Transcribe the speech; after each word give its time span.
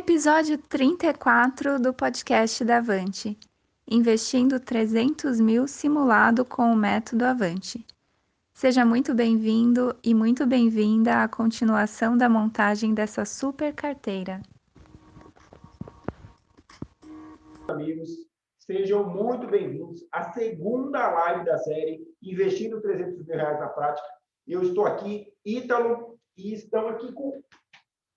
Episódio 0.00 0.56
34 0.56 1.78
do 1.78 1.92
podcast 1.92 2.64
da 2.64 2.78
Avante. 2.78 3.38
Investindo 3.86 4.58
300 4.58 5.38
mil 5.38 5.68
simulado 5.68 6.42
com 6.42 6.72
o 6.72 6.74
método 6.74 7.26
Avante. 7.26 7.86
Seja 8.54 8.82
muito 8.82 9.12
bem-vindo 9.14 9.94
e 10.02 10.14
muito 10.14 10.46
bem-vinda 10.46 11.22
à 11.22 11.28
continuação 11.28 12.16
da 12.16 12.30
montagem 12.30 12.94
dessa 12.94 13.26
super 13.26 13.74
carteira. 13.74 14.40
Amigos, 17.68 18.08
sejam 18.58 19.06
muito 19.06 19.46
bem-vindos 19.48 20.02
à 20.10 20.32
segunda 20.32 21.10
live 21.10 21.44
da 21.44 21.58
série 21.58 22.00
Investindo 22.22 22.80
300 22.80 23.26
mil 23.26 23.36
reais 23.36 23.60
na 23.60 23.68
prática. 23.68 24.08
Eu 24.48 24.62
estou 24.62 24.86
aqui, 24.86 25.30
Ítalo, 25.44 26.18
e 26.38 26.54
estamos 26.54 26.92
aqui 26.92 27.12
com 27.12 27.42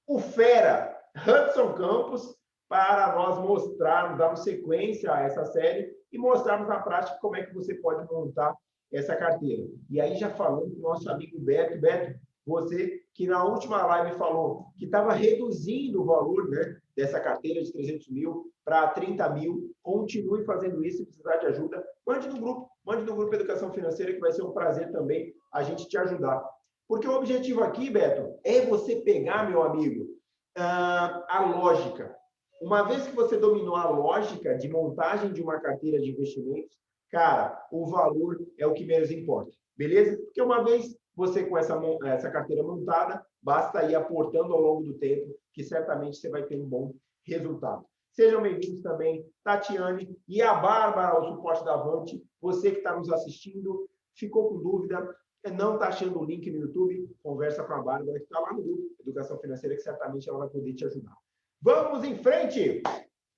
o 0.07 0.17
Fera, 0.17 1.02
Hudson 1.15 1.73
Campos, 1.73 2.35
para 2.67 3.15
nós 3.15 3.39
mostrarmos, 3.39 4.17
darmos 4.17 4.43
sequência 4.43 5.13
a 5.13 5.21
essa 5.21 5.45
série 5.45 5.93
e 6.11 6.17
mostrarmos 6.17 6.67
na 6.67 6.79
prática 6.79 7.17
como 7.21 7.35
é 7.35 7.43
que 7.43 7.53
você 7.53 7.75
pode 7.75 8.11
montar 8.11 8.55
essa 8.91 9.15
carteira. 9.15 9.63
E 9.89 10.01
aí, 10.01 10.15
já 10.15 10.29
falando 10.29 10.71
com 10.71 10.79
o 10.79 10.89
nosso 10.89 11.09
amigo 11.09 11.39
Beto, 11.39 11.79
Beto, 11.79 12.19
você 12.45 13.01
que 13.13 13.27
na 13.27 13.43
última 13.45 13.85
live 13.85 14.17
falou 14.17 14.65
que 14.77 14.85
estava 14.85 15.13
reduzindo 15.13 16.01
o 16.01 16.05
valor 16.05 16.49
né, 16.49 16.77
dessa 16.95 17.19
carteira 17.19 17.61
de 17.61 17.71
300 17.71 18.09
mil 18.09 18.51
para 18.65 18.87
30 18.87 19.29
mil, 19.29 19.71
continue 19.81 20.43
fazendo 20.43 20.83
isso 20.83 20.97
se 20.97 21.05
precisar 21.05 21.37
de 21.37 21.47
ajuda. 21.47 21.83
Mande 22.05 22.27
no 22.27 22.39
grupo, 22.39 22.69
mande 22.85 23.03
no 23.03 23.15
grupo 23.15 23.35
Educação 23.35 23.71
Financeira, 23.71 24.13
que 24.13 24.19
vai 24.19 24.31
ser 24.31 24.43
um 24.43 24.51
prazer 24.51 24.91
também 24.91 25.33
a 25.51 25.63
gente 25.63 25.87
te 25.87 25.97
ajudar. 25.97 26.43
Porque 26.87 27.07
o 27.07 27.15
objetivo 27.15 27.63
aqui, 27.63 27.89
Beto, 27.89 28.37
é 28.43 28.65
você 28.65 28.97
pegar, 28.97 29.49
meu 29.49 29.63
amigo, 29.63 30.07
a 30.55 31.45
lógica. 31.45 32.15
Uma 32.61 32.83
vez 32.83 33.07
que 33.07 33.15
você 33.15 33.37
dominou 33.37 33.75
a 33.75 33.89
lógica 33.89 34.55
de 34.57 34.69
montagem 34.69 35.33
de 35.33 35.41
uma 35.41 35.59
carteira 35.59 35.99
de 35.99 36.11
investimentos, 36.11 36.77
cara, 37.09 37.67
o 37.71 37.85
valor 37.87 38.39
é 38.57 38.65
o 38.65 38.73
que 38.73 38.85
menos 38.85 39.11
importa, 39.11 39.51
beleza? 39.75 40.17
Porque 40.17 40.41
uma 40.41 40.63
vez 40.63 40.95
você 41.15 41.43
com 41.45 41.57
essa, 41.57 41.79
essa 42.05 42.31
carteira 42.31 42.63
montada, 42.63 43.25
basta 43.41 43.83
ir 43.83 43.95
aportando 43.95 44.53
ao 44.53 44.61
longo 44.61 44.83
do 44.83 44.93
tempo, 44.93 45.35
que 45.53 45.63
certamente 45.63 46.17
você 46.17 46.29
vai 46.29 46.43
ter 46.43 46.59
um 46.59 46.65
bom 46.65 46.93
resultado. 47.25 47.85
Sejam 48.11 48.41
bem-vindos 48.41 48.81
também, 48.81 49.25
Tatiane 49.43 50.15
e 50.27 50.41
a 50.41 50.53
Bárbara, 50.53 51.15
ao 51.15 51.25
suporte 51.25 51.65
da 51.65 51.73
Avante. 51.73 52.23
Você 52.39 52.71
que 52.71 52.77
está 52.77 52.95
nos 52.95 53.11
assistindo, 53.11 53.89
ficou 54.15 54.49
com 54.49 54.61
dúvida, 54.61 55.15
não 55.51 55.75
está 55.75 55.89
achando 55.89 56.19
o 56.19 56.23
link 56.23 56.49
no 56.49 56.59
YouTube, 56.59 57.09
conversa 57.21 57.63
com 57.63 57.73
a 57.73 57.81
Bárbara, 57.81 58.17
que 58.17 58.25
está 58.25 58.39
lá 58.39 58.53
no 58.53 58.63
grupo 58.63 58.95
Educação 59.01 59.37
Financeira, 59.39 59.75
que 59.75 59.81
certamente 59.81 60.29
ela 60.29 60.39
vai 60.39 60.49
poder 60.49 60.73
te 60.73 60.85
ajudar. 60.85 61.15
Vamos 61.61 62.03
em 62.03 62.15
frente! 62.15 62.81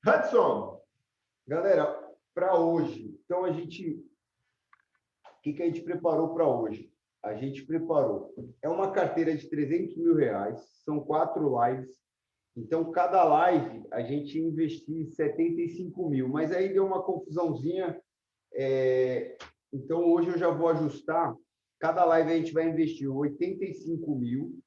Hudson! 0.06 0.82
Galera, 1.48 2.06
para 2.34 2.58
hoje, 2.60 3.20
então 3.24 3.44
a 3.46 3.52
gente. 3.52 4.04
O 5.26 5.42
que, 5.42 5.54
que 5.54 5.64
a 5.64 5.66
gente 5.66 5.82
preparou 5.82 6.34
para 6.34 6.48
hoje? 6.48 6.92
A 7.24 7.34
gente 7.36 7.64
preparou. 7.64 8.34
É 8.62 8.70
uma 8.70 8.92
carteira 8.92 9.36
de 9.36 9.48
300 9.48 9.98
mil 9.98 10.16
reais, 10.16 10.60
são 10.84 11.00
quatro 11.00 11.56
lives. 11.64 11.96
Então, 12.56 12.92
cada 12.92 13.24
live 13.24 13.86
a 13.92 14.02
gente 14.02 14.40
investiu 14.40 15.06
75 15.08 16.10
mil, 16.10 16.30
mas 16.30 16.52
aí 16.52 16.72
deu 16.72 16.86
uma 16.86 17.04
confusãozinha. 17.04 18.00
É... 18.54 19.38
Então, 19.74 20.06
hoje 20.06 20.30
eu 20.30 20.38
já 20.38 20.50
vou 20.50 20.70
ajustar 20.70 21.36
Cada 21.80 22.06
live 22.06 22.32
a 22.32 22.38
gente 22.38 22.54
vai 22.54 22.70
investir 22.70 23.10
85 23.10 24.16
mil. 24.16 24.60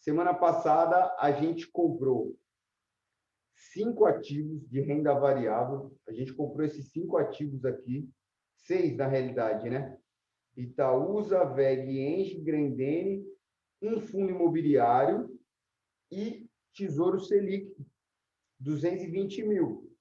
Semana 0.00 0.34
passada, 0.34 1.14
a 1.18 1.30
gente 1.32 1.68
comprou 1.70 2.36
cinco 3.54 4.04
ativos 4.04 4.68
de 4.68 4.80
renda 4.80 5.14
variável. 5.14 5.96
A 6.08 6.12
gente 6.12 6.34
comprou 6.34 6.66
esses 6.66 6.90
cinco 6.90 7.16
ativos 7.16 7.64
aqui, 7.64 8.08
seis 8.56 8.96
na 8.96 9.06
realidade, 9.06 9.70
né? 9.70 9.96
Itaúsa, 10.56 11.44
VEG, 11.44 12.00
Engie, 12.00 12.40
Grendene, 12.40 13.24
um 13.80 14.00
fundo 14.00 14.30
imobiliário 14.30 15.38
e 16.10 16.48
Tesouro 16.74 17.20
Selic, 17.20 17.76
220 18.58 19.42
mil. 19.44 19.92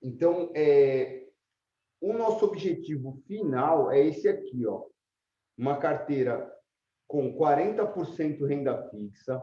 Então, 0.00 0.50
é, 0.54 1.28
o 2.00 2.12
nosso 2.12 2.44
objetivo 2.46 3.22
final 3.26 3.90
é 3.90 4.06
esse 4.06 4.26
aqui, 4.26 4.66
ó 4.66 4.90
uma 5.56 5.76
carteira 5.76 6.50
com 7.06 7.36
40% 7.36 8.46
renda 8.46 8.88
fixa, 8.88 9.42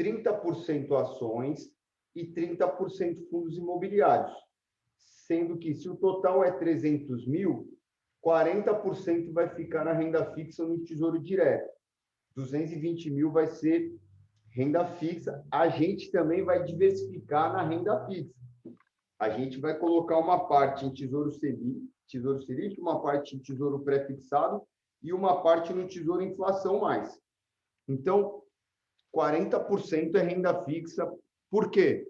30% 0.00 0.92
ações 0.94 1.68
e 2.14 2.26
30% 2.26 3.28
fundos 3.28 3.56
imobiliários. 3.56 4.32
Sendo 5.26 5.58
que, 5.58 5.74
se 5.74 5.88
o 5.88 5.96
total 5.96 6.44
é 6.44 6.52
300 6.52 7.26
mil, 7.26 7.68
40% 8.24 9.32
vai 9.32 9.48
ficar 9.48 9.84
na 9.84 9.92
renda 9.92 10.32
fixa 10.32 10.64
no 10.64 10.78
Tesouro 10.84 11.18
Direto. 11.18 11.72
220 12.36 13.10
mil 13.10 13.32
vai 13.32 13.46
ser 13.48 13.94
renda 14.50 14.86
fixa. 14.96 15.44
A 15.50 15.68
gente 15.68 16.10
também 16.10 16.44
vai 16.44 16.62
diversificar 16.62 17.52
na 17.52 17.66
renda 17.66 18.06
fixa. 18.06 18.32
A 19.18 19.28
gente 19.30 19.58
vai 19.58 19.78
colocar 19.78 20.18
uma 20.18 20.46
parte 20.46 20.84
em 20.86 20.92
Tesouro 20.92 21.32
Selic, 21.32 21.88
Tesouro 22.08 22.40
Selic, 22.42 22.80
uma 22.80 23.00
parte 23.02 23.36
em 23.36 23.40
Tesouro 23.40 23.80
Pré-fixado 23.80 24.62
e 25.02 25.12
uma 25.12 25.42
parte 25.42 25.72
no 25.72 25.86
Tesouro 25.86 26.22
Inflação 26.22 26.80
mais. 26.80 27.20
Então, 27.88 28.42
40% 29.14 30.14
é 30.14 30.22
renda 30.22 30.64
fixa. 30.64 31.10
Por 31.50 31.70
quê? 31.70 32.08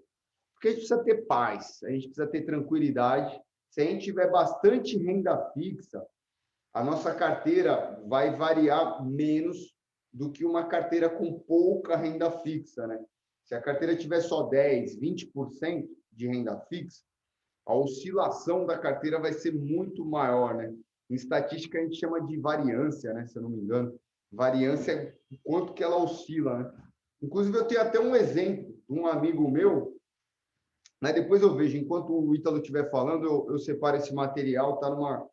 Porque 0.53 0.67
a 0.69 0.71
gente 0.71 0.79
precisa 0.87 1.03
ter 1.03 1.25
paz, 1.25 1.83
a 1.83 1.89
gente 1.89 2.07
precisa 2.07 2.27
ter 2.27 2.45
tranquilidade. 2.45 3.39
Se 3.69 3.81
a 3.81 3.85
gente 3.85 4.05
tiver 4.05 4.29
bastante 4.31 4.97
renda 4.97 5.51
fixa, 5.51 6.05
a 6.73 6.83
nossa 6.83 7.13
carteira 7.13 8.01
vai 8.07 8.35
variar 8.35 9.03
menos 9.05 9.75
do 10.11 10.31
que 10.31 10.45
uma 10.45 10.67
carteira 10.67 11.09
com 11.09 11.39
pouca 11.39 11.97
renda 11.97 12.31
fixa, 12.31 12.87
né? 12.87 13.03
Se 13.43 13.55
a 13.55 13.61
carteira 13.61 13.95
tiver 13.95 14.21
só 14.21 14.43
10, 14.43 14.99
20% 14.99 15.89
de 16.11 16.27
renda 16.27 16.57
fixa, 16.69 17.03
a 17.65 17.75
oscilação 17.75 18.65
da 18.65 18.77
carteira 18.77 19.19
vai 19.19 19.33
ser 19.33 19.53
muito 19.53 20.05
maior, 20.05 20.55
né? 20.55 20.73
Em 21.13 21.15
estatística, 21.15 21.77
a 21.77 21.83
gente 21.83 21.99
chama 21.99 22.19
de 22.21 22.39
variância, 22.39 23.13
né? 23.13 23.27
se 23.27 23.37
eu 23.37 23.43
não 23.43 23.51
me 23.51 23.61
engano. 23.61 23.95
Variância 24.31 24.93
é 24.93 25.15
o 25.31 25.37
quanto 25.43 25.73
que 25.73 25.83
ela 25.83 25.95
oscila. 25.95 26.57
Né? 26.57 26.73
Inclusive, 27.21 27.55
eu 27.55 27.65
tenho 27.65 27.81
até 27.81 27.99
um 27.99 28.15
exemplo 28.15 28.75
de 28.89 28.99
um 28.99 29.05
amigo 29.05 29.47
meu. 29.47 29.95
Né? 30.99 31.13
Depois 31.13 31.43
eu 31.43 31.53
vejo, 31.55 31.77
enquanto 31.77 32.11
o 32.11 32.33
Ítalo 32.33 32.57
estiver 32.57 32.89
falando, 32.89 33.25
eu, 33.27 33.45
eu 33.51 33.59
separo 33.59 33.97
esse 33.97 34.11
material. 34.11 34.79
Tá 34.79 34.89
numa... 34.89 35.29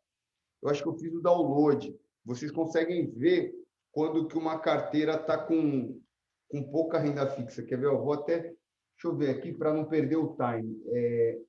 Eu 0.61 0.69
acho 0.69 0.83
que 0.83 0.89
eu 0.89 0.93
fiz 0.99 1.11
o 1.15 1.19
download. 1.19 1.97
Vocês 2.23 2.51
conseguem 2.51 3.09
ver 3.09 3.51
quando 3.91 4.27
que 4.27 4.37
uma 4.37 4.59
carteira 4.59 5.15
está 5.15 5.35
com, 5.35 5.99
com 6.47 6.71
pouca 6.71 6.99
renda 6.99 7.25
fixa. 7.25 7.63
Quer 7.63 7.79
ver? 7.79 7.87
Eu 7.87 8.03
vou 8.03 8.13
até... 8.13 8.37
Deixa 8.37 9.07
eu 9.07 9.15
ver 9.15 9.31
aqui 9.31 9.51
para 9.51 9.73
não 9.73 9.85
perder 9.85 10.17
o 10.17 10.35
time. 10.35 10.79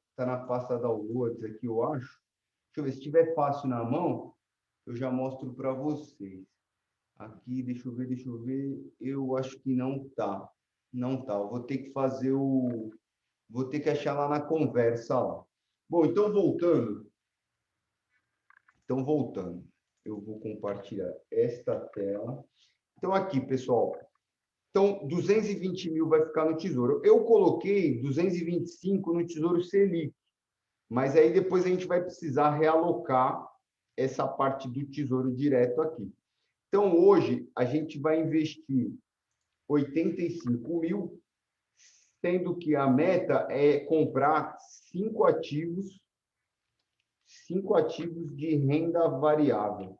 Está 0.08 0.22
é, 0.22 0.26
na 0.26 0.38
pasta 0.38 0.78
downloads 0.78 1.44
aqui, 1.44 1.66
eu 1.66 1.82
acho. 1.82 2.21
Deixa 2.74 2.80
eu 2.80 2.84
ver, 2.84 2.92
se 2.92 3.00
tiver 3.00 3.34
fácil 3.34 3.68
na 3.68 3.84
mão, 3.84 4.34
eu 4.86 4.96
já 4.96 5.10
mostro 5.10 5.52
para 5.52 5.74
vocês. 5.74 6.46
Aqui, 7.18 7.62
deixa 7.62 7.86
eu 7.86 7.94
ver, 7.94 8.06
deixa 8.06 8.28
eu 8.28 8.38
ver. 8.38 8.94
Eu 8.98 9.36
acho 9.36 9.58
que 9.60 9.74
não 9.74 10.08
tá. 10.16 10.50
Não 10.90 11.22
tá. 11.22 11.34
Eu 11.34 11.50
vou 11.50 11.62
ter 11.62 11.78
que 11.78 11.92
fazer 11.92 12.32
o. 12.32 12.90
Vou 13.48 13.68
ter 13.68 13.80
que 13.80 13.90
achar 13.90 14.14
lá 14.14 14.26
na 14.26 14.40
conversa 14.40 15.20
lá. 15.20 15.44
Bom, 15.86 16.06
então 16.06 16.32
voltando. 16.32 17.06
Então, 18.84 19.04
voltando. 19.04 19.62
Eu 20.02 20.18
vou 20.18 20.40
compartilhar 20.40 21.12
esta 21.30 21.78
tela. 21.78 22.42
Então, 22.96 23.12
aqui, 23.12 23.38
pessoal. 23.40 23.94
Então, 24.70 25.06
220 25.06 25.90
mil 25.90 26.08
vai 26.08 26.24
ficar 26.24 26.46
no 26.46 26.56
Tesouro. 26.56 27.02
Eu 27.04 27.24
coloquei 27.24 28.00
225 28.00 29.12
no 29.12 29.26
Tesouro 29.26 29.62
Selic. 29.62 30.14
Mas 30.92 31.16
aí 31.16 31.32
depois 31.32 31.64
a 31.64 31.68
gente 31.68 31.86
vai 31.86 32.02
precisar 32.02 32.50
realocar 32.50 33.50
essa 33.96 34.28
parte 34.28 34.68
do 34.68 34.84
tesouro 34.84 35.34
direto 35.34 35.80
aqui. 35.80 36.14
Então, 36.68 36.94
hoje, 36.94 37.50
a 37.56 37.64
gente 37.64 37.98
vai 37.98 38.20
investir 38.20 38.94
85 39.66 40.80
mil, 40.80 41.18
sendo 42.20 42.54
que 42.58 42.76
a 42.76 42.86
meta 42.86 43.46
é 43.50 43.80
comprar 43.86 44.54
cinco 44.58 45.24
ativos, 45.24 45.98
cinco 47.26 47.74
ativos 47.74 48.36
de 48.36 48.54
renda 48.56 49.08
variável. 49.08 49.98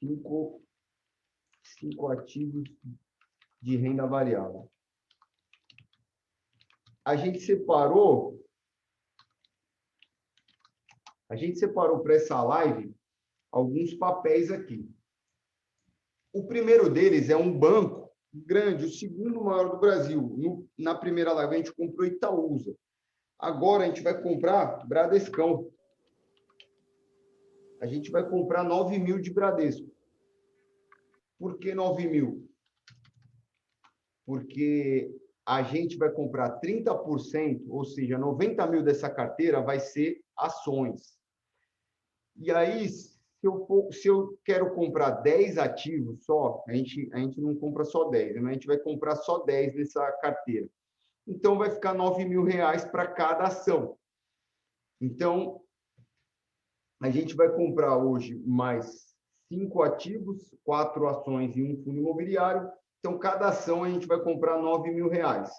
Cinco, 0.00 0.62
cinco 1.62 2.08
ativos 2.08 2.68
de 3.62 3.76
renda 3.78 4.06
variável. 4.06 4.70
A 7.02 7.16
gente 7.16 7.40
separou 7.40 8.43
a 11.34 11.36
gente 11.36 11.58
separou 11.58 11.98
para 11.98 12.14
essa 12.14 12.40
live 12.42 12.94
alguns 13.50 13.92
papéis 13.94 14.52
aqui. 14.52 14.88
O 16.32 16.46
primeiro 16.46 16.88
deles 16.88 17.28
é 17.28 17.36
um 17.36 17.56
banco 17.56 18.08
grande, 18.32 18.84
o 18.84 18.92
segundo 18.92 19.42
maior 19.42 19.70
do 19.70 19.80
Brasil. 19.80 20.20
No, 20.20 20.68
na 20.78 20.94
primeira 20.94 21.32
live 21.32 21.54
a 21.54 21.56
gente 21.58 21.74
comprou 21.74 22.06
Itaúsa. 22.06 22.76
Agora 23.36 23.82
a 23.82 23.86
gente 23.88 24.00
vai 24.00 24.20
comprar 24.22 24.86
Bradescão. 24.86 25.68
A 27.80 27.86
gente 27.86 28.12
vai 28.12 28.28
comprar 28.28 28.62
9 28.62 28.96
mil 29.00 29.20
de 29.20 29.32
Bradesco. 29.32 29.92
Por 31.36 31.58
que 31.58 31.74
9 31.74 32.06
mil? 32.06 32.48
Porque 34.24 35.12
a 35.44 35.64
gente 35.64 35.96
vai 35.96 36.10
comprar 36.10 36.60
30%, 36.60 37.64
ou 37.68 37.84
seja, 37.84 38.16
90 38.16 38.66
mil 38.68 38.82
dessa 38.84 39.10
carteira 39.10 39.60
vai 39.60 39.80
ser 39.80 40.22
ações. 40.38 41.23
E 42.36 42.50
aí, 42.50 42.88
se 42.88 43.14
eu, 43.42 43.64
for, 43.66 43.92
se 43.92 44.08
eu 44.08 44.38
quero 44.44 44.74
comprar 44.74 45.10
10 45.10 45.58
ativos 45.58 46.24
só, 46.24 46.64
a 46.66 46.72
gente, 46.72 47.10
a 47.12 47.18
gente 47.18 47.40
não 47.40 47.54
compra 47.54 47.84
só 47.84 48.08
10, 48.08 48.42
né? 48.42 48.50
a 48.50 48.52
gente 48.54 48.66
vai 48.66 48.78
comprar 48.78 49.16
só 49.16 49.38
10 49.44 49.74
nessa 49.74 50.10
carteira. 50.12 50.68
Então, 51.26 51.58
vai 51.58 51.70
ficar 51.70 51.94
9 51.94 52.24
mil 52.24 52.42
reais 52.42 52.84
para 52.84 53.06
cada 53.06 53.44
ação. 53.44 53.96
Então, 55.00 55.60
a 57.00 57.10
gente 57.10 57.34
vai 57.34 57.50
comprar 57.50 57.96
hoje 57.96 58.34
mais 58.46 59.14
cinco 59.52 59.82
ativos, 59.82 60.54
quatro 60.64 61.06
ações 61.08 61.56
e 61.56 61.62
um 61.62 61.76
fundo 61.82 61.98
imobiliário. 61.98 62.70
Então, 62.98 63.18
cada 63.18 63.48
ação 63.48 63.84
a 63.84 63.90
gente 63.90 64.06
vai 64.06 64.20
comprar 64.20 64.58
9 64.58 64.90
mil 64.90 65.08
reais. 65.08 65.50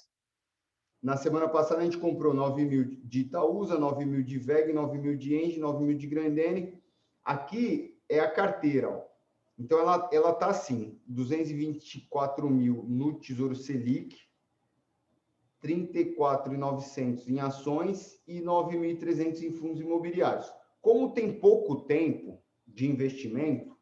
Na 1.05 1.15
semana 1.15 1.47
passada, 1.47 1.81
a 1.81 1.83
gente 1.83 1.99
comprou 1.99 2.33
9 2.33 2.65
mil 2.65 2.83
de 3.03 3.19
Itaúsa, 3.19 3.77
9 3.77 4.05
mil 4.05 4.23
de 4.23 4.39
VEG, 4.39 4.73
9 4.73 4.97
mil 4.97 5.15
de 5.15 5.35
Engie, 5.35 5.59
9 5.59 5.83
mil 5.83 5.95
de 5.95 6.07
Grandene. 6.07 6.81
Aqui 7.23 7.95
é 8.09 8.19
a 8.19 8.31
carteira. 8.31 8.89
Ó. 8.89 9.03
Então, 9.55 9.77
ela 9.77 10.09
ela 10.11 10.31
está 10.31 10.47
assim, 10.47 10.99
224 11.05 12.49
mil 12.49 12.83
no 12.87 13.19
Tesouro 13.19 13.55
Selic, 13.55 14.17
34.900 15.63 17.27
em 17.27 17.39
ações 17.39 18.19
e 18.27 18.41
9.300 18.41 19.43
em 19.43 19.51
fundos 19.51 19.81
imobiliários. 19.81 20.51
Como 20.81 21.13
tem 21.13 21.39
pouco 21.39 21.81
tempo 21.81 22.41
de 22.65 22.89
investimento, 22.89 23.77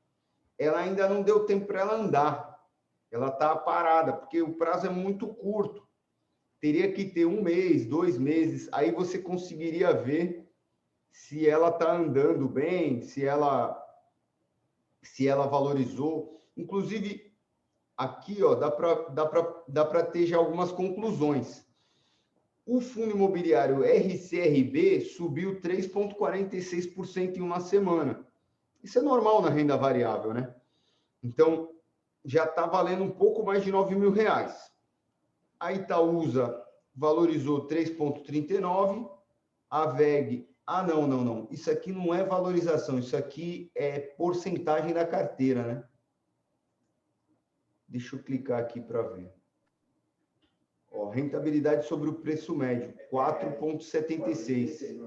ela 0.59 0.79
ainda 0.79 1.07
não 1.07 1.23
deu 1.23 1.45
tempo 1.45 1.67
para 1.67 1.79
ela 1.79 1.95
andar. 1.95 2.59
Ela 3.09 3.29
está 3.29 3.55
parada, 3.55 4.11
porque 4.11 4.41
o 4.41 4.57
prazo 4.57 4.87
é 4.87 4.89
muito 4.89 5.25
curto 5.25 5.87
teria 6.63 6.89
que 6.93 7.03
ter 7.03 7.25
um 7.25 7.43
mês, 7.43 7.85
dois 7.85 8.17
meses, 8.17 8.69
aí 8.71 8.89
você 8.89 9.19
conseguiria 9.19 9.91
ver 9.91 10.49
se 11.11 11.45
ela 11.45 11.67
está 11.67 11.93
andando 11.93 12.47
bem, 12.47 13.01
se 13.01 13.25
ela 13.25 13.77
se 15.01 15.27
ela 15.27 15.45
valorizou. 15.45 16.39
Inclusive, 16.55 17.35
aqui 17.97 18.41
ó, 18.41 18.55
dá 18.55 18.71
para 18.71 18.93
dá 19.09 19.83
dá 19.83 20.03
ter 20.05 20.25
já 20.25 20.37
algumas 20.37 20.71
conclusões. 20.71 21.67
O 22.65 22.79
fundo 22.79 23.11
imobiliário 23.11 23.83
RCRB 23.83 25.01
subiu 25.01 25.59
3,46% 25.59 27.35
em 27.35 27.41
uma 27.41 27.59
semana. 27.59 28.25
Isso 28.81 28.99
é 28.99 29.01
normal 29.01 29.41
na 29.41 29.49
renda 29.49 29.75
variável, 29.75 30.33
né? 30.33 30.55
Então, 31.21 31.73
já 32.23 32.45
está 32.45 32.65
valendo 32.65 33.03
um 33.03 33.11
pouco 33.11 33.43
mais 33.43 33.65
de 33.65 33.69
9 33.69 33.95
mil 33.95 34.11
reais. 34.11 34.72
A 35.63 35.71
Itaúsa 35.71 36.61
valorizou 36.93 37.65
3,39. 37.69 39.09
A 39.69 39.85
VEG, 39.85 40.45
ah, 40.67 40.83
não, 40.83 41.07
não, 41.07 41.23
não. 41.23 41.47
Isso 41.49 41.71
aqui 41.71 41.93
não 41.93 42.13
é 42.13 42.21
valorização, 42.21 42.99
isso 42.99 43.15
aqui 43.15 43.71
é 43.73 43.97
porcentagem 43.97 44.93
da 44.93 45.07
carteira, 45.07 45.63
né? 45.63 45.87
Deixa 47.87 48.17
eu 48.17 48.21
clicar 48.21 48.59
aqui 48.59 48.81
para 48.81 49.03
ver. 49.03 49.31
Ó, 50.91 51.07
rentabilidade 51.07 51.85
sobre 51.85 52.09
o 52.09 52.15
preço 52.15 52.53
médio, 52.53 52.93
4,76. 53.09 54.99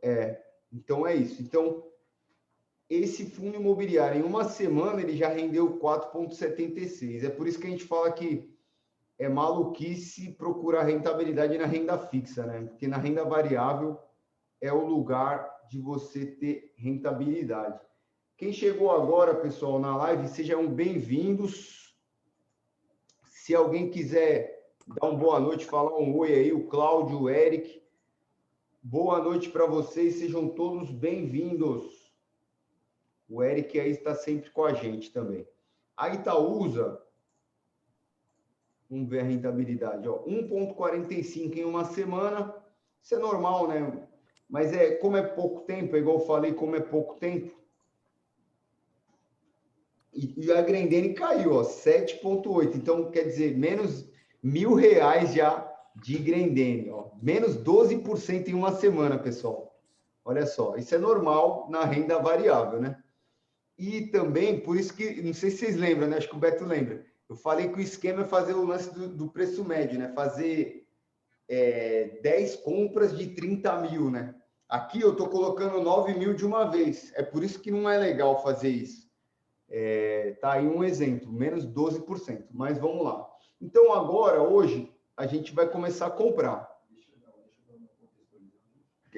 É, 0.00 0.40
então 0.72 1.04
é 1.04 1.16
isso. 1.16 1.42
Então, 1.42 1.90
esse 2.88 3.26
fundo 3.26 3.56
imobiliário, 3.56 4.20
em 4.20 4.24
uma 4.24 4.44
semana, 4.44 5.02
ele 5.02 5.16
já 5.16 5.28
rendeu 5.28 5.76
4,76. 5.80 7.24
É 7.24 7.30
por 7.30 7.48
isso 7.48 7.58
que 7.58 7.66
a 7.66 7.70
gente 7.70 7.84
fala 7.84 8.12
que 8.12 8.59
é 9.20 9.28
maluquice 9.28 10.32
procurar 10.32 10.84
rentabilidade 10.84 11.58
na 11.58 11.66
renda 11.66 11.98
fixa, 11.98 12.46
né? 12.46 12.62
Porque 12.62 12.88
na 12.88 12.96
renda 12.96 13.22
variável 13.22 14.00
é 14.62 14.72
o 14.72 14.86
lugar 14.86 15.46
de 15.68 15.78
você 15.78 16.24
ter 16.24 16.72
rentabilidade. 16.74 17.78
Quem 18.38 18.50
chegou 18.50 18.90
agora, 18.90 19.34
pessoal, 19.34 19.78
na 19.78 19.94
live, 19.94 20.26
sejam 20.26 20.66
bem-vindos. 20.66 21.94
Se 23.24 23.54
alguém 23.54 23.90
quiser 23.90 24.72
dar 24.86 25.08
uma 25.08 25.18
boa 25.18 25.38
noite, 25.38 25.66
falar 25.66 25.98
um 25.98 26.16
oi 26.16 26.32
aí, 26.32 26.52
o 26.54 26.66
Cláudio, 26.68 27.20
o 27.20 27.28
Eric. 27.28 27.82
Boa 28.82 29.22
noite 29.22 29.50
para 29.50 29.66
vocês, 29.66 30.14
sejam 30.14 30.48
todos 30.48 30.90
bem-vindos. 30.90 32.10
O 33.28 33.42
Eric 33.42 33.78
aí 33.78 33.90
está 33.90 34.14
sempre 34.14 34.50
com 34.50 34.64
a 34.64 34.72
gente 34.72 35.12
também. 35.12 35.46
A 35.94 36.08
Itaúsa 36.08 36.98
Vamos 38.90 39.08
ver 39.08 39.20
a 39.20 39.22
rentabilidade. 39.22 40.08
1,45 40.08 41.56
em 41.56 41.64
uma 41.64 41.84
semana. 41.84 42.52
Isso 43.00 43.14
é 43.14 43.18
normal, 43.18 43.68
né? 43.68 44.08
Mas 44.48 44.72
é 44.72 44.96
como 44.96 45.16
é 45.16 45.22
pouco 45.22 45.60
tempo, 45.60 45.94
é 45.94 46.00
igual 46.00 46.18
eu 46.18 46.26
falei, 46.26 46.52
como 46.52 46.74
é 46.74 46.80
pouco 46.80 47.14
tempo. 47.14 47.56
E, 50.12 50.34
e 50.44 50.52
a 50.52 50.60
Grendene 50.60 51.14
caiu, 51.14 51.52
ó, 51.52 51.62
7,8. 51.62 52.74
Então, 52.74 53.12
quer 53.12 53.22
dizer, 53.22 53.56
menos 53.56 54.10
mil 54.42 54.74
reais 54.74 55.34
já 55.34 55.72
de 56.02 56.18
Grendene, 56.18 56.90
ó. 56.90 57.10
Menos 57.22 57.56
12% 57.56 58.48
em 58.48 58.54
uma 58.54 58.72
semana, 58.72 59.16
pessoal. 59.16 59.72
Olha 60.24 60.44
só, 60.46 60.76
isso 60.76 60.92
é 60.96 60.98
normal 60.98 61.68
na 61.70 61.84
renda 61.84 62.18
variável, 62.18 62.80
né? 62.80 63.00
E 63.78 64.08
também, 64.08 64.58
por 64.58 64.76
isso 64.76 64.92
que, 64.92 65.22
não 65.22 65.32
sei 65.32 65.50
se 65.50 65.58
vocês 65.58 65.76
lembram, 65.76 66.08
né? 66.08 66.16
Acho 66.16 66.28
que 66.28 66.36
o 66.36 66.40
Beto 66.40 66.64
lembra 66.64 67.08
eu 67.30 67.36
falei 67.36 67.68
que 67.68 67.78
o 67.78 67.80
esquema 67.80 68.22
é 68.22 68.26
fazer 68.26 68.54
o 68.54 68.66
lance 68.66 68.92
do, 68.92 69.06
do 69.06 69.28
preço 69.28 69.64
médio, 69.64 69.96
né? 69.96 70.12
Fazer 70.12 70.84
é, 71.48 72.18
10 72.20 72.56
compras 72.56 73.16
de 73.16 73.28
30 73.28 73.82
mil, 73.82 74.10
né? 74.10 74.34
Aqui 74.68 75.00
eu 75.00 75.12
estou 75.12 75.28
colocando 75.28 75.80
9 75.80 76.14
mil 76.14 76.34
de 76.34 76.44
uma 76.44 76.64
vez. 76.64 77.12
É 77.14 77.22
por 77.22 77.44
isso 77.44 77.60
que 77.60 77.70
não 77.70 77.88
é 77.88 77.96
legal 77.96 78.42
fazer 78.42 78.70
isso. 78.70 79.08
É, 79.68 80.36
tá 80.40 80.54
aí 80.54 80.66
um 80.66 80.82
exemplo, 80.82 81.32
menos 81.32 81.64
12%. 81.64 82.48
Mas 82.50 82.78
vamos 82.78 83.04
lá. 83.04 83.30
Então 83.60 83.92
agora, 83.92 84.42
hoje, 84.42 84.92
a 85.16 85.24
gente 85.24 85.54
vai 85.54 85.68
começar 85.68 86.06
a 86.06 86.10
comprar. 86.10 86.68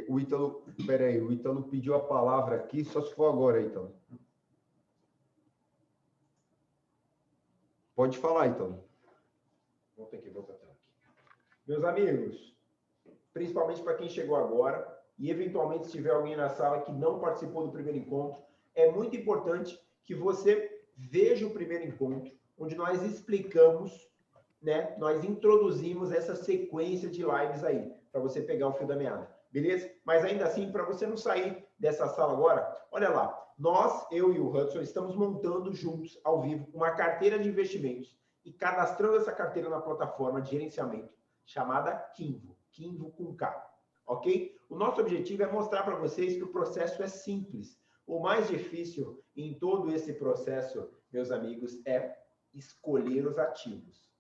O 0.07 0.21
Ítalo, 0.21 0.67
peraí, 0.87 1.19
o 1.19 1.33
Ítalo 1.33 1.63
pediu 1.63 1.95
a 1.95 2.01
palavra 2.01 2.57
aqui, 2.57 2.85
só 2.85 3.01
se 3.01 3.15
for 3.15 3.33
agora, 3.33 3.63
Ítalo. 3.63 3.95
Pode 8.03 8.19
falar, 8.19 8.49
então. 8.49 8.83
Vou 9.97 10.07
ter 10.07 10.21
que 10.21 10.29
voltar 10.29 10.55
aqui. 10.55 10.67
Meus 11.69 11.85
amigos, 11.85 12.53
principalmente 13.33 13.81
para 13.81 13.95
quem 13.95 14.09
chegou 14.09 14.35
agora 14.35 15.01
e 15.17 15.31
eventualmente 15.31 15.87
se 15.87 15.93
tiver 15.93 16.11
alguém 16.11 16.35
na 16.35 16.49
sala 16.49 16.81
que 16.81 16.91
não 16.91 17.21
participou 17.21 17.65
do 17.65 17.71
primeiro 17.71 17.97
encontro, 17.97 18.43
é 18.75 18.91
muito 18.91 19.15
importante 19.15 19.81
que 20.03 20.17
você 20.17 20.83
veja 20.97 21.47
o 21.47 21.53
primeiro 21.53 21.85
encontro, 21.85 22.33
onde 22.59 22.75
nós 22.75 23.01
explicamos, 23.05 24.11
né? 24.61 24.97
Nós 24.99 25.23
introduzimos 25.23 26.11
essa 26.11 26.35
sequência 26.35 27.09
de 27.09 27.23
lives 27.23 27.63
aí, 27.63 27.89
para 28.11 28.21
você 28.21 28.43
pegar 28.43 28.67
o 28.67 28.73
fio 28.73 28.89
da 28.89 28.97
meada. 28.97 29.31
Beleza? 29.53 29.89
Mas 30.05 30.25
ainda 30.25 30.47
assim, 30.47 30.73
para 30.73 30.83
você 30.83 31.07
não 31.07 31.17
sair 31.17 31.65
dessa 31.79 32.09
sala 32.09 32.33
agora, 32.33 32.85
olha 32.91 33.11
lá, 33.11 33.52
nós, 33.63 34.05
eu 34.11 34.35
e 34.35 34.41
o 34.41 34.53
Hudson, 34.53 34.81
estamos 34.81 35.15
montando 35.15 35.73
juntos, 35.73 36.19
ao 36.25 36.43
vivo, 36.43 36.69
uma 36.75 36.91
carteira 36.91 37.39
de 37.39 37.49
investimentos 37.49 38.19
e 38.45 38.53
cadastrando 38.53 39.19
essa 39.19 39.31
carteira 39.31 39.69
na 39.69 39.81
plataforma 39.81 40.43
de 40.43 40.51
gerenciamento 40.51 41.15
chamada 41.47 41.95
Kinvo, 42.17 42.59
Kinvo 42.73 43.13
com 43.13 43.37
K, 43.37 43.73
ok? 44.05 44.59
O 44.69 44.75
nosso 44.75 45.01
objetivo 45.01 45.45
é 45.45 45.53
mostrar 45.53 45.85
para 45.85 45.95
vocês 45.95 46.35
que 46.35 46.43
o 46.43 46.51
processo 46.51 47.05
é 47.05 47.07
simples. 47.07 47.79
O 48.05 48.19
mais 48.19 48.49
difícil 48.49 49.23
em 49.37 49.57
todo 49.57 49.93
esse 49.93 50.13
processo, 50.15 50.91
meus 51.13 51.31
amigos, 51.31 51.81
é 51.87 52.19
escolher 52.53 53.29
os 53.29 53.39
ativos. 53.39 54.11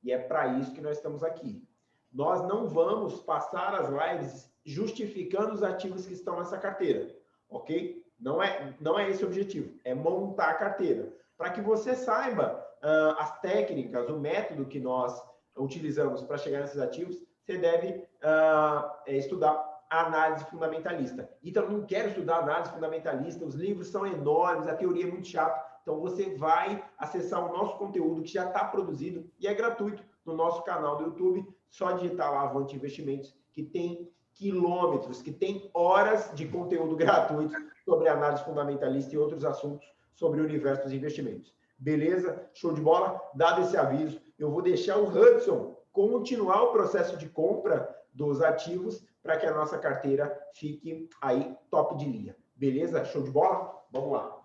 E 0.00 0.12
é 0.12 0.18
para 0.18 0.60
isso 0.60 0.72
que 0.72 0.80
nós 0.80 0.98
estamos 0.98 1.24
aqui. 1.24 1.66
Nós 2.12 2.40
não 2.46 2.68
vamos 2.68 3.20
passar 3.22 3.74
as 3.74 3.88
lives 3.88 4.48
justificando 4.64 5.54
os 5.54 5.64
ativos 5.64 6.06
que 6.06 6.12
estão 6.12 6.38
nessa 6.38 6.56
carteira, 6.56 7.12
ok? 7.48 8.01
Não 8.22 8.40
é, 8.40 8.72
não 8.80 8.96
é 8.96 9.10
esse 9.10 9.24
o 9.24 9.26
objetivo, 9.26 9.74
é 9.84 9.92
montar 9.92 10.50
a 10.50 10.54
carteira. 10.54 11.12
Para 11.36 11.50
que 11.50 11.60
você 11.60 11.94
saiba 11.96 12.64
uh, 12.80 13.18
as 13.18 13.40
técnicas, 13.40 14.08
o 14.08 14.16
método 14.16 14.64
que 14.64 14.78
nós 14.78 15.20
utilizamos 15.56 16.22
para 16.22 16.38
chegar 16.38 16.60
nesses 16.60 16.78
ativos, 16.78 17.16
você 17.44 17.58
deve 17.58 18.06
uh, 18.22 19.10
estudar 19.10 19.70
análise 19.90 20.44
fundamentalista. 20.44 21.28
Então, 21.42 21.68
não 21.68 21.84
quero 21.84 22.10
estudar 22.10 22.38
análise 22.38 22.70
fundamentalista, 22.70 23.44
os 23.44 23.56
livros 23.56 23.88
são 23.88 24.06
enormes, 24.06 24.68
a 24.68 24.76
teoria 24.76 25.04
é 25.04 25.10
muito 25.10 25.26
chata. 25.26 25.72
Então 25.82 25.98
você 25.98 26.36
vai 26.36 26.82
acessar 26.96 27.44
o 27.44 27.52
nosso 27.52 27.76
conteúdo 27.76 28.22
que 28.22 28.32
já 28.32 28.46
está 28.46 28.64
produzido 28.64 29.28
e 29.40 29.48
é 29.48 29.54
gratuito 29.54 30.02
no 30.24 30.32
nosso 30.32 30.62
canal 30.62 30.96
do 30.96 31.04
YouTube. 31.06 31.44
Só 31.68 31.90
digitar 31.90 32.30
lá 32.30 32.42
Avante 32.42 32.76
Investimentos, 32.76 33.34
que 33.52 33.64
tem 33.64 34.08
quilômetros, 34.32 35.20
que 35.20 35.32
tem 35.32 35.68
horas 35.74 36.30
de 36.34 36.46
conteúdo 36.46 36.94
gratuito 36.96 37.56
sobre 37.84 38.08
análise 38.08 38.44
fundamentalista 38.44 39.14
e 39.14 39.18
outros 39.18 39.44
assuntos 39.44 39.86
sobre 40.14 40.40
o 40.40 40.44
universo 40.44 40.84
dos 40.84 40.92
investimentos. 40.92 41.54
Beleza? 41.78 42.48
Show 42.54 42.72
de 42.72 42.80
bola? 42.80 43.20
Dado 43.34 43.62
esse 43.62 43.76
aviso, 43.76 44.20
eu 44.38 44.50
vou 44.50 44.62
deixar 44.62 44.98
o 44.98 45.08
Hudson 45.08 45.76
continuar 45.92 46.62
o 46.62 46.72
processo 46.72 47.16
de 47.16 47.28
compra 47.28 47.94
dos 48.12 48.40
ativos 48.40 49.04
para 49.22 49.36
que 49.36 49.46
a 49.46 49.54
nossa 49.54 49.78
carteira 49.78 50.36
fique 50.54 51.08
aí 51.20 51.56
top 51.70 51.96
de 51.96 52.04
linha. 52.04 52.36
Beleza? 52.54 53.04
Show 53.04 53.22
de 53.22 53.30
bola? 53.30 53.82
Vamos 53.90 54.12
lá. 54.12 54.38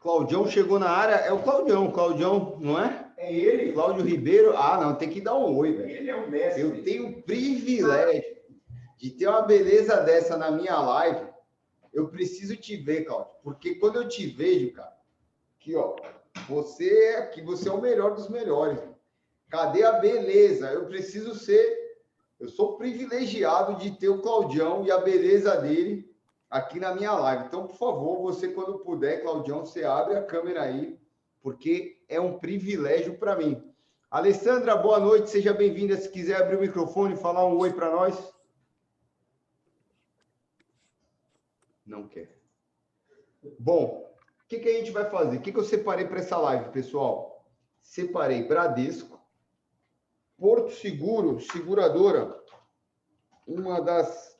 Claudião 0.00 0.46
chegou 0.46 0.78
na 0.78 0.88
área, 0.88 1.16
é 1.16 1.32
o 1.32 1.42
Claudião, 1.42 1.90
Claudião, 1.90 2.56
não 2.58 2.82
é? 2.82 3.10
É 3.20 3.30
ele. 3.30 3.72
Cláudio 3.72 4.02
Ribeiro. 4.02 4.56
Ah, 4.56 4.78
não, 4.80 4.94
tem 4.94 5.10
que 5.10 5.20
dar 5.20 5.36
um 5.36 5.54
oi, 5.58 5.74
velho. 5.74 5.90
Ele 5.90 6.10
é 6.10 6.16
o 6.16 6.30
mestre. 6.30 6.62
Eu 6.62 6.82
tenho 6.82 7.08
o 7.08 7.22
privilégio 7.22 8.24
de 8.96 9.10
ter 9.10 9.28
uma 9.28 9.42
beleza 9.42 9.96
dessa 10.00 10.38
na 10.38 10.50
minha 10.50 10.78
live. 10.78 11.29
Eu 11.92 12.08
preciso 12.08 12.56
te 12.56 12.76
ver, 12.76 13.04
Cláudio, 13.04 13.32
porque 13.42 13.74
quando 13.74 13.96
eu 13.96 14.08
te 14.08 14.26
vejo, 14.26 14.72
cara, 14.72 14.96
aqui, 15.56 15.74
ó, 15.74 15.96
você 16.48 17.16
aqui, 17.18 17.42
você 17.42 17.68
é 17.68 17.72
o 17.72 17.80
melhor 17.80 18.14
dos 18.14 18.28
melhores. 18.28 18.78
Cadê 19.48 19.82
a 19.82 19.92
beleza? 19.92 20.70
Eu 20.70 20.86
preciso 20.86 21.34
ser, 21.34 21.98
eu 22.38 22.48
sou 22.48 22.76
privilegiado 22.76 23.76
de 23.76 23.90
ter 23.90 24.08
o 24.08 24.22
Claudião 24.22 24.84
e 24.84 24.90
a 24.90 24.98
beleza 24.98 25.56
dele 25.56 26.08
aqui 26.48 26.78
na 26.78 26.94
minha 26.94 27.12
live. 27.12 27.44
Então, 27.46 27.66
por 27.66 27.76
favor, 27.76 28.22
você 28.22 28.48
quando 28.48 28.78
puder, 28.78 29.22
Claudião, 29.22 29.64
você 29.64 29.84
abre 29.84 30.16
a 30.16 30.22
câmera 30.22 30.62
aí, 30.62 30.98
porque 31.42 32.02
é 32.08 32.20
um 32.20 32.38
privilégio 32.38 33.18
para 33.18 33.36
mim. 33.36 33.62
Alessandra, 34.10 34.76
boa 34.76 34.98
noite, 34.98 35.30
seja 35.30 35.52
bem-vinda. 35.52 35.96
Se 35.96 36.08
quiser 36.08 36.36
abrir 36.36 36.56
o 36.56 36.60
microfone 36.60 37.14
e 37.14 37.18
falar 37.18 37.46
um 37.46 37.58
oi 37.58 37.72
para 37.72 37.90
nós. 37.90 38.16
Não 41.90 42.06
quer. 42.06 42.38
Bom, 43.58 44.08
o 44.44 44.48
que, 44.48 44.60
que 44.60 44.68
a 44.68 44.78
gente 44.78 44.92
vai 44.92 45.10
fazer? 45.10 45.38
O 45.38 45.40
que, 45.40 45.50
que 45.50 45.58
eu 45.58 45.64
separei 45.64 46.06
para 46.06 46.20
essa 46.20 46.38
live, 46.38 46.70
pessoal? 46.70 47.44
Separei 47.82 48.46
Bradesco, 48.46 49.20
Porto 50.38 50.70
Seguro, 50.70 51.40
seguradora, 51.40 52.40
uma 53.44 53.80
das 53.80 54.38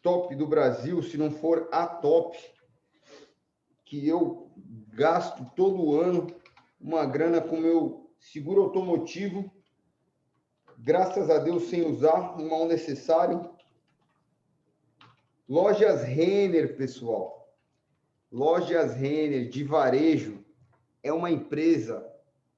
top 0.00 0.36
do 0.36 0.46
Brasil, 0.46 1.02
se 1.02 1.16
não 1.18 1.32
for 1.32 1.68
a 1.72 1.88
top, 1.88 2.38
que 3.84 4.06
eu 4.06 4.52
gasto 4.94 5.44
todo 5.56 6.00
ano 6.00 6.28
uma 6.80 7.04
grana 7.04 7.40
com 7.40 7.56
meu 7.56 8.14
seguro 8.20 8.62
automotivo, 8.62 9.52
graças 10.78 11.28
a 11.28 11.38
Deus 11.38 11.64
sem 11.64 11.84
usar, 11.84 12.38
um 12.38 12.48
mal 12.48 12.64
necessário. 12.66 13.51
Lojas 15.52 16.02
Renner, 16.02 16.78
pessoal. 16.78 17.54
Lojas 18.30 18.94
Renner 18.94 19.50
de 19.50 19.62
varejo 19.62 20.42
é 21.02 21.12
uma 21.12 21.30
empresa 21.30 22.10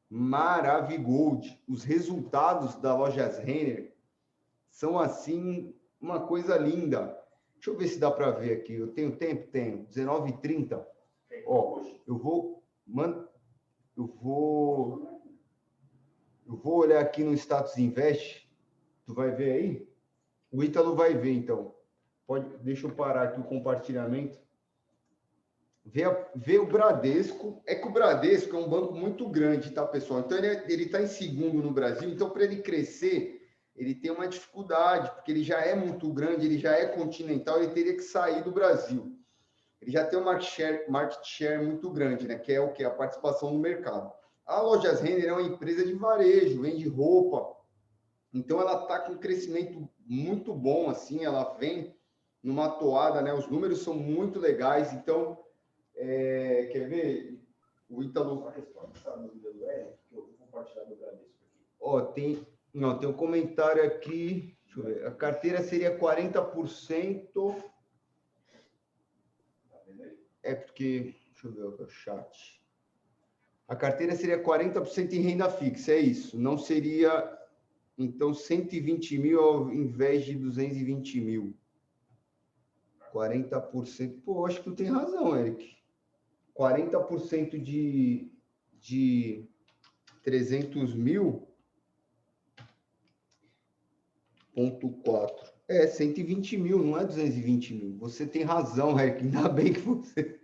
maravigold. 0.09 1.61
Os 1.67 1.83
resultados 1.83 2.77
da 2.77 2.97
Lojas 2.97 3.41
Renner 3.41 3.97
são 4.71 4.97
assim 4.97 5.75
uma 6.01 6.21
coisa 6.21 6.57
linda. 6.57 7.21
Deixa 7.55 7.71
eu 7.71 7.77
ver 7.77 7.89
se 7.89 7.99
dá 7.99 8.13
para 8.13 8.31
ver 8.31 8.59
aqui. 8.59 8.75
Eu 8.75 8.93
tenho 8.93 9.17
tempo? 9.17 9.51
Tenho. 9.51 9.89
19h30. 9.89 10.87
Ó, 11.49 11.83
eu 12.07 12.17
vou. 12.17 12.63
Man, 12.87 13.27
eu 13.97 14.07
vou. 14.07 15.21
Eu 16.47 16.55
vou 16.55 16.77
olhar 16.77 17.01
aqui 17.01 17.25
no 17.25 17.35
status 17.35 17.77
invest. 17.77 18.49
Tu 19.05 19.13
vai 19.13 19.33
ver 19.33 19.51
aí? 19.51 19.89
O 20.49 20.63
Ítalo 20.63 20.95
vai 20.95 21.13
ver, 21.15 21.33
então. 21.33 21.74
Pode, 22.27 22.49
deixa 22.59 22.87
eu 22.87 22.95
parar 22.95 23.25
aqui 23.25 23.41
o 23.41 23.45
compartilhamento. 23.45 24.39
Vê, 25.85 26.05
vê 26.35 26.59
o 26.59 26.67
Bradesco. 26.67 27.63
É 27.67 27.75
que 27.75 27.87
o 27.87 27.93
Bradesco 27.93 28.57
é 28.57 28.59
um 28.59 28.69
banco 28.69 28.95
muito 28.95 29.29
grande, 29.29 29.71
tá, 29.71 29.87
pessoal? 29.87 30.21
Então 30.21 30.39
ele 30.39 30.85
está 30.85 31.03
em 31.03 31.07
segundo 31.07 31.63
no 31.63 31.71
Brasil. 31.71 32.09
Então, 32.09 32.31
para 32.31 32.45
ele 32.45 32.63
crescer, 32.63 33.43
ele 33.77 33.95
tem 33.95 34.11
uma 34.11 34.27
dificuldade, 34.27 35.11
porque 35.11 35.31
ele 35.33 35.43
já 35.43 35.61
é 35.61 35.75
muito 35.75 36.11
grande, 36.13 36.47
ele 36.47 36.59
já 36.59 36.73
é 36.73 36.87
continental, 36.87 37.63
ele 37.63 37.73
teria 37.73 37.95
que 37.95 38.03
sair 38.03 38.43
do 38.43 38.53
Brasil. 38.53 39.19
Ele 39.83 39.91
já 39.91 40.07
tem 40.07 40.19
um 40.19 40.25
market 40.25 40.49
share, 40.49 40.91
market 40.91 41.23
share 41.25 41.63
muito 41.63 41.91
grande, 41.91 42.27
né? 42.27 42.39
Que 42.39 42.53
é 42.53 42.61
o 42.61 42.73
que? 42.73 42.83
A 42.83 42.91
participação 42.91 43.53
no 43.53 43.59
mercado. 43.59 44.11
A 44.47 44.61
Lojas 44.61 45.01
Renner 45.01 45.27
é 45.27 45.33
uma 45.33 45.43
empresa 45.43 45.85
de 45.85 45.93
varejo, 45.93 46.63
vende 46.63 46.89
roupa. 46.89 47.55
Então 48.33 48.61
ela 48.61 48.83
está 48.83 49.01
com 49.01 49.13
um 49.13 49.19
crescimento 49.19 49.89
muito 50.07 50.55
bom, 50.55 50.89
assim, 50.89 51.25
ela 51.25 51.55
vem 51.55 51.95
numa 52.45 52.69
toada, 52.69 53.23
né? 53.23 53.33
Os 53.33 53.49
números 53.49 53.83
são 53.83 53.95
muito 53.95 54.39
legais. 54.39 54.93
Então, 54.93 55.43
é... 55.97 56.69
quer 56.71 56.89
ver? 56.89 57.41
O 57.89 58.03
Ítalo. 58.03 58.53
Ó, 61.81 62.01
tem, 62.03 62.47
não, 62.73 62.99
tem 62.99 63.09
um 63.09 63.15
comentário 63.15 63.83
aqui. 63.83 64.57
Deixa 64.65 64.81
eu 64.81 64.85
ver. 64.85 65.07
A 65.07 65.11
carteira 65.11 65.63
seria 65.63 65.99
40%. 65.99 67.65
É 70.43 70.55
porque. 70.55 71.15
Deixa 71.33 71.49
eu 71.49 71.53
ver 71.53 71.83
o 71.83 71.89
chat. 71.89 72.63
A 73.67 73.75
carteira 73.75 74.15
seria 74.15 74.43
40% 74.43 75.13
em 75.15 75.21
renda 75.21 75.49
fixa, 75.49 75.93
é 75.93 75.99
isso. 75.99 76.39
Não 76.39 76.59
seria, 76.59 77.39
então, 77.97 78.35
120 78.35 79.19
mil 79.19 79.41
ao 79.41 79.73
invés 79.73 80.25
de 80.25 80.35
220 80.35 81.21
mil. 81.21 81.57
40%. 83.15 84.23
Pô, 84.25 84.45
acho 84.45 84.59
que 84.59 84.65
tu 84.65 84.75
tem 84.75 84.89
razão, 84.89 85.39
Eric. 85.39 85.77
40% 86.59 87.63
de, 87.63 88.31
de 88.81 89.45
300 90.23 90.95
mil 90.95 91.47
ponto 94.55 94.89
quatro. 95.05 95.53
É, 95.67 95.87
120 95.87 96.57
mil, 96.59 96.79
não 96.79 96.99
é 96.99 97.05
220 97.05 97.75
mil. 97.75 97.97
Você 97.99 98.27
tem 98.27 98.43
razão, 98.43 98.99
Eric. 98.99 99.25
Ainda 99.25 99.49
bem 99.49 99.73
que 99.73 99.81
você. 99.81 100.41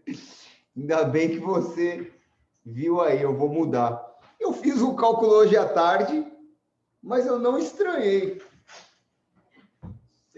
Ainda 0.76 1.04
bem 1.04 1.30
que 1.30 1.38
você 1.38 2.12
viu 2.64 3.00
aí, 3.00 3.20
eu 3.20 3.36
vou 3.36 3.48
mudar. 3.48 4.08
Eu 4.38 4.52
fiz 4.52 4.80
o 4.80 4.94
cálculo 4.94 5.32
hoje 5.32 5.56
à 5.56 5.68
tarde, 5.68 6.26
mas 7.02 7.26
eu 7.26 7.38
não 7.38 7.58
estranhei. 7.58 8.40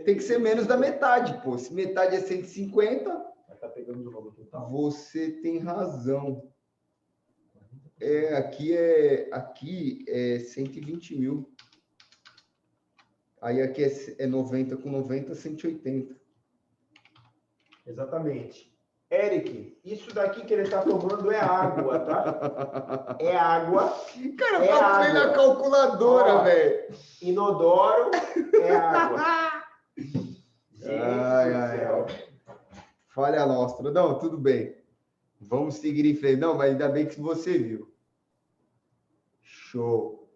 Tem 0.05 0.17
que 0.17 0.23
ser 0.23 0.39
menos 0.39 0.67
da 0.67 0.77
metade, 0.77 1.41
pô. 1.43 1.57
Se 1.59 1.73
metade 1.73 2.17
é 2.17 2.21
150, 2.21 3.33
tá 3.63 3.69
pegando 3.69 4.09
o 4.09 4.13
valor 4.13 4.35
total. 4.35 4.69
Você 4.71 5.31
tem 5.41 5.59
razão. 5.59 6.51
É, 8.01 8.35
aqui 8.35 8.77
é 8.77 9.29
aqui 9.31 10.05
é 10.09 10.41
120 10.41 11.17
mil. 11.17 11.55
Aí 13.41 13.63
aqui 13.63 13.85
é, 14.19 14.27
90 14.27 14.75
é 14.75 14.77
com 14.77 14.91
90, 14.91 15.35
180. 15.35 16.21
Exatamente. 17.87 18.73
Eric, 19.09 19.79
isso 19.85 20.13
daqui 20.15 20.45
que 20.45 20.55
ele 20.55 20.63
está 20.63 20.83
tomando 20.83 21.31
é 21.31 21.39
água, 21.39 22.01
tá? 22.01 23.17
É 23.21 23.37
água. 23.37 23.95
Cara, 24.39 24.65
é 24.65 24.69
tá 24.69 24.87
água. 24.87 25.13
na 25.13 25.33
calculadora, 25.35 26.45
velho. 26.45 26.95
Inodoro 27.21 28.11
é 28.61 28.75
água. 28.75 29.21
Ai, 31.01 31.55
ai, 31.55 31.85
ai. 31.85 32.07
Falha 33.09 33.47
nossa. 33.47 33.83
Não, 33.83 34.19
tudo 34.19 34.39
bem. 34.39 34.77
Vamos 35.41 35.75
seguir 35.77 36.07
em 36.07 36.15
frente. 36.15 36.41
Não, 36.41 36.55
mas 36.55 36.71
ainda 36.71 36.89
bem 36.89 37.07
que 37.07 37.21
você 37.21 37.59
viu. 37.59 37.93
Show. 39.43 40.29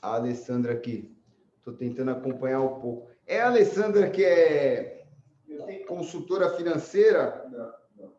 A 0.00 0.14
Alessandra 0.14 0.72
aqui. 0.72 1.14
Estou 1.58 1.74
tentando 1.74 2.10
acompanhar 2.10 2.60
um 2.60 2.80
pouco. 2.80 3.08
É 3.26 3.40
a 3.40 3.48
Alessandra 3.48 4.10
que 4.10 4.24
é 4.24 5.06
consultora 5.86 6.50
financeira? 6.50 7.48
Não, 7.50 7.72
não. 7.96 8.12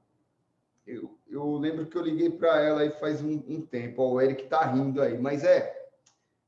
Eu, 0.85 1.17
eu 1.27 1.57
lembro 1.57 1.87
que 1.87 1.97
eu 1.97 2.01
liguei 2.01 2.29
para 2.29 2.61
ela 2.61 2.81
aí 2.81 2.91
faz 2.91 3.21
um, 3.21 3.43
um 3.47 3.61
tempo. 3.61 4.01
Ó, 4.01 4.13
o 4.13 4.21
Eric 4.21 4.43
está 4.43 4.65
rindo 4.65 5.01
aí, 5.01 5.17
mas 5.17 5.43
é. 5.43 5.82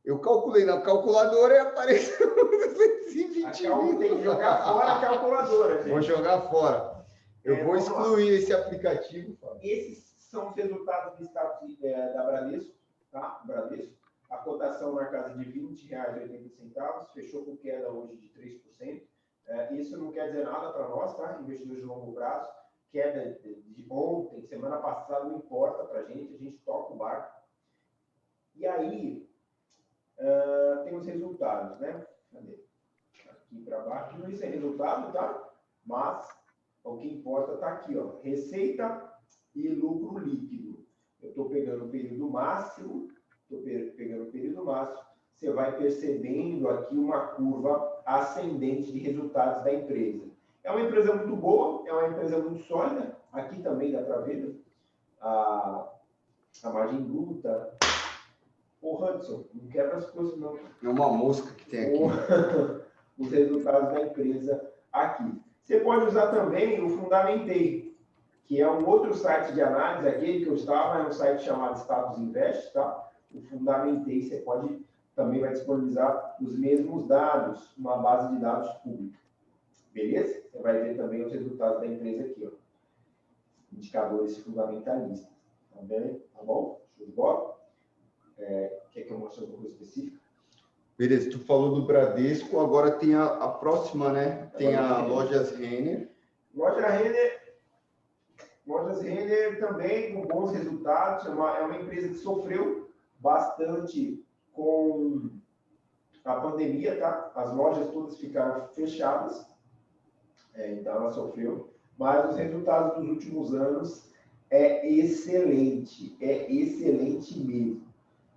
Eu 0.06 0.20
calculei 0.20 0.66
na 0.66 0.82
calculadora 0.82 1.56
e 1.56 1.58
apareceu 1.58 2.36
220 2.36 3.62
mil. 3.68 4.00
Tem 4.00 4.18
que 4.18 4.24
jogar 4.24 4.64
fora 4.64 4.94
a 4.94 5.02
calculadora. 5.02 5.78
Gente. 5.78 5.90
Vou 5.90 6.02
jogar 6.02 6.42
fora. 6.50 7.06
Eu 7.44 7.56
é, 7.56 7.64
vou 7.64 7.76
excluir 7.76 8.30
esse 8.30 8.54
aplicativo. 8.54 9.38
Esses 9.62 10.16
são 10.20 10.50
os 10.50 10.56
resultados 10.56 11.18
do 11.18 11.26
status 11.26 11.84
é, 11.84 12.14
da 12.14 12.24
Bradesco, 12.24 12.76
tá? 13.12 13.42
Bradesco 13.46 13.96
a 14.30 14.38
cotação 14.38 14.94
na 14.94 15.06
casa 15.06 15.36
de 15.36 15.44
R$ 15.44 15.60
20,80, 15.60 17.08
fechou 17.14 17.46
com 17.46 17.58
queda 17.58 17.90
hoje 17.90 18.18
de 18.18 18.30
3%. 18.30 19.04
É, 19.48 19.74
isso 19.76 19.98
não 19.98 20.12
quer 20.12 20.28
dizer 20.28 20.44
nada 20.44 20.72
para 20.72 20.88
nós, 20.88 21.16
tá? 21.16 21.40
Investidores 21.42 21.82
de 21.82 21.88
longo 21.88 22.14
prazo, 22.14 22.50
queda 22.92 23.40
de 23.44 23.86
ontem, 23.90 24.42
semana 24.42 24.78
passada, 24.78 25.26
não 25.26 25.38
importa 25.38 25.84
para 25.86 26.00
a 26.00 26.06
gente, 26.06 26.34
a 26.34 26.38
gente 26.38 26.58
toca 26.60 26.94
o 26.94 26.98
barco. 26.98 27.34
E 28.56 28.66
aí, 28.66 29.30
uh, 30.20 30.84
tem 30.84 30.96
os 30.96 31.06
resultados, 31.06 31.80
né? 31.80 32.06
Cadê? 32.32 32.60
Aqui 33.30 33.62
para 33.64 33.80
baixo. 33.80 34.18
Não 34.18 34.30
isso 34.30 34.44
é 34.44 34.48
resultado, 34.48 35.14
tá? 35.14 35.50
Mas 35.86 36.28
o 36.84 36.98
que 36.98 37.08
importa 37.08 37.54
está 37.54 37.68
aqui, 37.70 37.98
ó. 37.98 38.20
Receita 38.22 39.12
e 39.56 39.70
lucro 39.70 40.20
líquido. 40.20 40.86
Eu 41.22 41.30
estou 41.30 41.50
pegando 41.50 41.86
o 41.86 41.90
período 41.90 42.30
máximo, 42.30 43.10
estou 43.44 43.60
pegando 43.64 44.26
o 44.26 44.32
período 44.32 44.66
máximo. 44.66 45.06
Você 45.34 45.52
vai 45.52 45.78
percebendo 45.78 46.70
aqui 46.70 46.96
uma 46.96 47.28
curva 47.28 48.02
ascendente 48.06 48.92
de 48.92 49.00
resultados 49.00 49.64
da 49.64 49.74
empresa. 49.74 50.24
É 50.64 50.72
uma 50.72 50.82
empresa 50.82 51.14
muito 51.14 51.36
boa, 51.36 51.88
é 51.88 51.92
uma 51.92 52.08
empresa 52.08 52.38
muito 52.38 52.64
sólida. 52.64 53.18
Aqui 53.32 53.62
também 53.62 53.92
dá 53.92 54.02
para 54.02 54.22
ver 54.22 54.64
a, 55.20 55.92
a 56.64 56.70
margem 56.70 57.04
bruta. 57.04 57.75
Ô, 58.86 59.04
Hudson, 59.04 59.46
não 59.52 59.68
quebra 59.68 59.98
as 59.98 60.06
coisas, 60.06 60.38
não. 60.38 60.60
É 60.84 60.88
uma 60.88 61.10
mosca 61.12 61.52
que 61.56 61.66
tem 61.66 61.86
aqui. 61.86 62.84
Os 63.18 63.32
resultados 63.34 63.92
da 63.92 64.02
empresa 64.02 64.72
aqui. 64.94 65.42
Você 65.64 65.80
pode 65.80 66.06
usar 66.06 66.28
também 66.28 66.84
o 66.84 66.90
Fundamentei, 66.90 67.98
que 68.44 68.62
é 68.62 68.72
um 68.72 68.88
outro 68.88 69.16
site 69.16 69.54
de 69.54 69.62
análise, 69.64 70.08
aquele 70.08 70.46
que 70.46 70.52
eu 70.52 70.54
estava, 70.54 71.00
é 71.00 71.08
um 71.08 71.12
site 71.12 71.42
chamado 71.42 71.80
Status 71.80 72.20
Invest, 72.20 72.74
tá? 72.74 73.10
O 73.34 73.42
Fundamentei, 73.42 74.22
você 74.22 74.38
pode 74.38 74.86
também 75.16 75.40
vai 75.40 75.54
disponibilizar 75.54 76.36
os 76.42 76.56
mesmos 76.60 77.08
dados, 77.08 77.74
uma 77.78 77.98
base 77.98 78.36
de 78.36 78.42
dados 78.42 78.70
pública. 78.84 79.18
Beleza? 79.94 80.44
Você 80.52 80.60
vai 80.60 80.82
ver 80.82 80.98
também 80.98 81.26
os 81.26 81.32
resultados 81.32 81.80
da 81.80 81.88
empresa 81.88 82.24
aqui, 82.24 82.46
ó. 82.46 82.52
Indicadores 83.74 84.38
fundamentalistas. 84.40 85.34
Tá 85.74 85.82
bem? 85.82 86.22
Tá 86.36 86.44
bom? 86.44 86.82
Show 86.98 87.06
de 87.08 87.14
bola? 87.14 87.56
É, 88.38 88.80
quer 88.92 89.04
que 89.04 89.12
eu 89.12 89.20
mostre 89.20 89.42
alguma 89.42 89.62
coisa 89.62 89.76
específica? 89.76 90.18
Beleza, 90.98 91.30
tu 91.30 91.40
falou 91.40 91.76
do 91.76 91.86
Bradesco, 91.86 92.60
agora 92.60 92.92
tem 92.92 93.16
a, 93.16 93.26
a 93.26 93.50
próxima, 93.50 94.12
né? 94.12 94.50
Tem 94.58 94.76
a, 94.76 94.98
a 94.98 95.06
Lojas 95.06 95.52
Renner. 95.52 96.10
Loja 96.54 96.88
Renner, 96.88 97.56
Lojas 98.66 99.02
Renner 99.02 99.60
também 99.60 100.14
com 100.14 100.26
bons 100.26 100.52
resultados, 100.52 101.26
é 101.26 101.30
uma, 101.30 101.58
é 101.58 101.62
uma 101.64 101.78
empresa 101.78 102.08
que 102.08 102.16
sofreu 102.16 102.90
bastante 103.20 104.24
com 104.54 105.30
a 106.24 106.36
pandemia, 106.36 107.00
tá? 107.00 107.32
As 107.36 107.54
lojas 107.54 107.92
todas 107.92 108.18
ficaram 108.18 108.68
fechadas, 108.70 109.46
é, 110.56 110.72
então 110.72 110.96
ela 110.96 111.12
sofreu, 111.12 111.70
mas 111.98 112.32
os 112.32 112.38
resultados 112.38 112.98
dos 112.98 113.10
últimos 113.10 113.54
anos 113.54 114.10
é 114.50 114.88
excelente, 114.90 116.16
é 116.22 116.52
excelente 116.52 117.38
mesmo. 117.40 117.85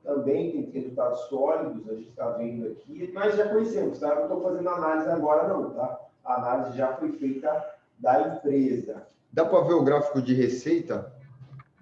Também 0.05 0.53
tem 0.53 0.71
resultados 0.71 1.21
sólidos, 1.23 1.89
a 1.89 1.95
gente 1.95 2.09
está 2.09 2.31
vendo 2.31 2.67
aqui, 2.69 3.11
mas 3.13 3.37
já 3.37 3.49
conhecemos, 3.49 3.99
tá? 3.99 4.15
Não 4.15 4.23
estou 4.23 4.43
fazendo 4.43 4.69
análise 4.69 5.09
agora 5.11 5.49
não, 5.49 5.71
tá? 5.71 6.01
A 6.25 6.35
análise 6.35 6.77
já 6.77 6.95
foi 6.97 7.13
feita 7.13 7.75
da 7.99 8.37
empresa. 8.37 9.07
Dá 9.33 9.45
para 9.45 9.65
ver 9.65 9.75
o 9.75 9.85
gráfico 9.85 10.23
de 10.23 10.35
receita? 10.35 11.13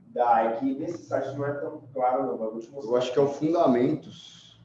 Dá, 0.09 0.41
é 0.41 0.57
que 0.57 0.75
nesse 0.75 1.05
site 1.05 1.37
não 1.37 1.47
é 1.47 1.53
tão 1.53 1.83
claro 1.93 2.27
não, 2.27 2.39
mas 2.39 2.51
vou 2.53 2.61
te 2.61 2.71
mostrar. 2.71 2.91
Eu 2.91 2.97
acho 2.97 3.13
que 3.13 3.19
é 3.19 3.23
o 3.23 3.29
Fundamentos. 3.29 4.59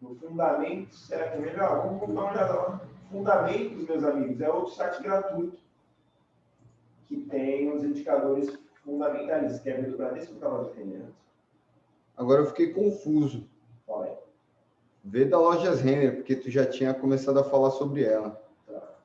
No 0.00 0.14
Fundamentos, 0.14 1.06
será 1.06 1.28
que 1.28 1.38
é 1.38 1.40
melhor? 1.40 1.86
Vamos 1.86 2.00
dar 2.00 2.06
uma 2.06 2.30
olhada 2.30 2.52
lá. 2.52 2.80
Fundamentos, 3.10 3.88
meus 3.88 4.04
amigos, 4.04 4.40
é 4.40 4.48
outro 4.50 4.74
site 4.74 5.02
gratuito 5.02 5.58
que 7.06 7.16
tem 7.22 7.72
os 7.72 7.82
indicadores 7.82 8.56
fundamentalistas. 8.84 9.60
Quer 9.62 9.80
ver 9.80 9.90
do 9.90 9.96
Bradesco 9.96 10.32
ou 10.32 10.36
estava 10.36 10.64
defendendo? 10.64 11.12
Agora 12.20 12.42
eu 12.42 12.46
fiquei 12.46 12.70
confuso. 12.70 13.48
Qual 13.86 14.04
é? 14.04 14.14
Vê 15.02 15.24
da 15.24 15.38
Lojas 15.38 15.80
Renner, 15.80 16.16
porque 16.16 16.36
tu 16.36 16.50
já 16.50 16.66
tinha 16.66 16.92
começado 16.92 17.38
a 17.38 17.44
falar 17.44 17.70
sobre 17.70 18.04
ela. 18.04 18.38
Tá. 18.66 18.98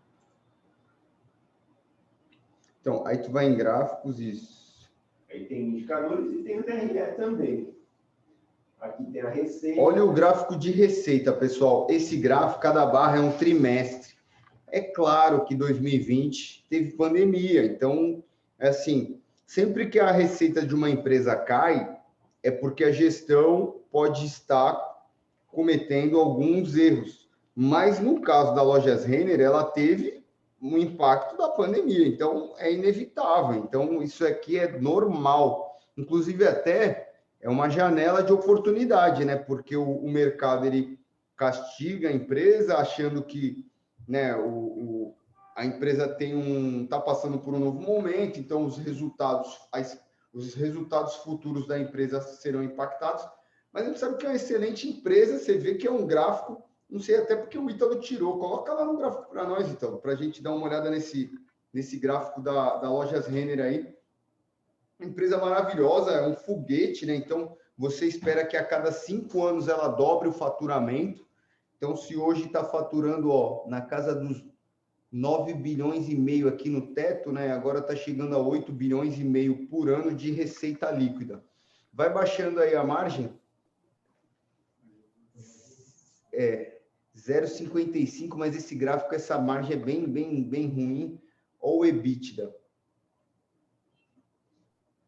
Então, 2.82 3.08
aí 3.08 3.18
tu 3.20 3.32
vai 3.32 3.46
em 3.46 3.56
gráficos 3.56 4.20
e... 4.20 4.38
Aí 5.32 5.46
tem 5.46 5.62
indicadores 5.62 6.30
e 6.30 6.44
tem 6.44 6.60
o 6.60 6.64
DRE 6.64 7.16
também. 7.16 7.74
Aqui 8.82 9.06
tem 9.06 9.22
a 9.22 9.30
receita. 9.30 9.80
Olha 9.80 10.04
o 10.04 10.12
gráfico 10.12 10.58
de 10.58 10.72
receita, 10.72 11.32
pessoal. 11.32 11.88
Esse 11.90 12.18
gráfico, 12.18 12.62
cada 12.62 12.86
barra 12.86 13.16
é 13.16 13.22
um 13.22 13.32
trimestre. 13.32 14.14
É 14.68 14.82
claro 14.82 15.46
que 15.46 15.56
2020 15.56 16.66
teve 16.70 16.92
pandemia, 16.98 17.64
então, 17.64 18.22
é 18.60 18.68
assim, 18.68 19.22
sempre 19.46 19.90
que 19.90 20.00
a 20.00 20.12
receita 20.12 20.66
de 20.66 20.76
uma 20.76 20.90
empresa 20.90 21.34
cai, 21.34 21.95
é 22.46 22.52
porque 22.52 22.84
a 22.84 22.92
gestão 22.92 23.82
pode 23.92 24.24
estar 24.24 24.80
cometendo 25.48 26.20
alguns 26.20 26.76
erros. 26.76 27.28
Mas 27.56 28.00
no 28.00 28.22
caso 28.22 28.54
da 28.54 28.62
Lojas 28.62 29.04
Renner, 29.04 29.40
ela 29.40 29.64
teve 29.64 30.24
um 30.62 30.78
impacto 30.78 31.36
da 31.36 31.50
pandemia, 31.50 32.08
então 32.08 32.54
é 32.60 32.72
inevitável. 32.72 33.64
Então, 33.64 34.02
isso 34.04 34.24
aqui 34.26 34.60
é 34.60 34.80
normal. 34.80 35.80
Inclusive, 35.98 36.48
até 36.48 37.14
é 37.42 37.50
uma 37.50 37.68
janela 37.68 38.22
de 38.22 38.32
oportunidade, 38.32 39.26
né? 39.26 39.36
Porque 39.36 39.76
o, 39.76 39.90
o 39.90 40.10
mercado 40.10 40.68
ele 40.68 41.00
castiga 41.36 42.10
a 42.10 42.14
empresa 42.14 42.78
achando 42.78 43.24
que 43.24 43.66
né, 44.08 44.36
o, 44.36 44.50
o, 44.50 45.16
a 45.56 45.66
empresa 45.66 46.08
tem 46.08 46.36
um 46.36 46.84
está 46.84 47.00
passando 47.00 47.40
por 47.40 47.56
um 47.56 47.60
novo 47.60 47.82
momento, 47.82 48.40
então 48.40 48.66
os 48.66 48.78
resultados 48.78 49.50
as, 49.72 50.00
os 50.36 50.54
resultados 50.54 51.16
futuros 51.16 51.66
da 51.66 51.80
empresa 51.80 52.22
serão 52.22 52.62
impactados. 52.62 53.26
Mas 53.74 53.84
a 53.84 53.88
gente 53.88 54.00
sabe 54.00 54.18
que 54.18 54.26
é 54.26 54.30
uma 54.30 54.36
excelente 54.36 54.88
empresa, 54.88 55.40
você 55.40 55.58
vê 55.58 55.76
que 55.76 55.88
é 55.88 55.92
um 55.92 56.06
gráfico, 56.06 56.62
não 56.90 57.00
sei 57.00 57.18
até 57.18 57.36
porque 57.36 57.58
o 57.58 57.70
Ítalo 57.70 58.00
tirou, 58.00 58.38
coloca 58.38 58.72
lá 58.74 58.86
no 58.86 58.98
gráfico 58.98 59.30
para 59.30 59.48
nós, 59.48 59.68
Ítalo, 59.72 59.98
para 59.98 60.12
a 60.12 60.16
gente 60.16 60.44
dar 60.44 60.54
uma 60.54 60.68
olhada 60.68 60.92
nesse, 60.92 61.32
nesse 61.74 61.98
gráfico 61.98 62.42
da, 62.42 62.78
da 62.78 62.90
Lojas 62.90 63.26
Renner 63.26 63.60
aí 63.60 63.96
empresa 65.00 65.38
maravilhosa, 65.38 66.12
é 66.12 66.28
um 66.28 66.36
foguete, 66.36 67.06
né? 67.06 67.16
Então, 67.16 67.56
você 67.78 68.06
espera 68.06 68.46
que 68.46 68.56
a 68.56 68.64
cada 68.64 68.92
cinco 68.92 69.46
anos 69.46 69.68
ela 69.68 69.88
dobre 69.90 70.30
o 70.30 70.34
faturamento. 70.34 71.26
Então, 71.76 71.96
se 71.96 72.16
hoje 72.16 72.46
está 72.46 72.64
faturando 72.64 73.30
ó, 73.30 73.66
na 73.68 73.82
casa 73.82 74.16
dos 74.16 74.44
9 75.12 75.54
bilhões 75.54 76.10
e 76.10 76.16
meio 76.16 76.48
aqui 76.48 76.70
no 76.70 76.94
teto, 76.94 77.32
né? 77.32 77.52
Agora 77.52 77.80
está 77.80 77.96
chegando 77.96 78.36
a 78.36 78.40
8 78.40 78.72
bilhões 78.72 79.18
e 79.18 79.24
meio 79.24 79.68
por 79.68 79.90
ano 79.90 80.14
de 80.14 80.32
receita 80.32 80.92
líquida. 80.92 81.44
Vai 81.94 82.12
baixando 82.12 82.60
aí 82.60 82.76
a 82.76 82.84
margem. 82.84 83.32
É 86.34 86.82
0,55, 87.16 88.36
mas 88.36 88.56
esse 88.56 88.76
gráfico, 88.76 89.16
essa 89.16 89.40
margem 89.40 89.74
é 89.74 89.80
bem, 89.80 90.06
bem, 90.06 90.44
bem 90.44 90.68
ruim. 90.68 91.20
Ou 91.60 91.80
o 91.80 91.86
EBITDA. 91.86 92.54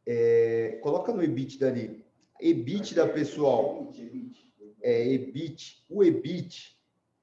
É, 0.06 0.80
coloca 0.82 1.12
no 1.12 1.22
EBITDA 1.22 1.68
ali. 1.68 2.06
EBITDA, 2.40 3.10
pessoal. 3.10 3.92
É 4.82 5.14
EBIT. 5.14 5.86
O 5.90 6.04
EBIT, 6.04 6.80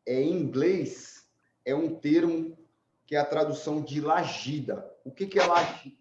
é, 0.06 0.20
em 0.20 0.32
inglês, 0.42 1.26
é 1.64 1.74
um 1.74 1.94
termo 1.94 2.58
que 3.06 3.14
é 3.14 3.18
a 3.18 3.24
tradução 3.24 3.82
de 3.82 4.00
lagida. 4.00 4.90
O 5.04 5.10
que, 5.10 5.26
que 5.26 5.38
é 5.38 5.46
lagida? 5.46 5.96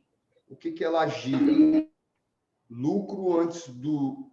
O 0.49 0.55
que, 0.55 0.71
que 0.71 0.83
é 0.83 0.89
lagida? 0.89 1.87
Lucro 2.69 3.39
antes 3.39 3.67
do 3.67 4.31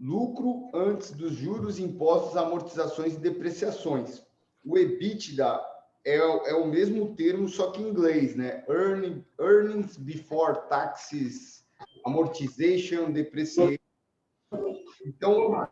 lucro 0.00 0.70
antes 0.74 1.12
dos 1.12 1.32
juros, 1.32 1.78
impostos, 1.78 2.36
amortizações 2.36 3.14
e 3.14 3.20
depreciações. 3.20 4.22
O 4.64 4.76
EBITDA 4.76 5.60
é, 6.04 6.16
é 6.16 6.54
o 6.54 6.66
mesmo 6.66 7.14
termo, 7.14 7.48
só 7.48 7.70
que 7.70 7.80
em 7.80 7.88
inglês, 7.88 8.34
né? 8.34 8.64
Earning, 8.68 9.24
earnings 9.38 9.96
before 9.96 10.68
taxes 10.68 11.62
amortization, 12.04 13.10
depreciation. 13.10 13.78
Então, 15.04 15.68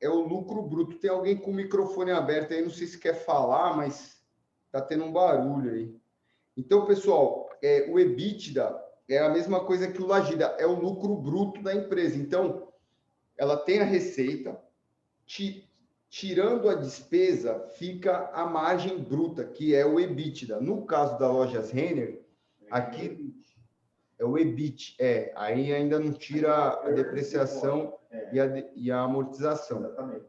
é 0.00 0.08
o 0.08 0.26
lucro 0.26 0.62
bruto. 0.62 0.98
Tem 0.98 1.10
alguém 1.10 1.36
com 1.36 1.50
o 1.50 1.54
microfone 1.54 2.10
aberto 2.10 2.52
aí, 2.52 2.62
não 2.62 2.70
sei 2.70 2.86
se 2.86 2.98
quer 2.98 3.14
falar, 3.14 3.76
mas 3.76 4.15
tá 4.80 4.86
tendo 4.86 5.04
um 5.04 5.12
barulho 5.12 5.72
aí. 5.72 5.94
Então, 6.56 6.86
pessoal, 6.86 7.48
é, 7.62 7.88
o 7.90 7.98
EBITDA 7.98 8.76
é 9.08 9.18
a 9.18 9.28
mesma 9.28 9.64
coisa 9.64 9.90
que 9.90 10.02
o 10.02 10.06
Lagida, 10.06 10.56
é 10.58 10.66
o 10.66 10.78
lucro 10.78 11.16
bruto 11.16 11.62
da 11.62 11.74
empresa. 11.74 12.16
Então, 12.16 12.68
ela 13.36 13.56
tem 13.56 13.80
a 13.80 13.84
receita, 13.84 14.58
tirando 16.08 16.68
a 16.68 16.74
despesa, 16.74 17.68
fica 17.76 18.30
a 18.32 18.46
margem 18.46 18.98
bruta, 18.98 19.44
que 19.44 19.74
é 19.74 19.84
o 19.84 20.00
EBITDA. 20.00 20.60
No 20.60 20.86
caso 20.86 21.18
da 21.18 21.30
Lojas 21.30 21.70
Renner, 21.70 22.22
aqui 22.70 23.34
é 24.18 24.24
o 24.24 24.38
EBIT, 24.38 24.96
é, 24.98 25.32
aí 25.36 25.72
ainda 25.72 25.98
não 25.98 26.12
tira 26.12 26.68
a 26.68 26.90
depreciação 26.90 27.98
é. 28.10 28.34
e, 28.34 28.40
a, 28.40 28.46
e 28.74 28.90
a 28.90 29.00
amortização. 29.00 29.80
Exatamente. 29.80 30.24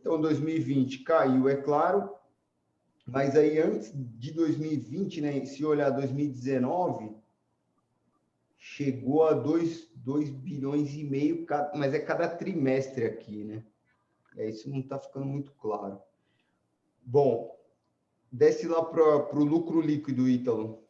Então, 0.00 0.20
2020 0.20 1.02
caiu, 1.02 1.48
é 1.48 1.56
claro, 1.56 2.14
mas 3.06 3.36
aí 3.36 3.58
antes 3.58 3.92
de 3.94 4.32
2020, 4.32 5.20
né, 5.20 5.44
se 5.44 5.64
olhar 5.64 5.90
2019, 5.90 7.14
chegou 8.56 9.26
a 9.26 9.34
2, 9.34 9.90
2 9.94 10.30
bilhões 10.30 10.94
e 10.94 11.04
meio, 11.04 11.46
mas 11.74 11.92
é 11.92 11.98
cada 11.98 12.28
trimestre 12.28 13.04
aqui, 13.04 13.44
né? 13.44 13.62
É, 14.36 14.48
isso 14.48 14.70
não 14.70 14.80
está 14.80 14.98
ficando 14.98 15.26
muito 15.26 15.52
claro. 15.52 16.00
Bom, 17.04 17.54
desce 18.32 18.66
lá 18.66 18.82
para 18.82 19.38
o 19.38 19.44
lucro 19.44 19.80
líquido, 19.80 20.26
Ítalo. 20.26 20.82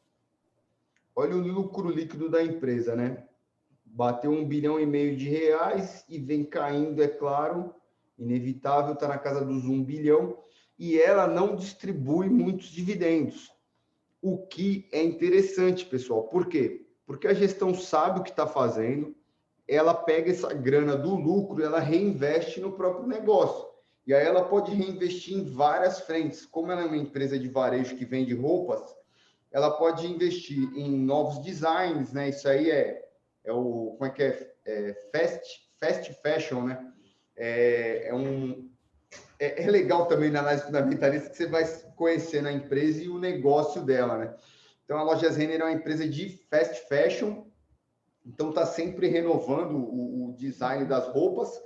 Olha 1.16 1.36
o 1.36 1.40
lucro 1.40 1.90
líquido 1.90 2.30
da 2.30 2.42
empresa, 2.42 2.94
né? 2.94 3.26
Bateu 3.84 4.30
um 4.30 4.46
bilhão 4.46 4.80
e 4.80 4.86
meio 4.86 5.16
de 5.16 5.28
reais 5.28 6.04
e 6.08 6.18
vem 6.18 6.44
caindo, 6.44 7.02
é 7.02 7.08
claro, 7.08 7.74
inevitável, 8.16 8.94
está 8.94 9.08
na 9.08 9.18
casa 9.18 9.44
dos 9.44 9.64
um 9.64 9.82
bilhão, 9.82 10.38
e 10.78 10.98
ela 10.98 11.26
não 11.26 11.54
distribui 11.54 12.28
muitos 12.28 12.66
dividendos. 12.66 13.50
O 14.20 14.38
que 14.46 14.88
é 14.92 15.02
interessante, 15.02 15.84
pessoal. 15.84 16.24
Por 16.24 16.46
quê? 16.46 16.86
Porque 17.06 17.28
a 17.28 17.34
gestão 17.34 17.74
sabe 17.74 18.20
o 18.20 18.22
que 18.22 18.30
está 18.30 18.46
fazendo, 18.46 19.14
ela 19.68 19.94
pega 19.94 20.30
essa 20.30 20.52
grana 20.52 20.96
do 20.96 21.14
lucro, 21.14 21.62
ela 21.62 21.78
reinveste 21.78 22.60
no 22.60 22.72
próprio 22.72 23.06
negócio. 23.06 23.66
E 24.06 24.12
aí 24.12 24.26
ela 24.26 24.44
pode 24.44 24.74
reinvestir 24.74 25.36
em 25.36 25.44
várias 25.44 26.00
frentes. 26.00 26.44
Como 26.44 26.70
ela 26.70 26.82
é 26.82 26.86
uma 26.86 26.96
empresa 26.96 27.38
de 27.38 27.48
varejo 27.48 27.96
que 27.96 28.04
vende 28.04 28.34
roupas, 28.34 28.82
ela 29.50 29.70
pode 29.70 30.06
investir 30.06 30.58
em 30.76 30.90
novos 30.90 31.42
designs, 31.42 32.12
né? 32.12 32.28
Isso 32.28 32.48
aí 32.48 32.70
é, 32.70 33.08
é 33.44 33.52
o 33.52 33.94
como 33.96 34.04
é 34.04 34.10
que 34.10 34.22
é, 34.22 34.54
é 34.66 34.94
fast, 35.12 35.70
fast 35.78 36.12
fashion, 36.22 36.64
né? 36.64 36.92
É, 37.36 38.08
é 38.08 38.14
um 38.14 38.70
é, 39.46 39.62
é, 39.62 39.70
legal 39.70 40.06
também 40.06 40.30
na 40.30 40.40
análise 40.40 40.64
fundamentalista 40.64 41.30
que 41.30 41.36
você 41.36 41.46
vai 41.46 41.64
conhecendo 41.96 42.48
a 42.48 42.52
empresa 42.52 43.02
e 43.02 43.08
o 43.08 43.18
negócio 43.18 43.82
dela, 43.82 44.18
né? 44.18 44.34
Então 44.84 44.98
a 44.98 45.02
Lojas 45.02 45.36
Renner 45.36 45.60
é 45.60 45.64
uma 45.64 45.72
empresa 45.72 46.08
de 46.08 46.28
fast 46.50 46.88
fashion 46.88 47.44
então 48.26 48.48
está 48.50 48.64
sempre 48.64 49.08
renovando 49.08 49.76
o, 49.76 50.30
o, 50.30 50.32
design 50.36 50.86
das 50.86 51.06
roupas 51.08 51.60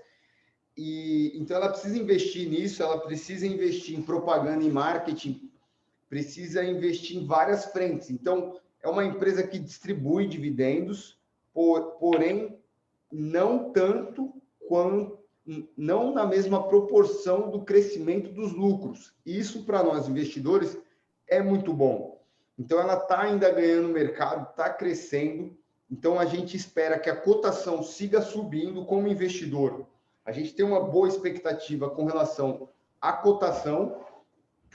e 0.76 1.32
então 1.36 1.56
ela 1.56 1.68
precisa 1.70 1.96
investir 1.98 2.48
nisso, 2.48 2.82
ela 2.82 3.00
precisa 3.00 3.46
investir 3.46 3.98
em 3.98 4.02
propaganda 4.02 4.64
e 4.64 4.70
marketing, 4.70 5.50
precisa 6.08 6.64
investir 6.64 7.16
em 7.16 7.26
várias 7.26 7.66
frentes. 7.66 8.10
Então 8.10 8.60
é 8.82 8.88
uma 8.88 9.04
empresa 9.04 9.46
que 9.46 9.58
distribui 9.58 10.26
dividendos, 10.26 11.18
por, 11.52 11.92
porém 11.98 12.58
não 13.10 13.72
tanto 13.72 14.34
quanto 14.68 15.17
não 15.76 16.12
na 16.12 16.26
mesma 16.26 16.68
proporção 16.68 17.50
do 17.50 17.62
crescimento 17.64 18.30
dos 18.32 18.52
lucros. 18.52 19.14
Isso 19.24 19.64
para 19.64 19.82
nós 19.82 20.08
investidores 20.08 20.78
é 21.26 21.42
muito 21.42 21.72
bom. 21.72 22.20
Então 22.58 22.78
ela 22.78 22.94
está 22.94 23.22
ainda 23.22 23.50
ganhando 23.50 23.88
mercado, 23.88 24.50
está 24.50 24.68
crescendo 24.68 25.56
então, 25.90 26.18
a 26.18 26.26
gente 26.26 26.56
espera 26.56 26.98
que 26.98 27.08
a 27.08 27.16
cotação 27.16 27.82
siga 27.82 28.20
subindo 28.20 28.84
como 28.84 29.08
investidor. 29.08 29.87
A 30.24 30.32
gente 30.32 30.54
tem 30.54 30.64
uma 30.64 30.80
boa 30.80 31.08
expectativa 31.08 31.88
com 31.88 32.04
relação 32.04 32.68
à 33.00 33.12
cotação 33.12 34.04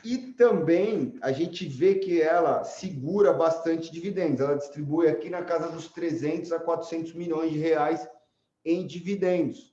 e 0.03 0.17
também 0.17 1.15
a 1.21 1.31
gente 1.31 1.67
vê 1.67 1.95
que 1.95 2.19
ela 2.19 2.63
segura 2.63 3.31
bastante 3.31 3.91
dividendos. 3.91 4.41
Ela 4.41 4.57
distribui 4.57 5.07
aqui 5.07 5.29
na 5.29 5.43
casa 5.43 5.69
dos 5.69 5.87
300 5.87 6.51
a 6.51 6.59
400 6.59 7.13
milhões 7.13 7.51
de 7.51 7.59
reais 7.59 8.07
em 8.65 8.87
dividendos. 8.87 9.72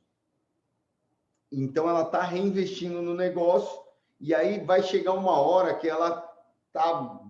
Então, 1.51 1.89
ela 1.89 2.03
está 2.03 2.23
reinvestindo 2.23 3.03
no 3.03 3.15
negócio 3.15 3.81
e 4.21 4.35
aí 4.35 4.61
vai 4.61 4.83
chegar 4.83 5.13
uma 5.13 5.41
hora 5.41 5.75
que 5.75 5.89
ela 5.89 6.29
está 6.69 7.21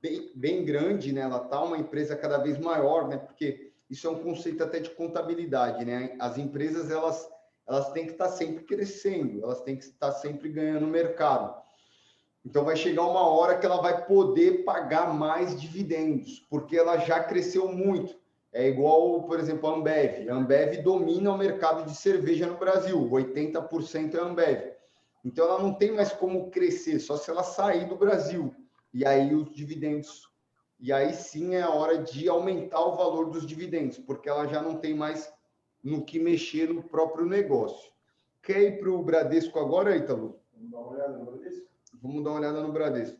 bem, 0.00 0.32
bem 0.34 0.64
grande, 0.64 1.12
né? 1.12 1.22
Ela 1.22 1.44
está 1.44 1.62
uma 1.62 1.78
empresa 1.78 2.16
cada 2.16 2.38
vez 2.38 2.58
maior, 2.58 3.08
né? 3.08 3.16
Porque 3.16 3.72
isso 3.88 4.06
é 4.06 4.10
um 4.10 4.22
conceito 4.22 4.62
até 4.62 4.80
de 4.80 4.90
contabilidade, 4.90 5.84
né? 5.84 6.16
As 6.18 6.38
empresas 6.38 6.90
elas 6.90 7.28
elas 7.68 7.92
têm 7.92 8.06
que 8.06 8.12
estar 8.12 8.24
tá 8.24 8.32
sempre 8.32 8.64
crescendo, 8.64 9.44
elas 9.44 9.60
têm 9.60 9.76
que 9.76 9.84
estar 9.84 10.10
sempre 10.10 10.48
ganhando 10.48 10.88
mercado. 10.88 11.54
Então 12.44 12.64
vai 12.64 12.74
chegar 12.74 13.02
uma 13.02 13.28
hora 13.28 13.58
que 13.58 13.66
ela 13.66 13.80
vai 13.80 14.06
poder 14.06 14.64
pagar 14.64 15.14
mais 15.14 15.60
dividendos, 15.60 16.40
porque 16.50 16.76
ela 16.76 16.96
já 16.98 17.22
cresceu 17.22 17.68
muito. 17.68 18.18
É 18.52 18.68
igual, 18.68 19.22
por 19.22 19.38
exemplo, 19.38 19.68
a 19.68 19.76
Ambev. 19.76 20.28
A 20.28 20.34
Ambev 20.34 20.82
domina 20.82 21.32
o 21.32 21.38
mercado 21.38 21.84
de 21.84 21.96
cerveja 21.96 22.46
no 22.46 22.56
Brasil, 22.56 23.08
80% 23.08 24.14
é 24.14 24.18
a 24.18 24.24
Ambev. 24.24 24.72
Então 25.24 25.46
ela 25.46 25.62
não 25.62 25.74
tem 25.74 25.92
mais 25.92 26.12
como 26.12 26.50
crescer, 26.50 26.98
só 26.98 27.16
se 27.16 27.30
ela 27.30 27.42
sair 27.42 27.86
do 27.86 27.96
Brasil 27.96 28.54
e 28.92 29.06
aí 29.06 29.34
os 29.34 29.50
dividendos. 29.54 30.28
E 30.78 30.92
aí 30.92 31.12
sim 31.12 31.54
é 31.54 31.62
a 31.62 31.70
hora 31.70 31.98
de 31.98 32.28
aumentar 32.28 32.80
o 32.80 32.96
valor 32.96 33.30
dos 33.30 33.46
dividendos, 33.46 33.98
porque 33.98 34.28
ela 34.28 34.46
já 34.46 34.62
não 34.62 34.78
tem 34.78 34.94
mais 34.94 35.32
no 35.84 36.04
que 36.04 36.18
mexer 36.18 36.72
no 36.72 36.82
próprio 36.82 37.26
negócio. 37.26 37.90
Quer 38.42 38.62
ir 38.62 38.80
para 38.80 38.90
o 38.90 39.02
Bradesco 39.02 39.58
agora, 39.58 39.94
Ítalo? 39.94 40.40
Vamos 40.52 40.70
dar 40.70 40.78
uma 40.78 40.90
olhada 40.90 41.18
no 41.18 41.24
Bradesco? 41.26 41.66
Vamos 42.02 42.24
dar 42.24 42.30
uma 42.30 42.38
olhada 42.38 42.62
no 42.62 42.72
Bradesco. 42.72 43.19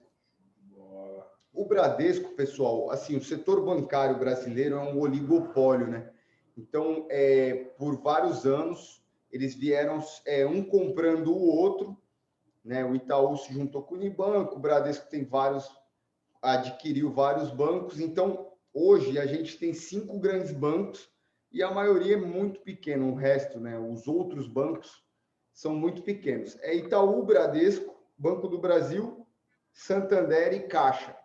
O 1.52 1.64
Bradesco, 1.64 2.30
pessoal, 2.34 2.90
assim, 2.90 3.16
o 3.16 3.24
setor 3.24 3.64
bancário 3.64 4.18
brasileiro 4.18 4.76
é 4.76 4.80
um 4.80 5.00
oligopólio, 5.00 5.86
né? 5.86 6.10
Então, 6.56 7.06
é, 7.08 7.54
por 7.76 7.96
vários 8.00 8.46
anos, 8.46 9.02
eles 9.30 9.54
vieram 9.54 10.02
é, 10.26 10.46
um 10.46 10.62
comprando 10.62 11.32
o 11.32 11.56
outro 11.56 11.96
né? 12.64 12.84
O 12.84 12.94
Itaú 12.94 13.36
se 13.36 13.52
juntou 13.52 13.82
com 13.82 13.94
o 13.94 13.98
Unibanco, 13.98 14.56
o 14.56 14.58
Bradesco 14.58 15.08
tem 15.08 15.24
vários, 15.24 15.68
adquiriu 16.42 17.10
vários 17.10 17.50
bancos. 17.50 18.00
Então, 18.00 18.52
hoje 18.72 19.18
a 19.18 19.26
gente 19.26 19.58
tem 19.58 19.72
cinco 19.72 20.18
grandes 20.18 20.52
bancos 20.52 21.10
e 21.50 21.62
a 21.62 21.70
maioria 21.70 22.14
é 22.14 22.20
muito 22.20 22.60
pequena. 22.60 23.04
O 23.04 23.14
resto, 23.14 23.58
né? 23.58 23.78
Os 23.78 24.06
outros 24.06 24.46
bancos 24.46 25.02
são 25.52 25.74
muito 25.74 26.02
pequenos. 26.02 26.58
É 26.60 26.74
Itaú, 26.74 27.22
Bradesco, 27.24 27.98
Banco 28.16 28.46
do 28.48 28.58
Brasil, 28.58 29.26
Santander 29.72 30.52
e 30.52 30.60
Caixa. 30.60 31.16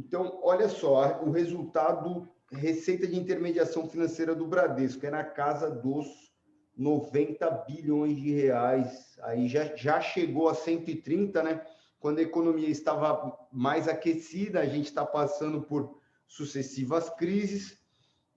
Então, 0.00 0.40
olha 0.42 0.66
só, 0.66 1.22
o 1.22 1.30
resultado, 1.30 2.26
receita 2.50 3.06
de 3.06 3.18
intermediação 3.18 3.86
financeira 3.86 4.34
do 4.34 4.46
Bradesco 4.46 5.04
é 5.04 5.10
na 5.10 5.22
casa 5.22 5.70
dos 5.70 6.32
90 6.74 7.50
bilhões 7.68 8.16
de 8.16 8.30
reais. 8.30 9.18
Aí 9.22 9.46
já, 9.46 9.76
já 9.76 10.00
chegou 10.00 10.48
a 10.48 10.54
130, 10.54 11.42
né? 11.42 11.62
Quando 11.98 12.18
a 12.18 12.22
economia 12.22 12.70
estava 12.70 13.38
mais 13.52 13.88
aquecida, 13.88 14.60
a 14.60 14.66
gente 14.66 14.86
está 14.86 15.04
passando 15.04 15.60
por 15.60 16.00
sucessivas 16.26 17.10
crises. 17.10 17.78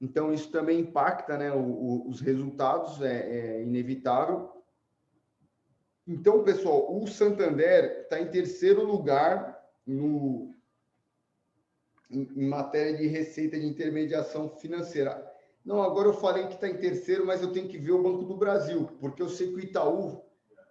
Então, 0.02 0.34
isso 0.34 0.52
também 0.52 0.82
impacta 0.82 1.38
né, 1.38 1.50
o, 1.54 1.62
o, 1.62 2.10
os 2.10 2.20
resultados, 2.20 3.02
é, 3.02 3.60
é 3.60 3.64
inevitável. 3.64 4.52
Então, 6.06 6.44
pessoal, 6.44 6.94
o 6.94 7.08
Santander 7.08 8.02
está 8.02 8.20
em 8.20 8.30
terceiro 8.30 8.84
lugar 8.84 9.64
no, 9.88 10.53
em, 12.14 12.48
matéria 12.48 12.98
de 12.98 13.08
receita 13.08 13.60
de 13.60 13.66
intermediação 13.66 14.50
financeira 14.50 15.34
não, 15.66 15.82
agora 15.82 16.10
eu 16.10 16.14
falei 16.14 16.46
que 16.48 16.56
está 16.56 16.68
em 16.68 16.76
terceiro, 16.76 17.26
mas 17.26 17.42
eu 17.42 17.54
tenho 17.54 17.70
que 17.70 17.78
ver 17.78 17.94
o 17.94 18.04
Banco 18.04 18.24
do 18.26 18.36
Brasil, 18.36 18.90
porque 19.00 19.22
eu 19.22 19.30
sei 19.30 19.48
que 19.48 19.56
o 19.56 19.60
Itaú 19.60 20.22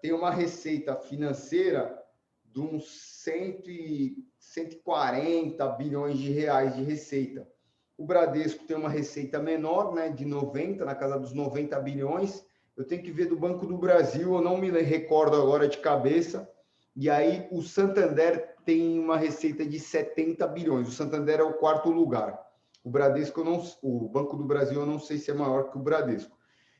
tem 0.02 0.12
uma 0.12 0.30
receita 0.30 0.94
financeira 0.96 1.98
de 2.44 2.60
uns 2.60 2.90
100, 3.22 4.16
140 4.38 5.66
bilhões 5.70 6.18
de 6.18 6.30
reais 6.30 6.76
de 6.76 6.82
receita. 6.82 7.48
O 7.96 8.04
Bradesco 8.04 8.66
tem 8.66 8.76
uma 8.76 8.90
receita 8.90 9.38
menor, 9.38 9.94
né, 9.94 10.10
de 10.10 10.26
90, 10.26 10.84
na 10.84 10.94
casa 10.94 11.18
dos 11.18 11.32
90 11.32 11.78
bilhões. 11.80 12.44
Eu 12.76 12.84
tenho 12.84 13.02
que 13.02 13.10
ver 13.10 13.26
do 13.26 13.36
Banco 13.36 13.64
do 13.64 13.78
Brasil, 13.78 14.34
eu 14.34 14.42
não 14.42 14.58
me 14.58 14.70
recordo 14.70 15.36
agora 15.36 15.68
de 15.68 15.78
cabeça. 15.78 16.46
E 16.94 17.08
aí 17.08 17.48
o 17.50 17.62
Santander 17.62 18.51
tem 18.64 18.98
uma 18.98 19.16
receita 19.16 19.64
de 19.64 19.78
70 19.78 20.46
bilhões. 20.48 20.88
O 20.88 20.92
Santander 20.92 21.40
é 21.40 21.42
o 21.42 21.54
quarto 21.54 21.90
lugar. 21.90 22.38
O 22.84 22.90
Bradesco, 22.90 23.44
não, 23.44 23.62
o 23.82 24.08
Banco 24.08 24.36
do 24.36 24.44
Brasil, 24.44 24.80
eu 24.80 24.86
não 24.86 24.98
sei 24.98 25.18
se 25.18 25.30
é 25.30 25.34
maior 25.34 25.70
que 25.70 25.76
o 25.76 25.80
Bradesco. 25.80 26.36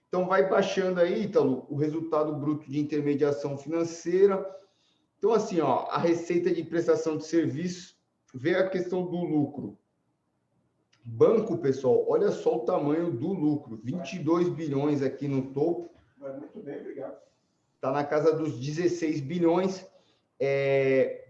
Então, 0.09 0.27
vai 0.27 0.49
baixando 0.49 1.01
aí, 1.01 1.23
Ítalo, 1.23 1.67
o 1.71 1.77
resultado 1.77 2.35
bruto 2.35 2.71
de 2.71 2.79
intermediação 2.79 3.57
financeira. 3.57 4.45
Então, 5.17 5.33
assim, 5.33 5.61
ó, 5.61 5.87
a 5.89 5.99
receita 5.99 6.51
de 6.51 6.63
prestação 6.65 7.17
de 7.17 7.25
serviço, 7.25 7.97
vê 8.35 8.57
a 8.57 8.69
questão 8.69 9.07
do 9.07 9.17
lucro. 9.17 9.79
Banco, 11.05 11.59
pessoal, 11.59 12.05
olha 12.09 12.31
só 12.31 12.57
o 12.57 12.65
tamanho 12.65 13.11
do 13.11 13.33
lucro, 13.33 13.81
22 13.83 14.49
bilhões 14.49 15.03
aqui 15.03 15.27
no 15.27 15.53
topo. 15.53 15.91
Muito 16.19 16.61
bem, 16.61 16.79
obrigado. 16.81 17.17
Está 17.75 17.91
na 17.91 18.05
casa 18.05 18.33
dos 18.33 18.59
16 18.61 19.21
bilhões 19.21 19.85
é, 20.39 21.22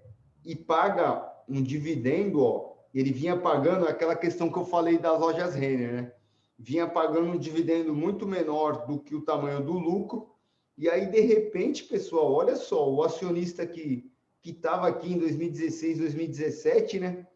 e 0.45 0.55
paga 0.55 1.31
um 1.49 1.63
dividendo, 1.63 2.43
ó, 2.43 2.73
ele 2.95 3.13
vinha 3.13 3.37
pagando 3.37 3.87
aquela 3.87 4.17
questão 4.17 4.51
que 4.51 4.59
eu 4.59 4.65
falei 4.65 4.99
das 4.99 5.19
lojas 5.19 5.55
Renner, 5.55 5.93
né? 5.93 6.13
Vinha 6.59 6.87
pagando 6.87 7.31
um 7.31 7.39
dividendo 7.39 7.95
muito 7.95 8.27
menor 8.27 8.87
do 8.87 9.01
que 9.01 9.15
o 9.15 9.23
tamanho 9.23 9.65
do 9.65 9.73
lucro. 9.73 10.31
E 10.77 10.89
aí, 10.89 11.07
de 11.07 11.21
repente, 11.21 11.85
pessoal, 11.85 12.33
olha 12.33 12.55
só, 12.55 12.89
o 12.89 13.03
acionista 13.03 13.67
que 13.67 14.13
que 14.43 14.51
estava 14.51 14.89
aqui 14.89 15.13
em 15.13 15.19
2016, 15.19 15.99
2017, 15.99 16.99
né? 16.99 17.27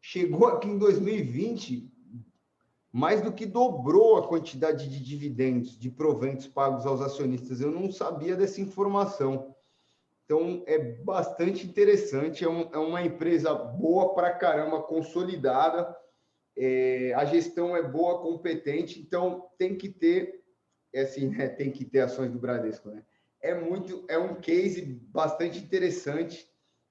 Chegou 0.00 0.46
aqui 0.46 0.68
em 0.68 0.78
2020, 0.78 1.92
mais 2.90 3.20
do 3.20 3.30
que 3.30 3.44
dobrou 3.44 4.16
a 4.16 4.26
quantidade 4.26 4.88
de 4.88 4.98
dividendos, 4.98 5.78
de 5.78 5.90
proventos 5.90 6.46
pagos 6.46 6.86
aos 6.86 7.02
acionistas. 7.02 7.60
Eu 7.60 7.70
não 7.70 7.92
sabia 7.92 8.34
dessa 8.34 8.62
informação. 8.62 9.54
Então, 10.26 10.64
é 10.66 10.76
bastante 10.76 11.66
interessante. 11.66 12.44
É, 12.44 12.48
um, 12.48 12.68
é 12.72 12.78
uma 12.78 13.02
empresa 13.02 13.54
boa 13.54 14.12
para 14.12 14.34
caramba, 14.34 14.82
consolidada. 14.82 15.96
É, 16.56 17.14
a 17.14 17.24
gestão 17.24 17.74
é 17.76 17.82
boa, 17.82 18.20
competente. 18.20 19.00
Então, 19.00 19.48
tem 19.56 19.76
que 19.76 19.88
ter, 19.88 20.44
é 20.92 21.02
assim, 21.02 21.28
né? 21.28 21.48
tem 21.48 21.70
que 21.70 21.84
ter 21.84 22.00
ações 22.00 22.30
do 22.30 22.40
Bradesco. 22.40 22.90
Né? 22.90 23.02
É, 23.40 23.54
muito, 23.54 24.04
é 24.08 24.18
um 24.18 24.34
case 24.34 24.82
bastante 24.82 25.58
interessante 25.58 26.46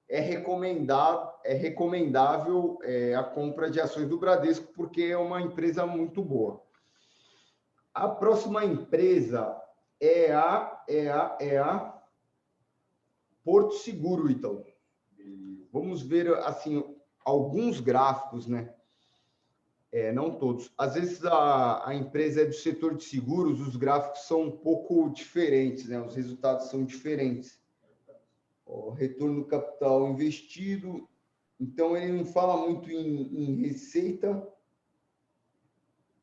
é 0.08 0.20
recomendado, 0.20 1.32
é 1.44 1.52
recomendável 1.52 2.78
é, 2.82 3.14
a 3.14 3.24
compra 3.24 3.70
de 3.70 3.80
ações 3.80 4.08
do 4.08 4.18
Bradesco, 4.18 4.72
porque 4.72 5.02
é 5.02 5.18
uma 5.18 5.42
empresa 5.42 5.84
muito 5.84 6.22
boa. 6.22 6.62
A 7.92 8.08
próxima 8.08 8.64
empresa 8.64 9.56
é 10.00 10.32
a, 10.32 10.84
é 10.88 11.08
a, 11.08 11.36
é 11.40 11.58
a 11.58 11.95
Porto 13.46 13.74
Seguro, 13.74 14.28
então. 14.28 14.64
Vamos 15.72 16.02
ver, 16.02 16.34
assim, 16.38 16.82
alguns 17.24 17.78
gráficos, 17.78 18.48
né? 18.48 18.74
É, 19.92 20.10
não 20.10 20.36
todos. 20.36 20.72
Às 20.76 20.94
vezes 20.94 21.24
a, 21.24 21.88
a 21.88 21.94
empresa 21.94 22.40
é 22.40 22.44
do 22.44 22.52
setor 22.52 22.96
de 22.96 23.04
seguros, 23.04 23.60
os 23.60 23.76
gráficos 23.76 24.26
são 24.26 24.42
um 24.42 24.50
pouco 24.50 25.08
diferentes, 25.10 25.86
né? 25.86 26.00
Os 26.00 26.16
resultados 26.16 26.70
são 26.70 26.84
diferentes 26.84 27.64
o 28.66 28.90
retorno 28.90 29.42
do 29.42 29.46
capital 29.46 30.10
investido. 30.10 31.08
Então, 31.60 31.96
ele 31.96 32.12
não 32.12 32.24
fala 32.24 32.66
muito 32.66 32.90
em, 32.90 33.32
em 33.32 33.54
receita. 33.62 34.44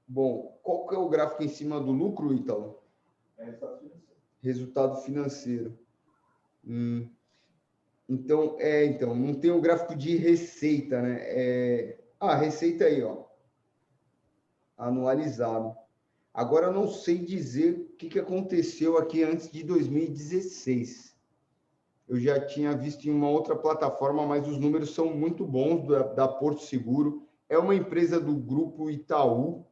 Bom, 0.06 0.60
qual 0.62 0.86
que 0.88 0.94
é 0.94 0.98
o 0.98 1.08
gráfico 1.08 1.42
em 1.42 1.48
cima 1.48 1.80
do 1.80 1.94
lucro, 1.94 2.34
Ítalo? 2.34 2.84
É 3.38 3.46
resultado 3.46 3.80
financeiro. 3.80 4.12
Resultado 4.42 5.02
financeiro. 5.04 5.80
Hum. 6.66 7.10
Então, 8.08 8.58
é, 8.60 8.86
então, 8.86 9.16
não 9.16 9.34
tem 9.34 9.52
o 9.52 9.62
gráfico 9.62 9.96
de 9.96 10.16
receita, 10.16 11.02
né? 11.02 11.18
É... 11.22 12.00
Ah, 12.20 12.36
receita 12.36 12.86
aí, 12.86 13.02
ó. 13.02 13.24
Anualizado. 14.78 15.76
Agora, 16.34 16.68
eu 16.68 16.74
não 16.74 16.88
sei 16.88 17.18
dizer 17.20 17.74
o 17.94 17.98
que, 17.98 18.10
que 18.10 18.20
aconteceu 18.20 18.98
aqui 18.98 19.24
antes 19.24 19.50
de 19.52 19.64
2016 19.64 21.14
eu 22.08 22.20
já 22.20 22.40
tinha 22.40 22.76
visto 22.76 23.06
em 23.06 23.12
uma 23.12 23.30
outra 23.30 23.56
plataforma, 23.56 24.26
mas 24.26 24.48
os 24.48 24.58
números 24.60 24.94
são 24.94 25.16
muito 25.16 25.46
bons 25.46 25.88
da, 25.88 26.04
da 26.04 26.28
Porto 26.28 26.62
Seguro. 26.62 27.28
É 27.50 27.58
uma 27.58 27.76
empresa 27.76 28.20
do 28.20 28.36
grupo 28.36 28.90
Itaú, 28.90 29.66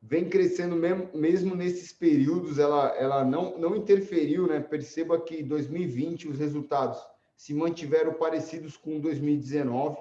vem 0.00 0.28
crescendo 0.28 0.76
mesmo, 0.76 1.10
mesmo 1.14 1.54
nesses 1.54 1.92
períodos, 1.92 2.58
ela, 2.58 2.88
ela 2.96 3.24
não, 3.24 3.58
não 3.58 3.76
interferiu, 3.76 4.46
né? 4.46 4.60
Perceba 4.60 5.20
que 5.20 5.42
2020 5.42 6.28
os 6.28 6.38
resultados 6.38 6.98
se 7.36 7.52
mantiveram 7.52 8.14
parecidos 8.14 8.76
com 8.76 8.98
2019, 8.98 9.98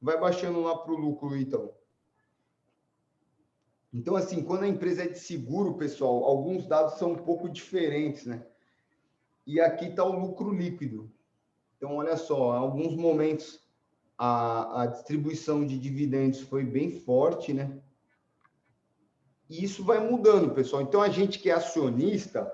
vai 0.00 0.18
baixando 0.18 0.60
lá 0.62 0.78
para 0.78 0.92
o 0.92 0.96
lucro, 0.96 1.36
Itaú. 1.36 1.74
Então, 3.92 4.14
assim, 4.14 4.42
quando 4.42 4.62
a 4.62 4.68
empresa 4.68 5.04
é 5.04 5.08
de 5.08 5.18
seguro, 5.18 5.74
pessoal, 5.74 6.24
alguns 6.24 6.66
dados 6.66 6.98
são 6.98 7.12
um 7.12 7.16
pouco 7.16 7.48
diferentes, 7.48 8.26
né? 8.26 8.46
E 9.46 9.60
aqui 9.60 9.86
está 9.86 10.04
o 10.04 10.18
lucro 10.18 10.52
líquido. 10.52 11.10
Então, 11.76 11.96
olha 11.96 12.16
só, 12.16 12.54
em 12.54 12.58
alguns 12.58 12.94
momentos 12.94 13.60
a, 14.18 14.82
a 14.82 14.86
distribuição 14.86 15.66
de 15.66 15.78
dividendos 15.78 16.40
foi 16.40 16.64
bem 16.64 16.90
forte, 16.90 17.52
né? 17.52 17.80
E 19.48 19.64
isso 19.64 19.84
vai 19.84 19.98
mudando, 19.98 20.54
pessoal. 20.54 20.82
Então, 20.82 21.00
a 21.00 21.08
gente 21.08 21.38
que 21.38 21.50
é 21.50 21.54
acionista 21.54 22.52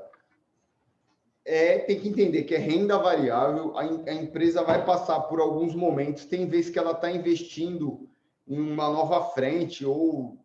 é, 1.45 1.79
tem 1.79 1.99
que 1.99 2.09
entender 2.09 2.45
que 2.45 2.55
é 2.55 2.59
renda 2.59 2.99
variável, 2.99 3.77
a, 3.77 3.83
a 3.83 4.15
empresa 4.15 4.63
vai 4.63 4.85
passar 4.85 5.21
por 5.23 5.41
alguns 5.41 5.75
momentos, 5.75 6.25
tem 6.25 6.47
vezes 6.47 6.71
que 6.71 6.79
ela 6.79 6.93
está 6.93 7.11
investindo 7.11 8.09
em 8.47 8.61
uma 8.61 8.89
nova 8.89 9.31
frente 9.31 9.85
ou 9.85 10.39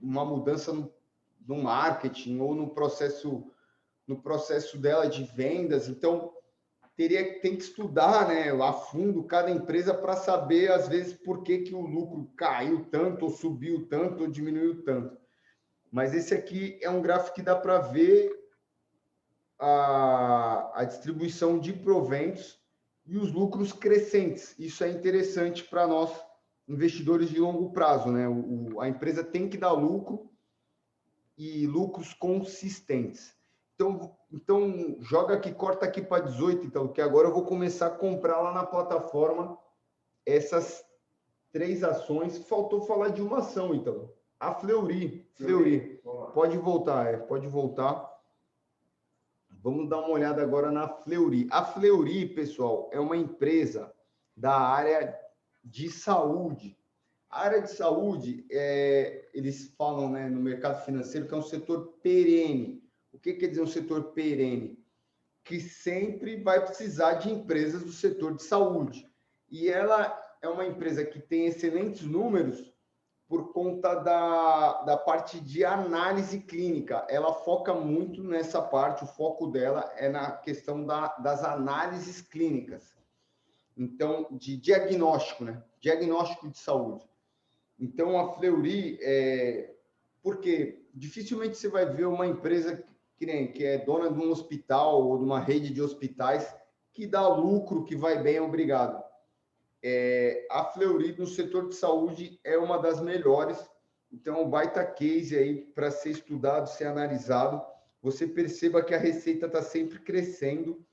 uma 0.00 0.24
mudança 0.24 0.72
no, 0.72 0.92
no 1.46 1.62
marketing 1.62 2.40
ou 2.40 2.54
no 2.54 2.70
processo 2.70 3.50
no 4.06 4.22
processo 4.22 4.78
dela 4.78 5.08
de 5.08 5.24
vendas. 5.24 5.88
Então, 5.88 6.32
teria 6.96 7.40
tem 7.40 7.56
que 7.56 7.64
estudar 7.64 8.28
né, 8.28 8.50
a 8.50 8.72
fundo 8.72 9.24
cada 9.24 9.50
empresa 9.50 9.92
para 9.92 10.14
saber, 10.14 10.70
às 10.70 10.88
vezes, 10.88 11.12
por 11.12 11.42
que, 11.42 11.58
que 11.58 11.74
o 11.74 11.80
lucro 11.80 12.30
caiu 12.36 12.86
tanto, 12.90 13.24
ou 13.24 13.30
subiu 13.32 13.86
tanto, 13.88 14.22
ou 14.22 14.30
diminuiu 14.30 14.84
tanto. 14.84 15.16
Mas 15.90 16.14
esse 16.14 16.32
aqui 16.32 16.78
é 16.80 16.88
um 16.88 17.02
gráfico 17.02 17.34
que 17.34 17.42
dá 17.42 17.56
para 17.56 17.78
ver 17.78 18.45
a, 19.58 20.72
a 20.74 20.84
distribuição 20.84 21.58
de 21.58 21.72
proventos 21.72 22.58
e 23.06 23.16
os 23.16 23.32
lucros 23.32 23.72
crescentes. 23.72 24.54
Isso 24.58 24.82
é 24.84 24.90
interessante 24.90 25.64
para 25.64 25.86
nós, 25.86 26.12
investidores 26.68 27.30
de 27.30 27.40
longo 27.40 27.70
prazo. 27.72 28.10
Né? 28.10 28.28
O, 28.28 28.74
o, 28.74 28.80
a 28.80 28.88
empresa 28.88 29.22
tem 29.22 29.48
que 29.48 29.56
dar 29.56 29.72
lucro 29.72 30.30
e 31.38 31.66
lucros 31.66 32.12
consistentes. 32.14 33.34
Então, 33.74 34.16
então 34.32 34.96
joga 35.00 35.34
aqui, 35.34 35.52
corta 35.52 35.84
aqui 35.84 36.00
para 36.00 36.24
18, 36.24 36.66
então, 36.66 36.88
que 36.88 37.00
agora 37.00 37.28
eu 37.28 37.34
vou 37.34 37.44
começar 37.44 37.88
a 37.88 37.90
comprar 37.90 38.40
lá 38.40 38.52
na 38.52 38.64
plataforma 38.64 39.58
essas 40.24 40.82
três 41.52 41.84
ações. 41.84 42.38
Faltou 42.38 42.80
falar 42.82 43.10
de 43.10 43.20
uma 43.20 43.38
ação, 43.38 43.74
então. 43.74 44.10
A 44.40 44.54
Fleury. 44.54 45.26
Fleury. 45.34 46.00
Pode 46.34 46.56
voltar, 46.58 47.06
é, 47.06 47.16
pode 47.16 47.46
voltar. 47.46 48.15
Vamos 49.66 49.88
dar 49.88 49.98
uma 49.98 50.10
olhada 50.10 50.40
agora 50.42 50.70
na 50.70 50.86
Fleury. 50.88 51.48
A 51.50 51.64
Fleury, 51.64 52.28
pessoal, 52.28 52.88
é 52.92 53.00
uma 53.00 53.16
empresa 53.16 53.92
da 54.36 54.56
área 54.56 55.18
de 55.64 55.90
saúde. 55.90 56.78
A 57.28 57.40
área 57.40 57.60
de 57.60 57.72
saúde, 57.72 58.46
é, 58.48 59.28
eles 59.34 59.74
falam 59.76 60.08
né, 60.10 60.28
no 60.28 60.40
mercado 60.40 60.84
financeiro 60.84 61.26
que 61.26 61.34
é 61.34 61.36
um 61.36 61.42
setor 61.42 61.98
perene 62.00 62.86
o 63.16 63.18
que 63.18 63.32
quer 63.32 63.48
dizer 63.48 63.62
um 63.62 63.66
setor 63.66 64.12
perene? 64.12 64.78
Que 65.42 65.58
sempre 65.58 66.36
vai 66.36 66.62
precisar 66.62 67.14
de 67.14 67.30
empresas 67.30 67.82
do 67.82 67.90
setor 67.90 68.36
de 68.36 68.42
saúde. 68.42 69.10
E 69.50 69.70
ela 69.70 70.14
é 70.42 70.48
uma 70.48 70.66
empresa 70.66 71.02
que 71.02 71.18
tem 71.18 71.46
excelentes 71.46 72.02
números 72.02 72.70
por 73.28 73.52
conta 73.52 73.94
da, 73.96 74.82
da 74.82 74.96
parte 74.96 75.40
de 75.40 75.64
análise 75.64 76.40
clínica. 76.40 77.04
Ela 77.08 77.32
foca 77.32 77.74
muito 77.74 78.22
nessa 78.22 78.62
parte, 78.62 79.04
o 79.04 79.06
foco 79.06 79.48
dela 79.48 79.92
é 79.96 80.08
na 80.08 80.30
questão 80.30 80.84
da, 80.84 81.08
das 81.18 81.42
análises 81.42 82.20
clínicas. 82.20 82.96
Então, 83.76 84.28
de 84.30 84.56
diagnóstico, 84.56 85.44
né? 85.44 85.62
Diagnóstico 85.80 86.48
de 86.48 86.58
saúde. 86.58 87.04
Então, 87.78 88.18
a 88.18 88.32
Fleury, 88.32 88.98
é... 89.02 89.74
porque 90.22 90.86
dificilmente 90.94 91.56
você 91.56 91.68
vai 91.68 91.84
ver 91.84 92.06
uma 92.06 92.26
empresa 92.26 92.82
que, 93.16 93.26
nem, 93.26 93.52
que 93.52 93.64
é 93.64 93.78
dona 93.78 94.10
de 94.10 94.18
um 94.18 94.30
hospital 94.30 95.02
ou 95.02 95.18
de 95.18 95.24
uma 95.24 95.40
rede 95.40 95.74
de 95.74 95.82
hospitais 95.82 96.54
que 96.92 97.06
dá 97.06 97.28
lucro, 97.28 97.84
que 97.84 97.94
vai 97.94 98.22
bem, 98.22 98.40
obrigado. 98.40 99.05
É, 99.82 100.46
a 100.50 100.64
Fleury 100.64 101.16
no 101.18 101.26
setor 101.26 101.68
de 101.68 101.74
saúde 101.74 102.40
é 102.42 102.56
uma 102.58 102.78
das 102.78 103.00
melhores, 103.00 103.58
então 104.12 104.42
um 104.42 104.50
baita 104.50 104.84
case 104.84 105.36
aí 105.36 105.62
para 105.74 105.90
ser 105.90 106.10
estudado, 106.10 106.68
ser 106.68 106.86
analisado. 106.86 107.62
Você 108.02 108.26
perceba 108.26 108.82
que 108.82 108.94
a 108.94 108.98
receita 108.98 109.46
está 109.46 109.62
sempre 109.62 109.98
crescendo. 109.98 110.84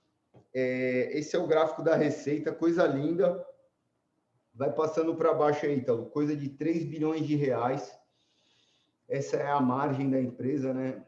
É, 0.54 1.10
esse 1.18 1.36
é 1.36 1.40
o 1.40 1.48
gráfico 1.48 1.82
da 1.82 1.96
receita, 1.96 2.52
coisa 2.52 2.86
linda. 2.86 3.46
Vai 4.54 4.72
passando 4.72 5.16
para 5.16 5.34
baixo 5.34 5.66
aí, 5.66 5.76
então, 5.76 6.06
coisa 6.06 6.36
de 6.36 6.50
3 6.50 6.86
bilhões 6.86 7.26
de 7.26 7.36
reais. 7.36 7.98
Essa 9.08 9.38
é 9.38 9.48
a 9.48 9.60
margem 9.60 10.10
da 10.10 10.22
empresa, 10.22 10.74
né? 10.74 11.04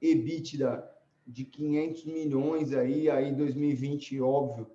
EBITDA 0.00 0.90
de 1.26 1.44
500 1.44 2.04
milhões 2.04 2.74
aí, 2.74 3.08
aí 3.08 3.34
2020, 3.34 4.20
óbvio, 4.20 4.70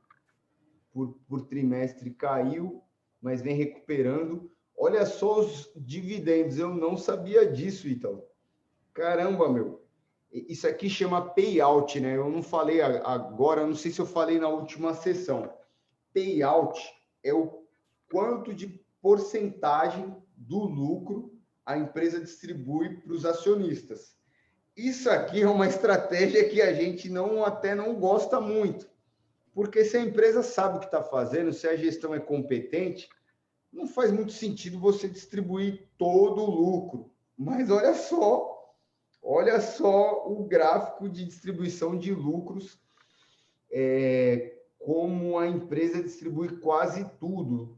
por, 0.99 1.17
por 1.29 1.41
trimestre 1.47 2.11
caiu, 2.11 2.83
mas 3.21 3.41
vem 3.41 3.55
recuperando. 3.55 4.51
Olha 4.77 5.05
só 5.05 5.39
os 5.39 5.71
dividendos, 5.75 6.59
eu 6.59 6.73
não 6.73 6.97
sabia 6.97 7.49
disso, 7.49 7.87
então. 7.87 8.21
Caramba, 8.93 9.49
meu. 9.49 9.85
Isso 10.29 10.67
aqui 10.67 10.89
chama 10.89 11.21
payout, 11.21 11.99
né? 12.01 12.17
Eu 12.17 12.29
não 12.29 12.43
falei 12.43 12.81
agora, 12.81 13.65
não 13.65 13.75
sei 13.75 13.91
se 13.91 13.99
eu 13.99 14.05
falei 14.05 14.39
na 14.39 14.49
última 14.49 14.93
sessão. 14.93 15.51
Payout 16.13 16.79
é 17.23 17.33
o 17.33 17.63
quanto 18.11 18.53
de 18.53 18.83
porcentagem 19.01 20.13
do 20.35 20.59
lucro 20.59 21.33
a 21.65 21.77
empresa 21.77 22.19
distribui 22.19 22.97
para 22.97 23.13
os 23.13 23.25
acionistas. 23.25 24.17
Isso 24.75 25.09
aqui 25.09 25.41
é 25.41 25.47
uma 25.47 25.67
estratégia 25.67 26.47
que 26.49 26.61
a 26.61 26.73
gente 26.73 27.09
não 27.09 27.43
até 27.43 27.73
não 27.73 27.95
gosta 27.95 28.39
muito, 28.39 28.89
porque 29.53 29.83
se 29.83 29.97
a 29.97 30.01
empresa 30.01 30.43
sabe 30.43 30.77
o 30.77 30.79
que 30.79 30.85
está 30.85 31.01
fazendo, 31.01 31.53
se 31.53 31.67
a 31.67 31.75
gestão 31.75 32.13
é 32.13 32.19
competente, 32.19 33.09
não 33.71 33.87
faz 33.87 34.11
muito 34.11 34.31
sentido 34.31 34.79
você 34.79 35.07
distribuir 35.07 35.87
todo 35.97 36.41
o 36.41 36.49
lucro. 36.49 37.11
Mas 37.37 37.69
olha 37.69 37.93
só, 37.93 38.73
olha 39.21 39.59
só 39.61 40.27
o 40.27 40.43
gráfico 40.45 41.07
de 41.07 41.25
distribuição 41.25 41.97
de 41.97 42.13
lucros, 42.13 42.79
é, 43.71 44.57
como 44.77 45.37
a 45.37 45.47
empresa 45.47 46.01
distribui 46.01 46.57
quase 46.59 47.05
tudo. 47.19 47.77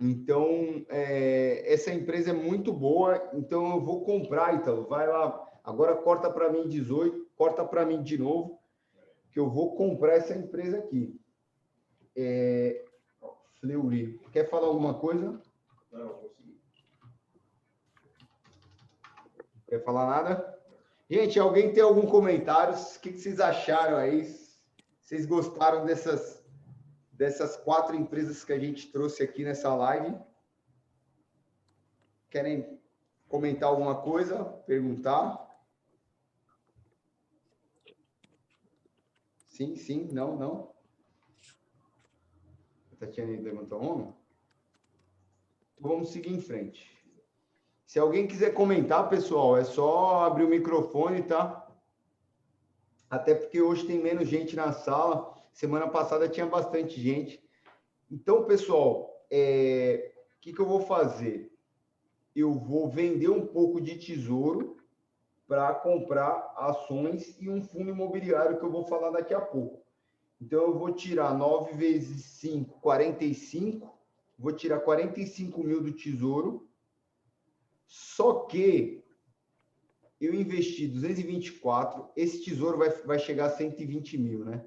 Então, 0.00 0.84
é, 0.88 1.72
essa 1.72 1.92
empresa 1.92 2.30
é 2.30 2.34
muito 2.34 2.72
boa, 2.72 3.30
então 3.32 3.70
eu 3.70 3.80
vou 3.80 4.04
comprar, 4.04 4.54
então, 4.54 4.84
vai 4.84 5.06
lá, 5.06 5.48
agora 5.62 5.94
corta 5.94 6.28
para 6.28 6.50
mim 6.50 6.68
18, 6.68 7.28
corta 7.36 7.64
para 7.64 7.86
mim 7.86 8.02
de 8.02 8.18
novo, 8.18 8.58
que 9.32 9.40
eu 9.40 9.48
vou 9.48 9.74
comprar 9.74 10.16
essa 10.16 10.34
empresa 10.34 10.78
aqui. 10.78 11.18
É, 12.14 12.84
Fleury, 13.60 14.20
quer 14.30 14.48
falar 14.48 14.66
alguma 14.66 14.94
coisa? 14.94 15.40
Não, 15.90 16.08
consegui. 16.14 16.60
Quer 19.66 19.82
falar 19.82 20.06
nada? 20.06 20.60
Gente, 21.08 21.38
alguém 21.38 21.72
tem 21.72 21.82
algum 21.82 22.06
comentário? 22.06 22.74
O 22.74 23.00
que 23.00 23.12
vocês 23.12 23.40
acharam 23.40 23.96
aí? 23.96 24.24
Vocês 25.00 25.26
gostaram 25.26 25.84
dessas, 25.86 26.44
dessas 27.12 27.56
quatro 27.56 27.96
empresas 27.96 28.44
que 28.44 28.52
a 28.52 28.58
gente 28.58 28.92
trouxe 28.92 29.22
aqui 29.22 29.44
nessa 29.44 29.74
live? 29.74 30.16
Querem 32.30 32.80
comentar 33.28 33.68
alguma 33.68 34.02
coisa? 34.02 34.44
Perguntar? 34.66 35.41
Sim, 39.52 39.76
sim, 39.76 40.08
não, 40.10 40.34
não. 40.34 40.72
A 42.90 42.96
Tatiana 42.96 43.38
levantou 43.38 43.78
a 43.78 43.82
mão? 43.82 43.98
Então, 43.98 44.14
vamos 45.78 46.08
seguir 46.08 46.32
em 46.32 46.40
frente. 46.40 46.90
Se 47.84 47.98
alguém 47.98 48.26
quiser 48.26 48.54
comentar, 48.54 49.10
pessoal, 49.10 49.58
é 49.58 49.64
só 49.64 50.24
abrir 50.24 50.44
o 50.44 50.48
microfone, 50.48 51.22
tá? 51.22 51.70
Até 53.10 53.34
porque 53.34 53.60
hoje 53.60 53.86
tem 53.86 53.98
menos 53.98 54.26
gente 54.26 54.56
na 54.56 54.72
sala. 54.72 55.36
Semana 55.52 55.86
passada 55.86 56.30
tinha 56.30 56.46
bastante 56.46 56.98
gente. 56.98 57.46
Então, 58.10 58.46
pessoal, 58.46 59.22
é... 59.30 60.14
o 60.38 60.40
que, 60.40 60.54
que 60.54 60.60
eu 60.60 60.66
vou 60.66 60.80
fazer? 60.80 61.52
Eu 62.34 62.54
vou 62.54 62.88
vender 62.88 63.28
um 63.28 63.46
pouco 63.46 63.82
de 63.82 63.98
tesouro 63.98 64.78
para 65.52 65.74
comprar 65.74 66.54
ações 66.56 67.36
e 67.38 67.50
um 67.50 67.60
fundo 67.60 67.90
imobiliário 67.90 68.58
que 68.58 68.64
eu 68.64 68.70
vou 68.70 68.86
falar 68.86 69.10
daqui 69.10 69.34
a 69.34 69.40
pouco. 69.40 69.84
Então, 70.40 70.62
eu 70.62 70.78
vou 70.78 70.94
tirar 70.94 71.36
9 71.36 71.74
vezes 71.74 72.24
5, 72.24 72.80
45. 72.80 73.94
Vou 74.38 74.52
tirar 74.52 74.80
45 74.80 75.62
mil 75.62 75.82
do 75.82 75.92
tesouro. 75.92 76.66
Só 77.86 78.46
que 78.46 79.04
eu 80.18 80.34
investi 80.34 80.88
224, 80.88 82.08
esse 82.16 82.42
tesouro 82.42 82.78
vai, 82.78 82.88
vai 82.88 83.18
chegar 83.18 83.44
a 83.44 83.50
120 83.50 84.16
mil, 84.16 84.46
né? 84.46 84.64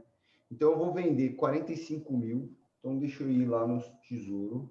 Então, 0.51 0.69
eu 0.69 0.77
vou 0.77 0.93
vender 0.93 1.29
45 1.31 2.15
mil. 2.15 2.55
Então, 2.77 2.95
deixa 2.99 3.23
eu 3.23 3.31
ir 3.31 3.47
lá 3.47 3.65
no 3.65 3.81
tesouro. 4.07 4.69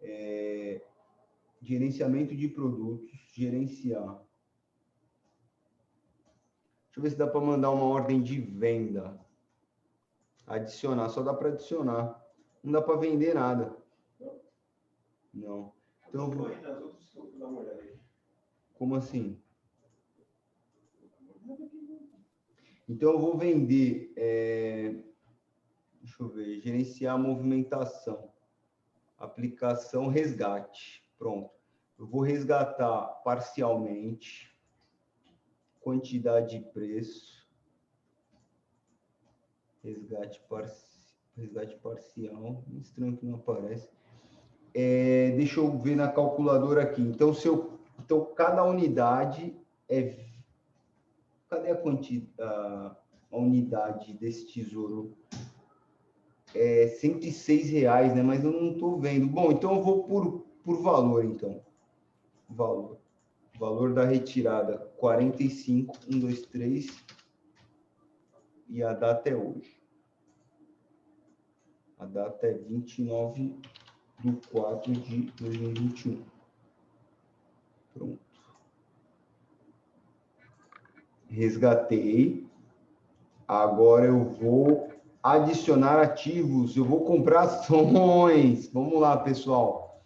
É, 0.00 0.80
gerenciamento 1.60 2.34
de 2.34 2.48
produtos, 2.48 3.12
gerenciar. 3.34 4.24
Deixa 6.94 7.00
eu 7.00 7.02
ver 7.02 7.10
se 7.10 7.16
dá 7.16 7.26
para 7.26 7.40
mandar 7.40 7.72
uma 7.72 7.86
ordem 7.86 8.22
de 8.22 8.40
venda. 8.40 9.18
Adicionar, 10.46 11.08
só 11.08 11.24
dá 11.24 11.34
para 11.34 11.48
adicionar. 11.48 12.24
Não 12.62 12.70
dá 12.70 12.80
para 12.80 12.96
vender 12.96 13.34
nada. 13.34 13.76
Não. 15.32 15.72
Então, 16.08 16.30
vou... 16.30 16.48
como 18.74 18.94
assim? 18.94 19.42
Então, 22.88 23.10
eu 23.10 23.18
vou 23.18 23.36
vender. 23.36 24.12
É... 24.16 24.94
Deixa 26.00 26.22
eu 26.22 26.28
ver. 26.28 26.60
Gerenciar 26.60 27.16
a 27.16 27.18
movimentação. 27.18 28.32
Aplicação 29.18 30.06
resgate. 30.06 31.04
Pronto. 31.18 31.50
Eu 31.98 32.06
vou 32.06 32.20
resgatar 32.20 33.04
parcialmente. 33.24 34.53
Quantidade 35.84 36.58
de 36.58 36.64
preço. 36.64 37.46
Resgate, 39.82 40.40
par... 40.48 40.64
resgate 41.36 41.76
parcial. 41.76 42.64
Estranho 42.80 43.16
que 43.16 43.26
não 43.26 43.34
aparece. 43.36 43.88
É... 44.74 45.32
Deixa 45.36 45.60
eu 45.60 45.78
ver 45.78 45.94
na 45.94 46.10
calculadora 46.10 46.82
aqui. 46.82 47.02
Então, 47.02 47.32
se 47.34 47.46
eu... 47.46 47.78
então 47.98 48.24
cada 48.34 48.64
unidade 48.64 49.54
é 49.88 50.24
cadê 51.54 51.70
a 51.70 51.76
quantidade, 51.76 52.96
a 53.30 53.36
unidade 53.36 54.12
desse 54.14 54.46
tesouro? 54.52 55.16
É 56.54 56.88
106 56.88 57.70
reais, 57.70 58.14
né? 58.14 58.22
Mas 58.22 58.44
eu 58.44 58.52
não 58.52 58.72
estou 58.72 58.98
vendo. 58.98 59.26
Bom, 59.26 59.50
então 59.52 59.76
eu 59.76 59.82
vou 59.82 60.04
por, 60.04 60.46
por 60.62 60.80
valor, 60.80 61.24
então. 61.24 61.60
Valor. 62.48 62.93
Valor 63.64 63.94
da 63.94 64.04
retirada, 64.04 64.76
45, 64.98 65.96
1, 66.12 66.18
2, 66.18 66.42
3. 66.42 66.86
E 68.68 68.82
a 68.82 68.92
data 68.92 69.30
é 69.30 69.34
hoje. 69.34 69.80
A 71.98 72.04
data 72.04 72.46
é 72.46 72.52
29 72.52 73.58
de 74.20 74.32
4 74.50 74.92
de 74.92 75.22
2021. 75.38 76.22
Pronto 77.94 78.20
resgatei. 81.26 82.46
Agora 83.48 84.04
eu 84.04 84.24
vou 84.24 84.90
adicionar 85.22 86.02
ativos, 86.02 86.76
eu 86.76 86.84
vou 86.84 87.06
comprar 87.06 87.44
ações. 87.44 88.68
Vamos 88.70 89.00
lá, 89.00 89.16
pessoal. 89.16 90.02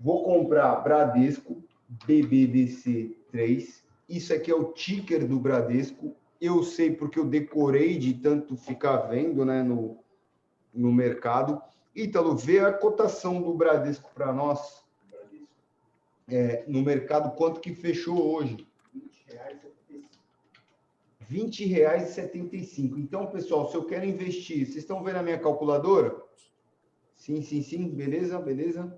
Vou 0.00 0.24
comprar 0.24 0.82
Bradesco 0.82 1.65
BBDC3. 2.06 3.82
Isso 4.08 4.32
aqui 4.34 4.50
é 4.50 4.54
o 4.54 4.72
ticker 4.72 5.26
do 5.26 5.38
Bradesco. 5.38 6.14
Eu 6.40 6.62
sei 6.62 6.94
porque 6.94 7.18
eu 7.18 7.24
decorei 7.24 7.98
de 7.98 8.14
tanto 8.14 8.56
ficar 8.56 8.98
vendo 9.08 9.44
né, 9.44 9.62
no, 9.62 9.98
no 10.72 10.92
mercado. 10.92 11.60
Ítalo, 11.94 12.36
vê 12.36 12.60
a 12.60 12.72
cotação 12.72 13.40
do 13.40 13.54
Bradesco 13.54 14.10
para 14.14 14.32
nós. 14.32 14.84
É, 16.28 16.64
no 16.66 16.82
mercado, 16.82 17.34
quanto 17.36 17.60
que 17.60 17.72
fechou 17.72 18.34
hoje? 18.34 18.66
20 21.28 21.66
reais 21.66 22.16
R$ 22.16 22.28
20,75. 22.28 22.98
Então, 22.98 23.26
pessoal, 23.26 23.68
se 23.68 23.76
eu 23.76 23.84
quero 23.84 24.04
investir, 24.04 24.64
vocês 24.64 24.76
estão 24.76 25.02
vendo 25.02 25.16
a 25.16 25.22
minha 25.22 25.38
calculadora? 25.38 26.16
Sim, 27.16 27.42
sim, 27.42 27.62
sim, 27.62 27.88
beleza, 27.88 28.38
beleza. 28.38 28.96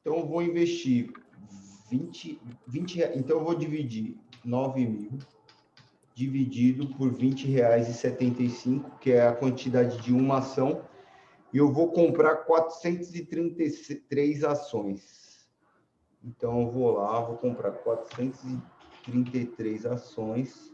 Então, 0.00 0.18
eu 0.18 0.26
vou 0.26 0.42
investir 0.42 1.12
20, 1.90 2.40
20 2.66 3.00
então 3.16 3.38
eu 3.38 3.44
vou 3.44 3.54
dividir 3.54 4.18
9 4.44 4.86
mil 4.86 5.18
dividido 6.14 6.88
por 6.96 7.12
R$ 7.12 7.30
20,75, 7.30 8.98
que 8.98 9.12
é 9.12 9.26
a 9.26 9.34
quantidade 9.34 10.02
de 10.02 10.12
uma 10.12 10.38
ação, 10.38 10.84
e 11.52 11.58
eu 11.58 11.72
vou 11.72 11.92
comprar 11.92 12.44
433 12.44 14.44
ações. 14.44 15.48
Então, 16.22 16.60
eu 16.60 16.70
vou 16.70 16.90
lá, 16.90 17.18
vou 17.20 17.38
comprar 17.38 17.72
433 17.72 19.86
ações 19.86 20.70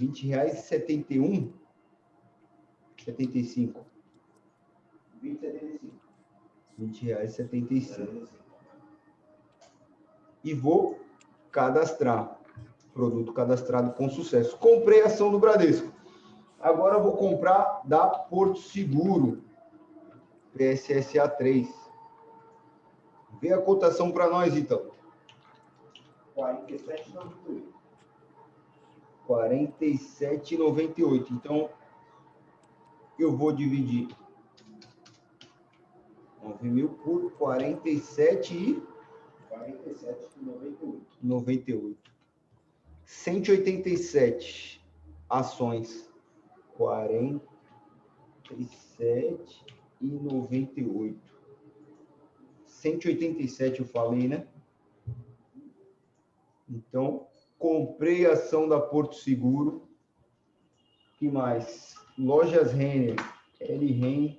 20 0.00 0.28
reais 0.28 0.54
e 0.54 0.62
71? 0.62 1.52
75. 3.04 3.84
20 5.20 5.80
20 6.78 7.04
reais 7.04 7.32
e 7.32 7.36
75. 7.36 8.39
E 10.42 10.54
vou 10.54 10.98
cadastrar. 11.50 12.38
Produto 12.92 13.32
cadastrado 13.32 13.92
com 13.92 14.08
sucesso. 14.08 14.56
Comprei 14.58 15.02
ação 15.02 15.30
do 15.30 15.38
Bradesco. 15.38 15.92
Agora 16.58 16.98
vou 16.98 17.16
comprar 17.16 17.82
da 17.84 18.08
Porto 18.08 18.58
Seguro. 18.58 19.44
PSSA 20.52 21.28
3. 21.28 21.68
Vê 23.40 23.52
a 23.52 23.62
cotação 23.62 24.10
para 24.10 24.28
nós, 24.28 24.56
então. 24.56 24.90
47,98. 26.36 27.62
47,98. 29.28 31.30
Então, 31.30 31.70
eu 33.18 33.36
vou 33.36 33.52
dividir 33.52 34.08
9 36.42 36.68
mil 36.68 36.88
por 36.88 37.30
47 37.32 38.54
e 38.54 38.82
47,98. 39.50 41.00
98. 41.22 42.10
187 43.04 44.82
ações. 45.28 46.08
47 46.76 49.66
e 50.00 50.06
98. 50.06 51.18
187 52.64 53.80
eu 53.80 53.86
falei, 53.86 54.28
né? 54.28 54.46
Então, 56.68 57.26
comprei 57.58 58.26
ação 58.26 58.68
da 58.68 58.80
Porto 58.80 59.16
Seguro. 59.16 59.88
que 61.18 61.28
mais? 61.28 61.94
Lojas 62.16 62.72
Renner, 62.72 63.16
L 63.60 63.92
Ren 63.92 64.38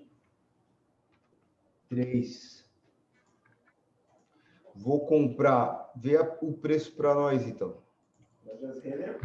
3. 1.89 2.60
Vou 4.75 5.05
comprar, 5.05 5.91
vê 5.95 6.17
o 6.41 6.51
preço 6.53 6.95
para 6.95 7.13
nós, 7.13 7.45
então. 7.45 7.77
Lojas 8.45 8.81
Renner, 8.83 9.19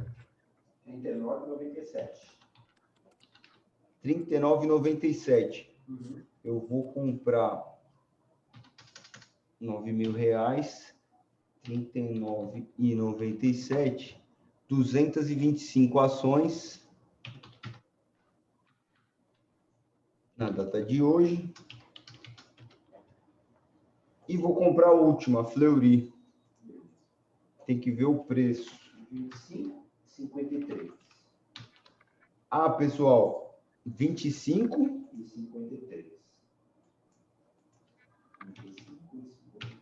R$ 0.85 0.93
39,97. 0.93 2.37
39,97. 4.05 5.67
Uhum. 5.89 6.23
Eu 6.45 6.61
vou 6.61 6.93
comprar 6.93 7.65
9 9.61 9.93
mil 9.93 10.13
reais, 10.13 10.95
39,97, 11.65 14.17
225 14.69 15.99
ações 15.99 16.87
na 20.37 20.51
data 20.51 20.85
de 20.85 21.03
hoje. 21.03 21.53
E 24.29 24.37
vou 24.37 24.55
comprar 24.55 24.89
a 24.89 24.93
última, 24.93 25.45
Fleury. 25.45 26.13
Tem 27.67 27.79
que 27.79 27.91
ver 27.91 28.07
o 28.07 28.25
preço. 28.25 28.71
25,53. 29.13 30.93
Ah, 32.51 32.71
pessoal, 32.71 33.61
25 33.85 35.07
E 35.13 35.25
53. 35.25 36.07
25 38.47 39.17
e 39.17 39.31
53. 39.31 39.77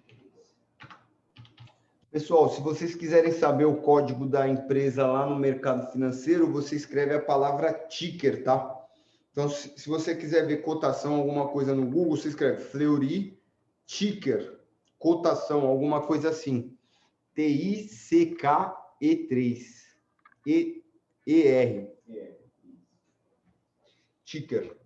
Pessoal, 2.10 2.48
se 2.50 2.60
vocês 2.60 2.94
quiserem 2.94 3.32
saber 3.32 3.64
o 3.64 3.80
código 3.82 4.26
da 4.26 4.48
empresa 4.48 5.06
lá 5.06 5.26
no 5.26 5.36
mercado 5.36 5.90
financeiro, 5.90 6.52
você 6.52 6.76
escreve 6.76 7.14
a 7.14 7.22
palavra 7.22 7.72
ticker, 7.72 8.44
tá? 8.44 8.72
Então, 9.32 9.48
se, 9.48 9.72
se 9.76 9.88
você 9.88 10.14
quiser 10.14 10.46
ver 10.46 10.62
cotação, 10.62 11.16
alguma 11.16 11.48
coisa 11.48 11.74
no 11.74 11.86
Google, 11.86 12.16
você 12.16 12.28
escreve 12.28 12.62
Fleury 12.62 13.42
ticker, 13.86 14.60
cotação, 14.98 15.66
alguma 15.66 16.06
coisa 16.06 16.30
assim. 16.30 16.76
T-I-C-K-E-3. 17.34 18.44
E-E-R, 20.46 21.90
É. 22.08 22.36
ticker. 24.24 24.76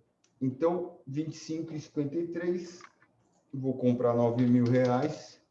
Então, 0.41 0.99
25,53. 1.07 2.81
Vou 3.53 3.77
comprar 3.77 4.13
9 4.15 4.45
mil 4.45 4.63
reais. 4.65 5.41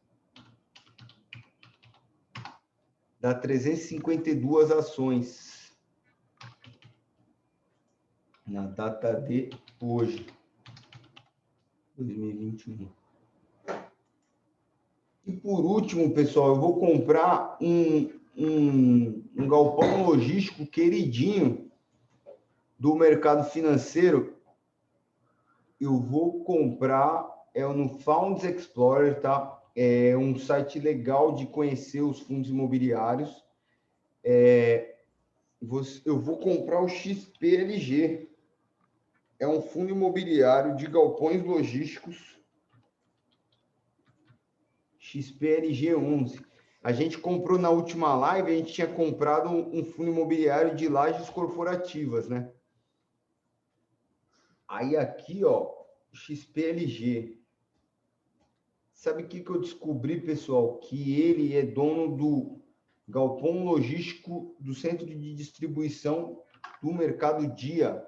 Dá 3.19 3.33
352 3.33 4.71
ações. 4.71 5.75
Na 8.47 8.65
data 8.65 9.13
de 9.21 9.49
hoje. 9.79 10.25
2021. 11.97 12.98
E 15.29 15.31
por 15.31 15.59
último, 15.59 16.11
pessoal, 16.11 16.49
eu 16.49 16.55
vou 16.59 16.79
comprar 16.79 17.55
um, 17.61 18.09
um, 18.35 19.23
um 19.37 19.47
galpão 19.47 20.07
logístico 20.07 20.65
queridinho 20.65 21.69
do 22.79 22.95
mercado 22.95 23.43
financeiro 23.43 24.39
eu 25.79 25.97
vou 25.97 26.43
comprar 26.43 27.29
é 27.53 27.63
no 27.65 27.99
Funds 27.99 28.43
Explorer, 28.43 29.21
tá? 29.21 29.61
É 29.75 30.17
um 30.17 30.37
site 30.37 30.79
legal 30.79 31.35
de 31.35 31.45
conhecer 31.45 32.01
os 32.01 32.19
fundos 32.19 32.49
imobiliários. 32.49 33.43
É, 34.23 34.95
eu 36.05 36.19
vou 36.19 36.37
comprar 36.37 36.81
o 36.81 36.89
XPLG. 36.89 38.29
É 39.39 39.47
um 39.47 39.61
fundo 39.61 39.91
imobiliário 39.91 40.75
de 40.75 40.87
galpões 40.87 41.43
logísticos. 41.43 42.38
XPLG 45.09 45.95
11. 45.95 46.39
A 46.83 46.91
gente 46.91 47.17
comprou 47.17 47.57
na 47.57 47.71
última 47.71 48.15
live, 48.15 48.51
a 48.51 48.55
gente 48.55 48.73
tinha 48.73 48.87
comprado 48.87 49.49
um, 49.49 49.79
um 49.79 49.83
fundo 49.83 50.11
imobiliário 50.11 50.75
de 50.75 50.87
lajes 50.87 51.29
corporativas, 51.29 52.29
né? 52.29 52.51
Aí 54.67 54.95
aqui, 54.95 55.43
ó, 55.43 55.73
XPLG. 56.13 57.39
Sabe 58.93 59.23
o 59.23 59.27
que, 59.27 59.41
que 59.41 59.49
eu 59.49 59.59
descobri, 59.59 60.21
pessoal? 60.21 60.77
Que 60.77 61.19
ele 61.19 61.55
é 61.55 61.63
dono 61.63 62.15
do 62.15 62.61
galpão 63.07 63.65
logístico 63.65 64.55
do 64.59 64.75
centro 64.75 65.07
de 65.07 65.33
distribuição 65.33 66.43
do 66.83 66.93
Mercado 66.93 67.47
Dia. 67.55 68.05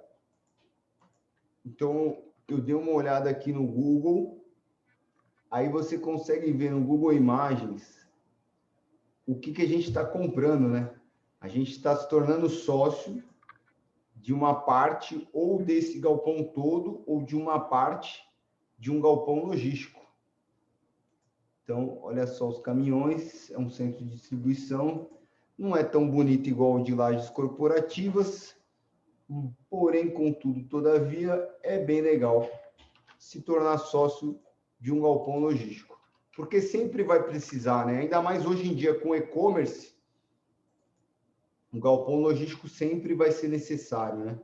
Então, 1.66 2.24
eu 2.48 2.62
dei 2.62 2.76
uma 2.76 2.92
olhada 2.92 3.30
aqui 3.30 3.52
no 3.52 3.66
Google. 3.66 4.41
Aí 5.52 5.68
você 5.68 5.98
consegue 5.98 6.50
ver 6.54 6.72
no 6.72 6.82
Google 6.82 7.12
Imagens 7.12 8.00
o 9.28 9.36
que, 9.36 9.52
que 9.52 9.62
a 9.62 9.68
gente 9.68 9.90
está 9.90 10.06
comprando, 10.06 10.70
né? 10.70 10.96
A 11.42 11.50
gente 11.50 11.72
está 11.72 11.94
se 11.94 12.08
tornando 12.08 12.50
sócio 12.50 13.22
de 14.16 14.34
uma 14.34 14.62
parte 14.62 15.28
ou 15.34 15.62
desse 15.62 16.00
galpão 16.00 16.42
todo 16.44 17.04
ou 17.06 17.22
de 17.22 17.36
uma 17.36 17.60
parte 17.60 18.24
de 18.80 18.90
um 18.90 19.02
galpão 19.02 19.44
logístico. 19.44 20.00
Então, 21.64 22.00
olha 22.02 22.26
só 22.26 22.48
os 22.48 22.60
caminhões, 22.60 23.52
é 23.52 23.58
um 23.58 23.70
centro 23.70 24.06
de 24.06 24.12
distribuição, 24.12 25.10
não 25.58 25.76
é 25.76 25.84
tão 25.84 26.10
bonito 26.10 26.48
igual 26.48 26.76
o 26.76 26.84
de 26.84 26.96
lajes 26.96 27.30
corporativas, 27.30 28.56
porém, 29.70 30.10
contudo, 30.10 30.64
todavia, 30.64 31.50
é 31.62 31.78
bem 31.78 32.02
legal 32.02 32.50
se 33.20 33.42
tornar 33.42 33.78
sócio 33.78 34.40
de 34.82 34.92
um 34.92 35.00
galpão 35.00 35.40
logístico. 35.40 36.02
Porque 36.36 36.60
sempre 36.60 37.04
vai 37.04 37.24
precisar, 37.24 37.86
né? 37.86 38.00
Ainda 38.00 38.22
mais 38.22 38.46
hoje 38.46 38.68
em 38.68 38.76
dia 38.76 39.00
com 39.00 39.16
e-commerce, 39.16 39.96
um 41.72 41.80
galpão 41.80 42.16
logístico 42.16 42.68
sempre 42.68 43.14
vai 43.14 43.32
ser 43.32 43.48
necessário, 43.48 44.26
né? 44.26 44.40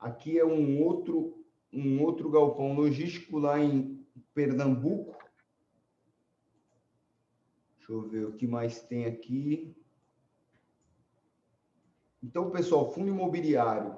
Aqui 0.00 0.38
é 0.38 0.44
um 0.44 0.82
outro 0.82 1.38
um 1.72 2.02
outro 2.02 2.28
galpão 2.28 2.74
logístico 2.74 3.38
lá 3.38 3.58
em 3.58 4.04
Pernambuco. 4.34 5.16
Deixa 7.78 7.92
eu 7.92 8.02
ver 8.02 8.26
o 8.26 8.32
que 8.32 8.46
mais 8.46 8.82
tem 8.82 9.06
aqui. 9.06 9.74
Então, 12.22 12.50
pessoal, 12.50 12.92
fundo 12.92 13.08
imobiliário, 13.08 13.96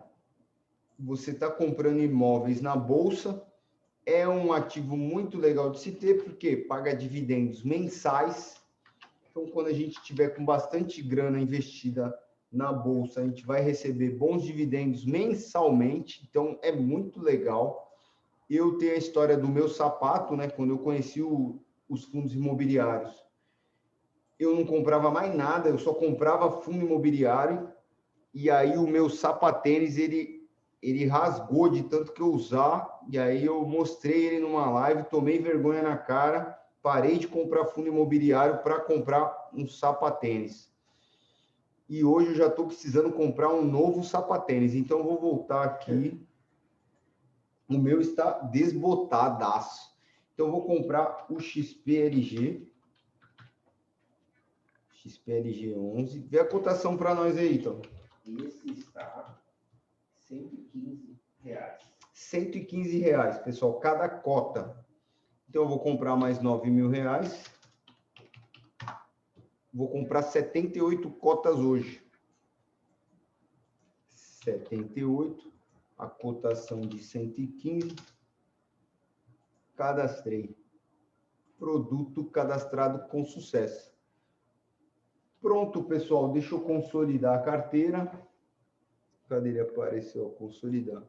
você 0.97 1.33
está 1.33 1.51
comprando 1.51 2.01
imóveis 2.01 2.61
na 2.61 2.77
bolsa, 2.77 3.45
é 4.07 4.29
um 4.29 4.53
ativo 4.53 4.97
muito 4.97 5.39
legal 5.39 5.71
de 5.71 5.81
se 5.81 5.93
ter, 5.93 6.25
porque 6.25 6.57
paga 6.57 6.95
dividendos 6.95 7.63
mensais. 7.63 8.61
Então, 9.31 9.47
quando 9.47 9.69
a 9.69 9.73
gente 9.73 10.03
tiver 10.03 10.29
com 10.31 10.45
bastante 10.45 11.03
grana 11.03 11.41
investida 11.41 12.15
na 12.53 12.73
bolsa, 12.73 13.21
a 13.21 13.25
gente 13.25 13.45
vai 13.45 13.61
receber 13.61 14.11
bons 14.11 14.45
dividendos 14.45 15.05
mensalmente, 15.05 16.27
então 16.29 16.59
é 16.63 16.71
muito 16.71 17.21
legal. 17.21 17.93
Eu 18.49 18.79
tenho 18.79 18.93
a 18.93 18.99
história 18.99 19.37
do 19.37 19.49
meu 19.49 19.69
sapato, 19.69 20.37
né? 20.37 20.49
Quando 20.49 20.71
eu 20.71 20.79
conheci 20.79 21.21
o, 21.21 21.59
os 21.89 22.05
fundos 22.05 22.35
imobiliários, 22.35 23.25
eu 24.39 24.55
não 24.55 24.65
comprava 24.65 25.11
mais 25.11 25.35
nada, 25.35 25.69
eu 25.69 25.79
só 25.79 25.95
comprava 25.95 26.61
fundo 26.63 26.85
imobiliário, 26.85 27.73
e 28.33 28.51
aí 28.51 28.77
o 28.77 28.87
meu 28.87 29.09
sapatênis, 29.09 29.97
ele, 29.97 30.34
ele 30.89 31.07
rasgou 31.07 31.69
de 31.69 31.83
tanto 31.83 32.13
que 32.13 32.21
eu 32.21 32.33
usar, 32.33 33.01
e 33.09 33.19
aí 33.19 33.45
eu 33.45 33.65
mostrei 33.65 34.27
ele 34.27 34.41
numa 34.41 34.71
live, 34.71 35.05
tomei 35.05 35.39
vergonha 35.39 35.83
na 35.83 35.97
cara, 35.97 36.59
parei 36.83 37.19
de 37.19 37.27
comprar 37.27 37.65
fundo 37.67 37.89
imobiliário 37.89 38.59
para 38.59 38.81
comprar 38.81 39.51
um 39.53 39.67
sapatênis 39.67 40.75
e 41.89 42.03
hoje 42.03 42.31
eu 42.31 42.35
já 42.35 42.47
estou 42.47 42.67
precisando 42.67 43.13
comprar 43.13 43.53
um 43.53 43.65
novo 43.65 44.03
sapatênis. 44.03 44.75
Então, 44.75 44.99
eu 44.99 45.05
vou 45.05 45.21
voltar 45.21 45.65
aqui. 45.65 46.21
O 47.69 47.79
meu 47.79 48.01
está 48.01 48.41
desbotadaço. 48.41 49.95
Então, 50.33 50.47
eu 50.47 50.53
vou 50.53 50.65
comprar 50.65 51.27
o 51.29 51.39
XPLG. 51.39 52.67
XPLG 54.93 55.75
11. 55.75 56.21
Vê 56.21 56.41
a 56.41 56.47
cotação 56.47 56.97
para 56.97 57.15
nós 57.15 57.37
aí, 57.37 57.59
então. 57.59 57.81
Esse 58.27 58.71
está 58.71 59.34
115 60.35 61.21
reais. 61.43 61.81
115 62.13 62.99
reais, 62.99 63.39
pessoal, 63.39 63.79
cada 63.79 64.09
cota. 64.09 64.85
Então, 65.49 65.63
eu 65.63 65.69
vou 65.69 65.79
comprar 65.79 66.17
mais 66.17 66.41
9 66.41 66.71
mil 66.71 66.89
reais. 66.89 67.45
Vou 69.73 69.89
comprar 69.89 70.23
78 70.23 71.11
cotas 71.11 71.59
hoje. 71.59 72.05
78, 74.09 75.53
a 75.99 76.07
cotação 76.07 76.81
de 76.81 77.03
115. 77.03 77.95
Cadastrei. 79.77 80.57
Produto 81.59 82.25
cadastrado 82.27 83.09
com 83.09 83.25
sucesso. 83.25 83.93
Pronto, 85.41 85.85
pessoal. 85.85 86.31
Deixa 86.33 86.55
eu 86.55 86.61
consolidar 86.61 87.39
a 87.39 87.43
carteira. 87.43 88.11
Cadê 89.29 89.51
ele 89.51 89.61
apareceu? 89.61 90.31
Consolidar. 90.31 91.03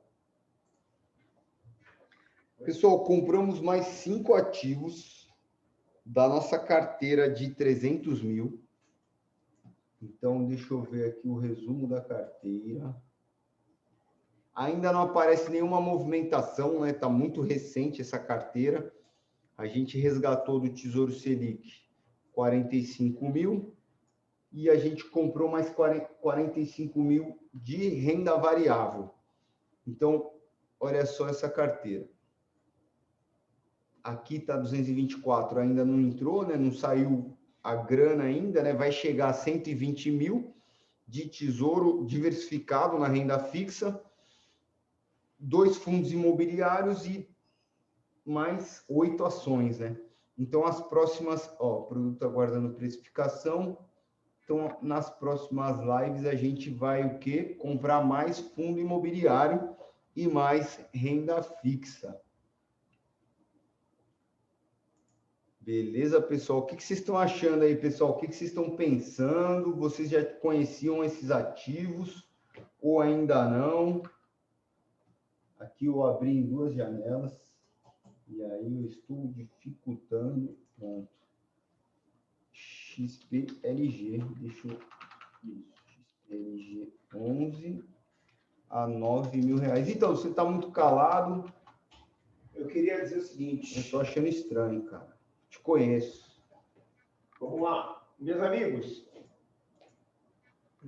Pessoal, 2.64 3.04
compramos 3.04 3.60
mais 3.60 3.86
cinco 3.86 4.34
ativos 4.34 5.30
da 6.06 6.28
nossa 6.28 6.58
carteira 6.58 7.30
de 7.30 7.54
300 7.54 8.22
mil. 8.22 8.62
Então, 10.02 10.46
deixa 10.46 10.74
eu 10.74 10.82
ver 10.82 11.10
aqui 11.10 11.28
o 11.28 11.38
resumo 11.38 11.88
da 11.88 12.02
carteira. 12.02 12.96
Ainda 14.56 14.94
não 14.94 15.02
aparece 15.02 15.52
nenhuma 15.52 15.82
movimentação, 15.82 16.80
né? 16.80 16.92
Está 16.92 17.10
muito 17.10 17.42
recente 17.42 18.02
essa 18.02 18.18
carteira. 18.18 18.94
A 19.58 19.68
gente 19.68 19.98
resgatou 19.98 20.60
do 20.60 20.70
Tesouro 20.70 21.12
Selic 21.12 21.84
45 22.32 23.30
mil 23.30 23.75
e 24.56 24.70
a 24.70 24.78
gente 24.78 25.04
comprou 25.10 25.52
mais 25.52 25.70
45 25.70 26.98
mil 26.98 27.38
de 27.54 27.90
renda 27.90 28.38
variável. 28.38 29.14
Então, 29.86 30.32
olha 30.80 31.06
só 31.06 31.28
essa 31.28 31.50
carteira. 31.50 32.08
Aqui 34.02 34.38
está 34.38 34.56
224, 34.56 35.60
ainda 35.60 35.84
não 35.84 36.00
entrou, 36.00 36.48
né? 36.48 36.56
Não 36.56 36.72
saiu 36.72 37.38
a 37.62 37.76
grana 37.76 38.24
ainda, 38.24 38.64
né? 38.64 38.72
Vai 38.72 38.94
chegar 38.94 39.32
a 39.32 39.34
120 39.34 40.10
mil 40.12 40.56
de 41.06 41.28
tesouro 41.28 42.06
diversificado 42.06 42.98
na 42.98 43.10
renda 43.10 43.38
fixa, 43.38 44.02
dois 45.38 45.76
fundos 45.76 46.14
imobiliários 46.14 47.06
e 47.06 47.30
mais 48.26 48.86
oito 48.88 49.26
ações, 49.26 49.80
né? 49.80 50.00
Então, 50.38 50.66
as 50.66 50.82
próximas, 50.82 51.54
ó, 51.60 51.82
produto 51.82 52.24
aguardando 52.24 52.74
precificação. 52.74 53.78
Então, 54.46 54.78
nas 54.80 55.10
próximas 55.10 55.80
lives, 55.80 56.24
a 56.28 56.36
gente 56.36 56.70
vai 56.70 57.04
o 57.04 57.18
quê? 57.18 57.56
Comprar 57.60 58.06
mais 58.06 58.38
fundo 58.40 58.80
imobiliário 58.80 59.76
e 60.16 60.28
mais 60.28 60.80
renda 60.94 61.42
fixa. 61.42 62.22
Beleza, 65.60 66.22
pessoal? 66.22 66.60
O 66.60 66.66
que, 66.68 66.76
vocês 66.76 67.00
estão 67.00 67.18
achando 67.18 67.64
aí, 67.64 67.76
pessoal? 67.76 68.12
O 68.12 68.18
que, 68.18 68.28
que 68.28 68.36
vocês 68.36 68.52
estão 68.52 68.76
pensando? 68.76 69.76
Vocês 69.76 70.12
já 70.12 70.24
conheciam 70.24 71.04
esses 71.04 71.32
ativos 71.32 72.24
ou 72.80 73.02
ainda 73.02 73.50
não? 73.50 74.04
Aqui 75.60 75.88
eu 75.88 76.06
abri 76.06 76.38
em 76.38 76.46
duas 76.46 76.72
janelas. 76.72 77.36
E 78.28 78.44
aí 78.44 78.76
eu 78.76 78.86
estou 78.86 79.26
dificultando. 79.30 80.56
Pronto. 80.78 81.15
XPLG. 82.96 84.20
Deixa 84.40 84.68
eu. 84.68 84.80
Isso. 85.44 85.76
XPLG 85.86 86.94
11 87.14 87.84
a 88.70 88.88
9 88.88 89.38
mil 89.38 89.58
reais. 89.58 89.90
Então, 89.90 90.16
você 90.16 90.30
está 90.30 90.46
muito 90.46 90.72
calado. 90.72 91.52
Eu 92.54 92.68
queria 92.68 93.02
dizer 93.02 93.18
o 93.18 93.22
seguinte. 93.22 93.76
Eu 93.76 93.82
estou 93.82 94.02
achando 94.02 94.28
estranho, 94.28 94.84
cara. 94.86 95.18
Te 95.50 95.60
conheço. 95.60 96.42
Vamos 97.40 97.62
lá. 97.62 98.08
Meus 98.18 98.40
amigos, 98.40 99.06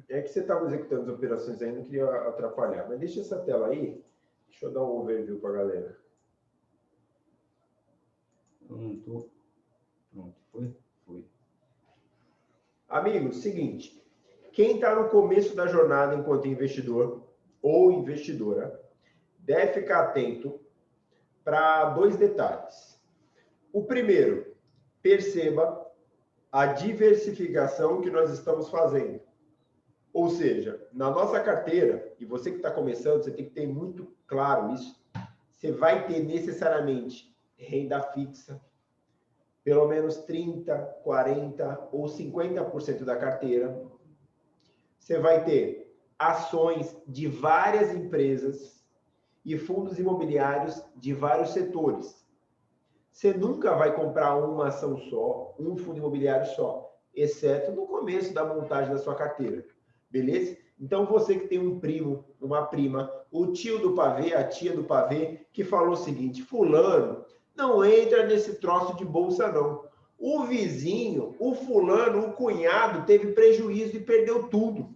é 0.07 0.21
que 0.21 0.29
você 0.29 0.39
estava 0.39 0.65
executando 0.65 1.01
as 1.03 1.09
operações 1.09 1.61
aí, 1.61 1.73
não 1.73 1.83
queria 1.83 2.05
atrapalhar, 2.05 2.87
mas 2.87 2.99
deixa 2.99 3.19
essa 3.19 3.39
tela 3.39 3.67
aí. 3.67 4.01
Deixa 4.47 4.65
eu 4.65 4.71
dar 4.71 4.83
um 4.83 5.01
overview 5.01 5.39
para 5.39 5.49
a 5.49 5.53
galera. 5.53 5.99
Eu 8.69 8.77
não 8.77 8.99
tô. 8.99 9.29
Pronto, 10.11 10.39
foi? 10.51 10.75
Foi. 11.05 11.25
Amigos, 12.97 13.43
seguinte. 13.43 14.03
Quem 14.51 14.75
está 14.75 14.95
no 14.95 15.09
começo 15.09 15.55
da 15.55 15.67
jornada 15.67 16.15
enquanto 16.15 16.47
investidor 16.47 17.29
ou 17.61 17.91
investidora 17.91 18.81
deve 19.37 19.73
ficar 19.73 19.99
atento 19.99 20.59
para 21.43 21.91
dois 21.91 22.17
detalhes. 22.17 22.99
O 23.71 23.83
primeiro, 23.83 24.55
perceba 24.99 25.85
a 26.51 26.65
diversificação 26.65 28.01
que 28.01 28.09
nós 28.09 28.31
estamos 28.31 28.67
fazendo. 28.67 29.21
Ou 30.11 30.31
seja, 30.31 30.83
na 30.91 31.11
nossa 31.11 31.39
carteira, 31.39 32.15
e 32.19 32.25
você 32.25 32.49
que 32.49 32.57
está 32.57 32.71
começando, 32.71 33.23
você 33.23 33.29
tem 33.29 33.45
que 33.45 33.51
ter 33.51 33.67
muito 33.67 34.11
claro 34.25 34.73
isso, 34.73 34.99
você 35.53 35.71
vai 35.71 36.07
ter 36.07 36.23
necessariamente 36.23 37.31
renda 37.55 38.01
fixa, 38.01 38.59
pelo 39.68 39.86
menos 39.86 40.15
30, 40.20 40.78
40 41.03 41.89
ou 41.91 42.05
50% 42.05 43.03
da 43.03 43.18
carteira. 43.18 43.86
Você 44.97 45.20
vai 45.20 45.43
ter 45.43 45.93
ações 46.18 46.95
de 47.05 47.28
várias 47.28 47.93
empresas 47.93 48.82
e 49.43 49.57
fundos 49.57 49.99
imobiliários 49.99 50.82
de 50.95 51.13
vários 51.13 51.49
setores. 51.49 52.26
Você 53.11 53.34
nunca 53.34 53.76
vai 53.76 53.93
comprar 53.93 54.38
uma 54.38 54.70
ação 54.70 54.97
só, 55.09 55.53
um 55.59 55.76
fundo 55.76 55.97
imobiliário 55.97 56.47
só, 56.55 56.89
exceto 57.13 57.74
no 57.74 57.88
começo 57.88 58.34
da 58.34 58.45
montagem 58.45 58.93
da 58.93 58.99
sua 58.99 59.15
carteira. 59.15 59.65
Beleza? 60.09 60.57
Então, 60.80 61.05
você 61.05 61.38
que 61.38 61.49
tem 61.49 61.59
um 61.59 61.78
primo, 61.78 62.24
uma 62.39 62.68
prima, 62.68 63.11
o 63.30 63.47
tio 63.47 63.80
do 63.80 63.93
pavê, 63.93 64.34
a 64.34 64.47
tia 64.47 64.74
do 64.74 64.86
pavê, 64.86 65.45
que 65.51 65.65
falou 65.65 65.91
o 65.91 65.97
seguinte: 65.97 66.41
Fulano, 66.41 67.26
não 67.57 67.83
entra 67.83 68.25
nesse 68.25 68.55
troço 68.59 68.95
de 68.95 69.03
bolsa, 69.03 69.51
não. 69.51 69.83
O 70.19 70.43
vizinho, 70.45 71.35
o 71.39 71.53
fulano, 71.53 72.27
o 72.27 72.33
cunhado 72.33 73.05
teve 73.05 73.33
prejuízo 73.33 73.97
e 73.97 73.99
perdeu 73.99 74.47
tudo. 74.47 74.95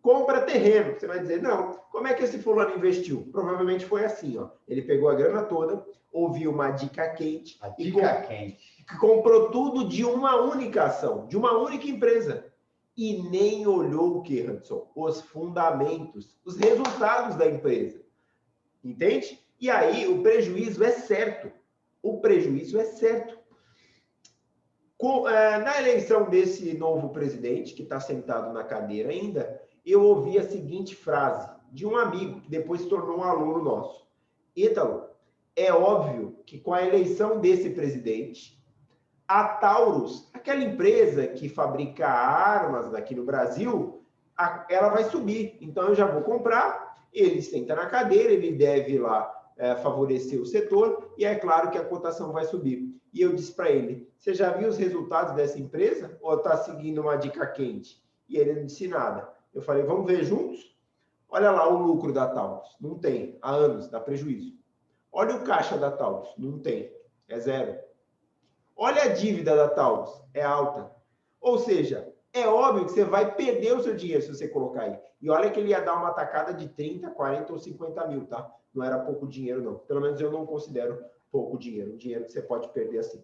Compra 0.00 0.42
terreno. 0.42 0.94
Você 0.94 1.06
vai 1.06 1.18
dizer, 1.20 1.42
não, 1.42 1.72
como 1.90 2.06
é 2.06 2.14
que 2.14 2.24
esse 2.24 2.38
fulano 2.38 2.76
investiu? 2.76 3.28
Provavelmente 3.32 3.84
foi 3.84 4.04
assim, 4.04 4.38
ó. 4.38 4.50
Ele 4.66 4.82
pegou 4.82 5.08
a 5.08 5.14
grana 5.14 5.42
toda, 5.42 5.84
ouviu 6.12 6.50
uma 6.52 6.70
dica 6.70 7.08
quente. 7.10 7.58
A 7.60 7.68
dica 7.68 8.22
quente. 8.22 8.84
Comprou 9.00 9.50
tudo 9.50 9.88
de 9.88 10.04
uma 10.04 10.40
única 10.40 10.84
ação, 10.84 11.26
de 11.26 11.36
uma 11.36 11.58
única 11.58 11.86
empresa. 11.86 12.46
E 12.96 13.22
nem 13.30 13.66
olhou 13.66 14.16
o 14.16 14.22
que, 14.22 14.40
Hudson? 14.40 14.90
Os 14.96 15.20
fundamentos, 15.20 16.38
os 16.44 16.56
resultados 16.56 17.36
da 17.36 17.46
empresa. 17.46 18.00
Entende? 18.82 19.38
E 19.60 19.68
aí 19.68 20.08
o 20.08 20.22
prejuízo 20.22 20.82
é 20.82 20.90
certo 20.90 21.52
o 22.08 22.20
prejuízo 22.20 22.78
é 22.78 22.84
certo. 22.84 23.36
Com, 24.96 25.28
é, 25.28 25.58
na 25.58 25.78
eleição 25.78 26.30
desse 26.30 26.76
novo 26.78 27.10
presidente, 27.10 27.74
que 27.74 27.82
está 27.82 28.00
sentado 28.00 28.52
na 28.52 28.64
cadeira 28.64 29.10
ainda, 29.10 29.60
eu 29.84 30.02
ouvi 30.02 30.38
a 30.38 30.48
seguinte 30.48 30.94
frase 30.94 31.50
de 31.70 31.86
um 31.86 31.96
amigo, 31.96 32.40
que 32.40 32.48
depois 32.48 32.80
se 32.82 32.88
tornou 32.88 33.18
um 33.18 33.24
aluno 33.24 33.62
nosso. 33.62 34.06
Ítalo, 34.54 35.04
é 35.54 35.72
óbvio 35.72 36.38
que 36.46 36.58
com 36.58 36.72
a 36.72 36.82
eleição 36.82 37.40
desse 37.40 37.70
presidente, 37.70 38.56
a 39.28 39.44
Taurus, 39.48 40.30
aquela 40.32 40.62
empresa 40.62 41.26
que 41.26 41.48
fabrica 41.48 42.06
armas 42.08 42.94
aqui 42.94 43.14
no 43.14 43.24
Brasil, 43.24 44.02
ela 44.70 44.88
vai 44.90 45.04
subir. 45.04 45.58
Então 45.60 45.88
eu 45.88 45.94
já 45.94 46.06
vou 46.06 46.22
comprar, 46.22 47.04
ele 47.12 47.42
senta 47.42 47.74
na 47.74 47.86
cadeira, 47.86 48.32
ele 48.32 48.52
deve 48.52 48.98
lá 48.98 49.35
é, 49.56 49.74
favorecer 49.76 50.40
o 50.40 50.46
setor 50.46 51.12
e 51.16 51.24
é 51.24 51.34
claro 51.34 51.70
que 51.70 51.78
a 51.78 51.84
cotação 51.84 52.32
vai 52.32 52.44
subir. 52.44 52.94
E 53.12 53.22
eu 53.22 53.34
disse 53.34 53.52
para 53.52 53.70
ele: 53.70 54.10
Você 54.18 54.34
já 54.34 54.50
viu 54.50 54.68
os 54.68 54.76
resultados 54.76 55.34
dessa 55.34 55.58
empresa 55.58 56.16
ou 56.20 56.36
está 56.36 56.56
seguindo 56.58 57.00
uma 57.00 57.16
dica 57.16 57.46
quente? 57.46 58.04
E 58.28 58.36
ele 58.36 58.54
não 58.54 58.66
disse 58.66 58.86
nada. 58.86 59.28
Eu 59.54 59.62
falei: 59.62 59.82
Vamos 59.82 60.06
ver 60.06 60.24
juntos? 60.24 60.76
Olha 61.28 61.50
lá 61.50 61.68
o 61.68 61.78
lucro 61.78 62.12
da 62.12 62.28
Taurus. 62.28 62.76
Não 62.80 62.98
tem. 62.98 63.38
Há 63.42 63.50
anos, 63.52 63.88
dá 63.88 63.98
prejuízo. 63.98 64.54
Olha 65.10 65.36
o 65.36 65.44
caixa 65.44 65.76
da 65.76 65.90
Taurus. 65.90 66.28
Não 66.36 66.58
tem. 66.58 66.94
É 67.28 67.38
zero. 67.38 67.78
Olha 68.76 69.02
a 69.02 69.08
dívida 69.08 69.56
da 69.56 69.68
Taurus. 69.68 70.10
É 70.34 70.42
alta. 70.42 70.94
Ou 71.40 71.58
seja, 71.58 72.12
é 72.40 72.48
óbvio 72.48 72.86
que 72.86 72.92
você 72.92 73.04
vai 73.04 73.34
perder 73.34 73.74
o 73.74 73.82
seu 73.82 73.94
dinheiro 73.94 74.22
se 74.22 74.28
você 74.28 74.48
colocar 74.48 74.82
aí. 74.82 74.98
E 75.20 75.30
olha 75.30 75.50
que 75.50 75.60
ele 75.60 75.70
ia 75.70 75.80
dar 75.80 75.94
uma 75.94 76.12
tacada 76.12 76.52
de 76.52 76.68
30, 76.68 77.10
40 77.10 77.52
ou 77.52 77.58
50 77.58 78.06
mil, 78.06 78.26
tá? 78.26 78.50
Não 78.74 78.84
era 78.84 78.98
pouco 78.98 79.26
dinheiro, 79.26 79.62
não. 79.62 79.78
Pelo 79.78 80.00
menos 80.00 80.20
eu 80.20 80.30
não 80.30 80.44
considero 80.44 81.02
pouco 81.30 81.58
dinheiro. 81.58 81.96
Dinheiro 81.96 82.24
que 82.24 82.32
você 82.32 82.42
pode 82.42 82.68
perder 82.68 82.98
assim. 82.98 83.22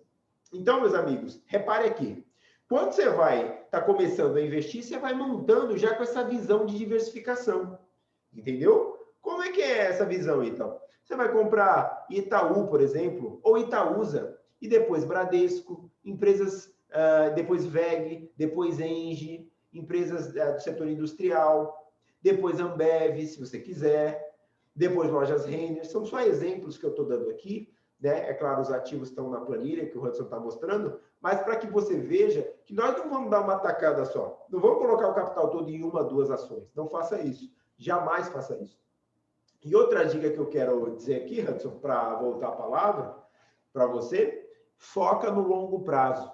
Então, 0.52 0.80
meus 0.80 0.94
amigos, 0.94 1.42
repare 1.46 1.86
aqui. 1.86 2.24
Quando 2.68 2.92
você 2.92 3.08
vai 3.10 3.64
estar 3.64 3.80
tá 3.80 3.82
começando 3.82 4.36
a 4.36 4.42
investir, 4.42 4.82
você 4.82 4.98
vai 4.98 5.14
montando 5.14 5.76
já 5.76 5.94
com 5.94 6.02
essa 6.02 6.24
visão 6.24 6.64
de 6.64 6.76
diversificação. 6.76 7.78
Entendeu? 8.34 8.98
Como 9.20 9.42
é 9.42 9.52
que 9.52 9.60
é 9.60 9.86
essa 9.86 10.04
visão, 10.04 10.42
então? 10.42 10.80
Você 11.04 11.14
vai 11.16 11.30
comprar 11.30 12.06
Itaú, 12.08 12.66
por 12.68 12.80
exemplo, 12.80 13.40
ou 13.42 13.58
Itaúsa, 13.58 14.38
e 14.60 14.68
depois 14.68 15.04
Bradesco, 15.04 15.90
empresas, 16.04 16.71
depois 17.34 17.64
VEG, 17.64 18.32
depois 18.36 18.80
Engie, 18.80 19.51
empresas 19.72 20.28
uh, 20.28 20.55
do 20.55 20.61
setor 20.61 20.88
industrial, 20.88 21.90
depois 22.20 22.61
Ambev, 22.61 23.26
se 23.26 23.40
você 23.40 23.59
quiser, 23.59 24.32
depois 24.74 25.11
lojas 25.11 25.45
Renner, 25.45 25.84
são 25.84 26.05
só 26.05 26.20
exemplos 26.20 26.78
que 26.78 26.86
eu 26.86 26.90
estou 26.90 27.05
dando 27.05 27.30
aqui, 27.30 27.72
né? 28.01 28.30
É 28.30 28.34
claro, 28.34 28.61
os 28.61 28.70
ativos 28.70 29.09
estão 29.09 29.30
na 29.30 29.40
planilha 29.40 29.86
que 29.86 29.97
o 29.97 30.05
Hudson 30.05 30.24
está 30.24 30.38
mostrando, 30.38 30.99
mas 31.20 31.40
para 31.43 31.57
que 31.57 31.66
você 31.66 31.97
veja 31.97 32.43
que 32.64 32.74
nós 32.74 32.97
não 32.97 33.09
vamos 33.09 33.30
dar 33.30 33.43
uma 33.43 33.59
tacada 33.59 34.05
só. 34.05 34.45
Não 34.51 34.61
vamos 34.61 34.78
colocar 34.78 35.09
o 35.09 35.14
capital 35.14 35.51
todo 35.51 35.70
em 35.70 35.84
uma, 35.84 36.03
duas 36.03 36.30
ações. 36.30 36.72
Não 36.74 36.88
faça 36.88 37.20
isso. 37.20 37.49
Jamais 37.76 38.28
faça 38.28 38.57
isso. 38.57 38.80
E 39.64 39.76
outra 39.76 40.05
dica 40.05 40.30
que 40.30 40.38
eu 40.38 40.49
quero 40.49 40.97
dizer 40.97 41.22
aqui, 41.22 41.40
Hudson, 41.40 41.78
para 41.78 42.16
voltar 42.16 42.49
a 42.49 42.53
palavra 42.53 43.16
para 43.72 43.86
você, 43.86 44.51
foca 44.76 45.30
no 45.30 45.47
longo 45.47 45.84
prazo. 45.84 46.28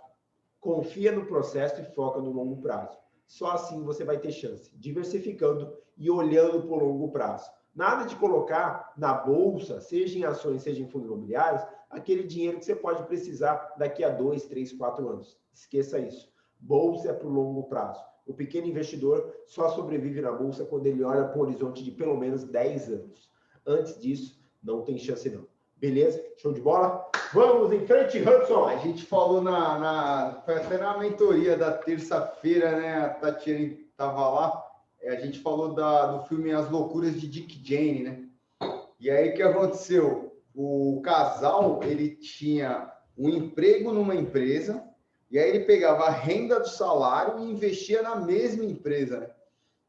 Confia 0.60 1.12
no 1.12 1.26
processo 1.26 1.80
e 1.80 1.84
foca 1.94 2.20
no 2.20 2.32
longo 2.32 2.60
prazo. 2.60 2.98
Só 3.26 3.52
assim 3.52 3.82
você 3.84 4.04
vai 4.04 4.18
ter 4.18 4.32
chance, 4.32 4.70
diversificando 4.76 5.72
e 5.96 6.10
olhando 6.10 6.62
para 6.62 6.76
o 6.76 6.84
longo 6.84 7.10
prazo. 7.10 7.50
Nada 7.74 8.04
de 8.04 8.16
colocar 8.16 8.92
na 8.96 9.12
bolsa, 9.14 9.80
seja 9.80 10.18
em 10.18 10.24
ações, 10.24 10.62
seja 10.62 10.82
em 10.82 10.88
fundos 10.88 11.06
imobiliários, 11.06 11.62
aquele 11.90 12.24
dinheiro 12.24 12.58
que 12.58 12.64
você 12.64 12.74
pode 12.74 13.04
precisar 13.04 13.74
daqui 13.78 14.02
a 14.02 14.08
dois, 14.08 14.46
três, 14.46 14.72
quatro 14.72 15.08
anos. 15.08 15.38
Esqueça 15.52 15.98
isso. 15.98 16.32
Bolsa 16.58 17.10
é 17.10 17.12
para 17.12 17.28
o 17.28 17.32
longo 17.32 17.64
prazo. 17.64 18.02
O 18.26 18.34
pequeno 18.34 18.66
investidor 18.66 19.34
só 19.46 19.70
sobrevive 19.70 20.20
na 20.20 20.32
bolsa 20.32 20.64
quando 20.64 20.86
ele 20.86 21.02
olha 21.02 21.28
para 21.28 21.38
um 21.38 21.42
horizonte 21.42 21.84
de 21.84 21.90
pelo 21.90 22.16
menos 22.16 22.44
10 22.44 22.88
anos. 22.88 23.30
Antes 23.66 23.98
disso, 24.00 24.42
não 24.62 24.82
tem 24.82 24.98
chance 24.98 25.30
não. 25.30 25.46
Beleza? 25.80 26.20
Show 26.38 26.52
de 26.52 26.60
bola? 26.60 27.08
Vamos 27.32 27.72
em 27.72 27.86
frente, 27.86 28.18
Hudson! 28.18 28.66
A 28.66 28.76
gente 28.78 29.06
falou 29.06 29.40
na, 29.40 29.78
na 29.78 30.42
foi 30.44 30.56
até 30.56 30.76
na 30.76 30.98
mentoria 30.98 31.56
da 31.56 31.70
terça-feira, 31.70 32.76
né? 32.76 32.96
A 33.04 33.08
Tatiana 33.10 33.76
estava 33.90 34.28
lá. 34.28 34.64
A 35.04 35.14
gente 35.14 35.38
falou 35.38 35.74
da, 35.74 36.06
do 36.06 36.24
filme 36.26 36.50
As 36.50 36.68
Loucuras 36.68 37.20
de 37.20 37.28
Dick 37.28 37.60
Jane, 37.64 38.02
né? 38.02 38.24
E 38.98 39.08
aí 39.08 39.30
o 39.30 39.34
que 39.34 39.42
aconteceu? 39.42 40.42
O 40.52 41.00
casal 41.04 41.80
ele 41.84 42.16
tinha 42.16 42.92
um 43.16 43.28
emprego 43.28 43.92
numa 43.92 44.16
empresa 44.16 44.84
e 45.30 45.38
aí 45.38 45.48
ele 45.48 45.64
pegava 45.64 46.06
a 46.06 46.10
renda 46.10 46.58
do 46.58 46.68
salário 46.68 47.38
e 47.38 47.50
investia 47.50 48.02
na 48.02 48.16
mesma 48.16 48.64
empresa. 48.64 49.20
Né? 49.20 49.30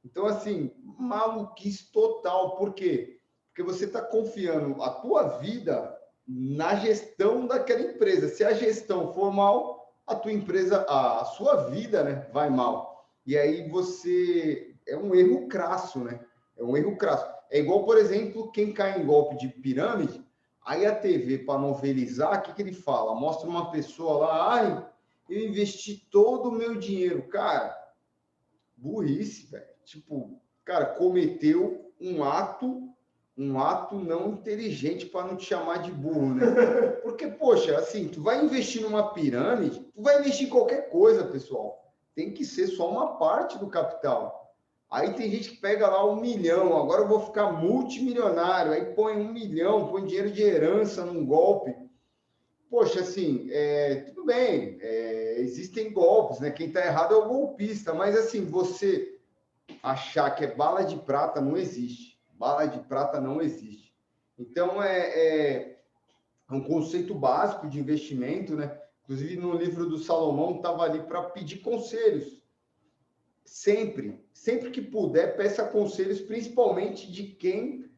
Então, 0.06 0.28
assim, 0.28 0.72
maluquice 1.00 1.92
total. 1.92 2.58
Por 2.58 2.74
quê? 2.74 3.19
Porque 3.60 3.74
você 3.74 3.84
está 3.84 4.01
confiando 4.01 4.82
a 4.82 4.89
tua 4.89 5.38
vida 5.39 5.93
na 6.26 6.76
gestão 6.76 7.45
daquela 7.45 7.82
empresa. 7.82 8.30
Se 8.30 8.41
a 8.41 8.53
gestão 8.53 9.12
for 9.12 9.34
mal, 9.34 9.93
a 10.07 10.16
tua 10.16 10.32
empresa, 10.32 10.86
a, 10.88 11.26
sua 11.26 11.70
vida, 11.70 12.01
né, 12.01 12.30
vai 12.32 12.49
mal. 12.49 13.05
E 13.26 13.38
aí 13.38 13.68
você 13.70 14.74
é 14.88 14.95
um 14.95 15.14
erro 15.14 15.49
crasso, 15.49 15.99
né? 15.99 16.22
É 16.57 16.64
um 16.64 16.78
erro 16.78 16.95
crasso. 16.95 17.30
É 17.51 17.60
igual, 17.60 17.84
por 17.84 17.97
exemplo, 17.97 18.49
quem 18.53 18.72
cai 18.72 18.97
em 18.97 19.05
golpe 19.05 19.36
de 19.36 19.49
pirâmide, 19.49 20.26
aí 20.66 20.86
a 20.86 20.95
TV, 20.95 21.39
para 21.39 21.60
novelizar, 21.60 22.39
o 22.39 22.41
que, 22.43 22.53
que 22.53 22.62
ele 22.62 22.74
fala? 22.74 23.14
Mostra 23.14 23.49
uma 23.49 23.72
pessoa 23.72 24.26
lá, 24.26 24.53
ai, 24.53 24.89
eu 25.30 25.49
investi 25.49 26.07
todo 26.10 26.47
o 26.47 26.53
meu 26.53 26.76
dinheiro. 26.76 27.28
Cara, 27.28 27.78
burrice, 28.78 29.47
velho. 29.47 29.68
Tipo, 29.84 30.41
cara, 30.64 30.86
cometeu 30.86 31.91
um 31.99 32.24
ato, 32.24 32.89
um 33.40 33.60
ato 33.60 33.96
não 33.96 34.34
inteligente 34.34 35.06
para 35.06 35.26
não 35.26 35.36
te 35.36 35.46
chamar 35.46 35.78
de 35.82 35.92
burro, 35.92 36.36
né? 36.36 36.46
Porque, 37.04 37.28
poxa, 37.28 37.78
assim, 37.78 38.08
tu 38.08 38.22
vai 38.22 38.44
investir 38.44 38.82
numa 38.82 39.14
pirâmide, 39.14 39.80
tu 39.80 40.02
vai 40.02 40.20
investir 40.20 40.48
em 40.48 40.50
qualquer 40.50 40.90
coisa, 40.90 41.24
pessoal. 41.24 41.94
Tem 42.14 42.32
que 42.32 42.44
ser 42.44 42.68
só 42.68 42.90
uma 42.90 43.18
parte 43.18 43.58
do 43.58 43.68
capital. 43.68 44.54
Aí 44.92 45.14
tem 45.14 45.32
gente 45.32 45.52
que 45.52 45.62
pega 45.62 45.88
lá 45.88 46.04
um 46.06 46.20
milhão, 46.20 46.76
agora 46.76 47.02
eu 47.02 47.08
vou 47.08 47.22
ficar 47.22 47.52
multimilionário, 47.52 48.72
aí 48.72 48.94
põe 48.94 49.16
um 49.16 49.32
milhão, 49.32 49.88
põe 49.88 50.06
dinheiro 50.06 50.32
de 50.32 50.42
herança 50.42 51.06
num 51.06 51.26
golpe 51.26 51.74
poxa, 52.70 53.02
assim, 53.02 53.48
é, 53.52 53.96
tudo 53.96 54.26
bem, 54.26 54.78
é, 54.80 55.40
existem 55.40 55.92
golpes, 55.92 56.40
né? 56.40 56.52
Quem 56.52 56.68
está 56.68 56.86
errado 56.86 57.16
é 57.16 57.18
o 57.18 57.28
golpista, 57.28 57.94
mas 57.94 58.16
assim, 58.16 58.46
você 58.46 59.18
achar 59.82 60.30
que 60.32 60.44
é 60.44 60.56
bala 60.56 60.84
de 60.84 60.98
prata 60.98 61.42
não 61.42 61.58
existe. 61.58 62.09
Bala 62.40 62.66
de 62.66 62.80
prata 62.88 63.20
não 63.20 63.42
existe. 63.42 63.94
Então, 64.38 64.82
é, 64.82 64.96
é 64.96 65.80
um 66.50 66.62
conceito 66.62 67.14
básico 67.14 67.68
de 67.68 67.80
investimento, 67.80 68.56
né? 68.56 68.80
Inclusive, 69.04 69.36
no 69.36 69.54
livro 69.54 69.86
do 69.86 69.98
Salomão, 69.98 70.56
estava 70.56 70.84
ali 70.84 71.04
para 71.04 71.24
pedir 71.24 71.58
conselhos. 71.58 72.42
Sempre, 73.44 74.24
sempre 74.34 74.72
que 74.72 74.82
puder, 74.82 75.36
peça 75.36 75.66
conselhos, 75.66 76.22
principalmente 76.22 77.12
de 77.12 77.24
quem 77.24 77.90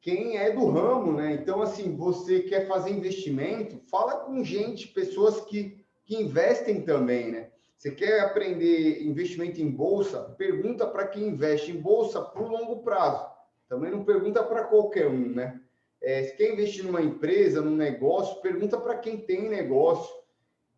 quem 0.00 0.38
é 0.38 0.50
do 0.50 0.66
ramo, 0.70 1.12
né? 1.12 1.34
Então, 1.34 1.60
assim, 1.60 1.94
você 1.94 2.40
quer 2.40 2.66
fazer 2.66 2.90
investimento, 2.90 3.78
fala 3.90 4.20
com 4.20 4.42
gente, 4.42 4.88
pessoas 4.88 5.42
que, 5.42 5.84
que 6.06 6.16
investem 6.16 6.80
também, 6.80 7.30
né? 7.30 7.50
Você 7.76 7.90
quer 7.90 8.20
aprender 8.20 9.02
investimento 9.02 9.60
em 9.60 9.70
bolsa? 9.70 10.22
Pergunta 10.38 10.86
para 10.86 11.06
quem 11.06 11.28
investe 11.28 11.70
em 11.70 11.80
bolsa 11.80 12.20
para 12.22 12.42
o 12.42 12.48
longo 12.48 12.82
prazo. 12.82 13.26
Também 13.70 13.92
não 13.92 14.04
pergunta 14.04 14.42
para 14.42 14.64
qualquer 14.64 15.06
um, 15.06 15.32
né? 15.32 15.60
É, 16.02 16.24
se 16.24 16.36
quer 16.36 16.52
investir 16.52 16.84
numa 16.84 17.00
empresa, 17.00 17.60
num 17.60 17.76
negócio, 17.76 18.42
pergunta 18.42 18.76
para 18.76 18.98
quem 18.98 19.18
tem 19.18 19.48
negócio. 19.48 20.12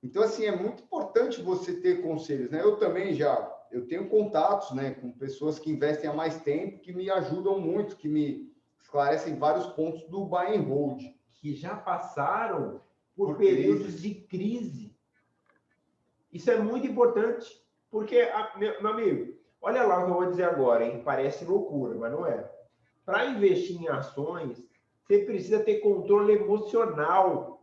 Então, 0.02 0.22
assim, 0.22 0.44
é 0.44 0.54
muito 0.54 0.82
importante 0.82 1.40
você 1.40 1.80
ter 1.80 2.02
conselhos, 2.02 2.50
né? 2.50 2.60
Eu 2.60 2.76
também 2.76 3.14
já, 3.14 3.50
eu 3.70 3.86
tenho 3.86 4.10
contatos, 4.10 4.72
né, 4.72 4.90
com 4.90 5.10
pessoas 5.10 5.58
que 5.58 5.70
investem 5.70 6.10
há 6.10 6.12
mais 6.12 6.40
tempo, 6.42 6.80
que 6.80 6.92
me 6.92 7.08
ajudam 7.08 7.58
muito, 7.58 7.96
que 7.96 8.08
me, 8.08 8.52
esclarecem 8.82 9.38
vários 9.38 9.66
pontos 9.68 10.02
do 10.04 10.26
buy 10.26 10.54
and 10.54 10.62
hold. 10.64 11.02
Que 11.32 11.54
já 11.54 11.74
passaram 11.74 12.82
por, 13.16 13.28
por 13.28 13.38
períodos 13.38 13.94
crise. 13.94 14.08
de 14.08 14.14
crise. 14.26 14.96
Isso 16.30 16.50
é 16.50 16.58
muito 16.58 16.86
importante, 16.86 17.64
porque, 17.90 18.28
meu, 18.58 18.90
amigo, 18.90 19.34
olha 19.62 19.82
lá 19.82 20.00
o 20.00 20.04
que 20.04 20.10
eu 20.10 20.14
vou 20.14 20.26
dizer 20.26 20.44
agora, 20.44 20.84
hein? 20.84 21.00
Parece 21.02 21.46
loucura, 21.46 21.94
mas 21.94 22.12
não 22.12 22.26
é. 22.26 22.51
Para 23.04 23.26
investir 23.26 23.80
em 23.80 23.88
ações, 23.88 24.62
você 25.02 25.18
precisa 25.18 25.60
ter 25.60 25.80
controle 25.80 26.34
emocional. 26.34 27.62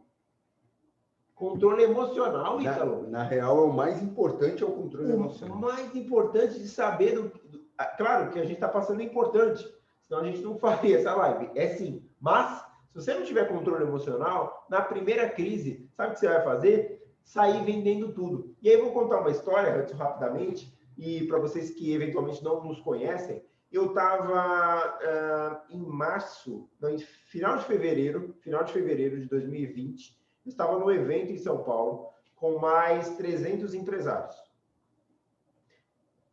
Controle 1.33 1.83
emocional. 1.83 2.59
Na, 2.59 2.85
na 2.85 3.23
real, 3.23 3.57
é 3.57 3.61
o 3.61 3.73
mais 3.73 4.03
importante 4.03 4.61
é 4.61 4.65
o 4.65 4.71
controle 4.71 5.11
o 5.11 5.15
emocional. 5.15 5.57
O 5.57 5.61
mais 5.61 5.95
importante 5.95 6.59
de 6.59 6.67
saber 6.67 7.15
do, 7.15 7.23
do 7.29 7.59
claro 7.97 8.31
que 8.31 8.39
a 8.39 8.43
gente 8.43 8.55
está 8.55 8.67
passando 8.67 9.01
é 9.01 9.05
importante, 9.05 9.65
Senão 10.09 10.21
a 10.21 10.25
gente 10.25 10.41
não 10.41 10.57
faria 10.59 10.97
essa 10.97 11.13
live. 11.15 11.51
É 11.55 11.67
sim. 11.69 12.03
Mas, 12.19 12.59
se 12.91 12.95
você 12.95 13.13
não 13.13 13.23
tiver 13.23 13.47
controle 13.47 13.83
emocional, 13.83 14.65
na 14.69 14.81
primeira 14.81 15.29
crise, 15.29 15.87
sabe 15.95 16.09
o 16.09 16.13
que 16.13 16.19
você 16.19 16.27
vai 16.27 16.43
fazer? 16.43 17.07
Sair 17.23 17.63
vendendo 17.63 18.11
tudo. 18.11 18.55
E 18.61 18.69
aí 18.69 18.75
eu 18.75 18.85
vou 18.85 18.93
contar 18.93 19.21
uma 19.21 19.29
história, 19.29 19.87
rapidamente, 19.95 20.75
e 20.97 21.25
para 21.27 21.37
vocês 21.37 21.69
que 21.69 21.93
eventualmente 21.93 22.43
não 22.43 22.63
nos 22.63 22.81
conhecem, 22.81 23.43
eu 23.71 23.87
estava 23.87 24.97
uh, 24.97 25.73
em 25.73 25.79
março, 25.79 26.69
não, 26.79 26.89
em 26.89 26.97
final 26.97 27.57
de 27.57 27.65
fevereiro, 27.65 28.35
final 28.41 28.63
de 28.63 28.73
fevereiro 28.73 29.19
de 29.19 29.27
2020, 29.27 30.19
eu 30.45 30.49
estava 30.49 30.79
no 30.79 30.91
evento 30.91 31.31
em 31.31 31.37
São 31.37 31.63
Paulo 31.63 32.09
com 32.35 32.57
mais 32.57 33.15
300 33.17 33.73
empresários. 33.73 34.35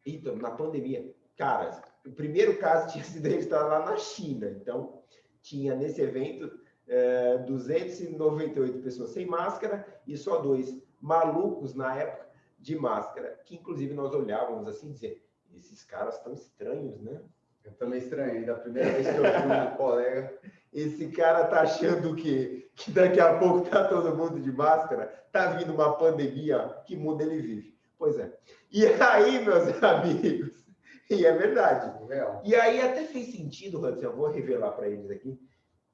Então, 0.07 0.37
na 0.37 0.51
pandemia, 0.51 1.13
cara, 1.37 1.83
o 2.07 2.13
primeiro 2.13 2.57
caso 2.59 2.93
tinha 2.93 3.05
sido 3.05 3.25
registrado 3.25 3.69
lá 3.69 3.85
na 3.85 3.97
China. 3.97 4.49
Então, 4.49 5.03
tinha 5.43 5.75
nesse 5.75 6.01
evento 6.01 6.59
é, 6.87 7.39
298 7.39 8.79
pessoas 8.79 9.11
sem 9.11 9.27
máscara 9.27 10.01
e 10.07 10.17
só 10.17 10.41
dois 10.41 10.81
malucos 11.01 11.75
na 11.75 11.97
época 11.97 12.27
de 12.59 12.77
máscara, 12.77 13.39
que 13.45 13.57
inclusive 13.57 13.93
nós 13.93 14.15
olhávamos 14.15 14.67
assim 14.67 14.91
dizer, 14.91 15.26
esses 15.55 15.85
caras 15.85 16.19
tão 16.23 16.33
estranhos, 16.33 17.01
né? 17.01 17.21
Eu 17.65 17.73
também 17.73 17.99
estranhei, 17.99 18.45
da 18.45 18.55
primeira 18.55 18.91
vez 18.93 19.07
que 19.07 19.17
eu 19.17 19.25
fui 19.25 19.53
um 19.53 19.75
colega. 19.77 20.39
Esse 20.73 21.09
cara 21.09 21.47
tá 21.47 21.63
achando 21.63 22.15
que, 22.15 22.71
que 22.75 22.91
daqui 22.91 23.19
a 23.19 23.39
pouco 23.39 23.69
tá 23.69 23.89
todo 23.89 24.17
mundo 24.17 24.41
de 24.41 24.53
máscara, 24.53 25.07
tá 25.33 25.57
vindo 25.57 25.75
uma 25.75 25.97
pandemia, 25.97 26.77
que 26.87 26.95
mundo 26.97 27.23
ele 27.23 27.41
vive? 27.41 27.77
Pois 27.99 28.19
é. 28.19 28.33
E 28.71 28.87
aí, 28.87 29.45
meus 29.45 29.67
amigos, 29.83 30.65
E 31.11 31.25
é 31.25 31.33
verdade. 31.33 32.05
Real. 32.07 32.43
E 32.45 32.55
aí 32.55 32.81
até 32.81 33.05
fez 33.05 33.33
sentido, 33.33 33.81
Hudson, 33.81 34.05
eu 34.05 34.17
vou 34.17 34.29
revelar 34.29 34.73
para 34.73 34.89
eles 34.89 35.11
aqui, 35.11 35.39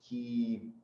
que 0.03 0.75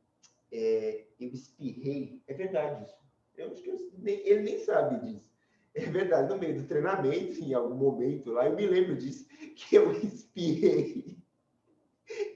é, 0.52 1.04
eu 1.20 1.28
espirrei. 1.28 2.22
É 2.26 2.34
verdade 2.34 2.84
isso. 2.84 2.98
Eu 3.36 3.50
acho 3.50 3.62
que 3.62 3.70
eu, 3.70 3.76
ele 4.04 4.42
nem 4.42 4.58
sabe 4.58 5.04
disso. 5.04 5.30
É 5.74 5.80
verdade, 5.80 6.28
no 6.28 6.38
meio 6.38 6.60
do 6.60 6.66
treinamento, 6.66 7.40
em 7.40 7.54
algum 7.54 7.74
momento 7.74 8.32
lá, 8.32 8.46
eu 8.46 8.56
me 8.56 8.66
lembro 8.66 8.96
disso, 8.96 9.26
que 9.54 9.76
eu 9.76 9.92
espirrei. 10.02 11.18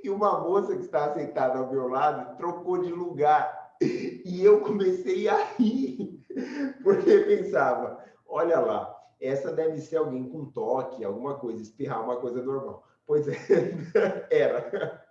E 0.02 0.10
uma 0.10 0.40
moça 0.40 0.76
que 0.76 0.82
estava 0.82 1.14
sentada 1.14 1.58
ao 1.58 1.70
meu 1.70 1.88
lado 1.88 2.36
trocou 2.36 2.78
de 2.82 2.92
lugar. 2.92 3.76
E 3.80 4.44
eu 4.44 4.60
comecei 4.60 5.28
a 5.28 5.42
rir, 5.58 6.22
porque 6.84 7.18
pensava, 7.20 7.98
olha 8.26 8.60
lá, 8.60 8.96
essa 9.20 9.52
deve 9.52 9.78
ser 9.80 9.96
alguém 9.96 10.28
com 10.28 10.44
toque, 10.46 11.04
alguma 11.04 11.34
coisa, 11.34 11.62
espirrar 11.62 12.04
uma 12.04 12.16
coisa 12.16 12.42
normal. 12.42 12.84
Pois 13.06 13.26
é, 13.28 13.34
era. 14.30 15.02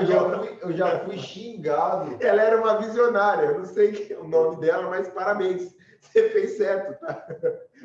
Eu, 0.00 0.06
já 0.06 0.38
fui, 0.38 0.58
eu 0.62 0.72
já 0.72 1.04
fui 1.04 1.18
xingado. 1.18 2.16
Ela 2.20 2.42
era 2.42 2.60
uma 2.60 2.76
visionária, 2.76 3.46
eu 3.46 3.58
não 3.58 3.64
sei 3.64 4.16
o 4.20 4.28
nome 4.28 4.60
dela, 4.60 4.88
mas 4.88 5.08
parabéns. 5.08 5.74
você 6.12 6.28
fez 6.30 6.56
certo, 6.56 6.98
tá? 7.00 7.26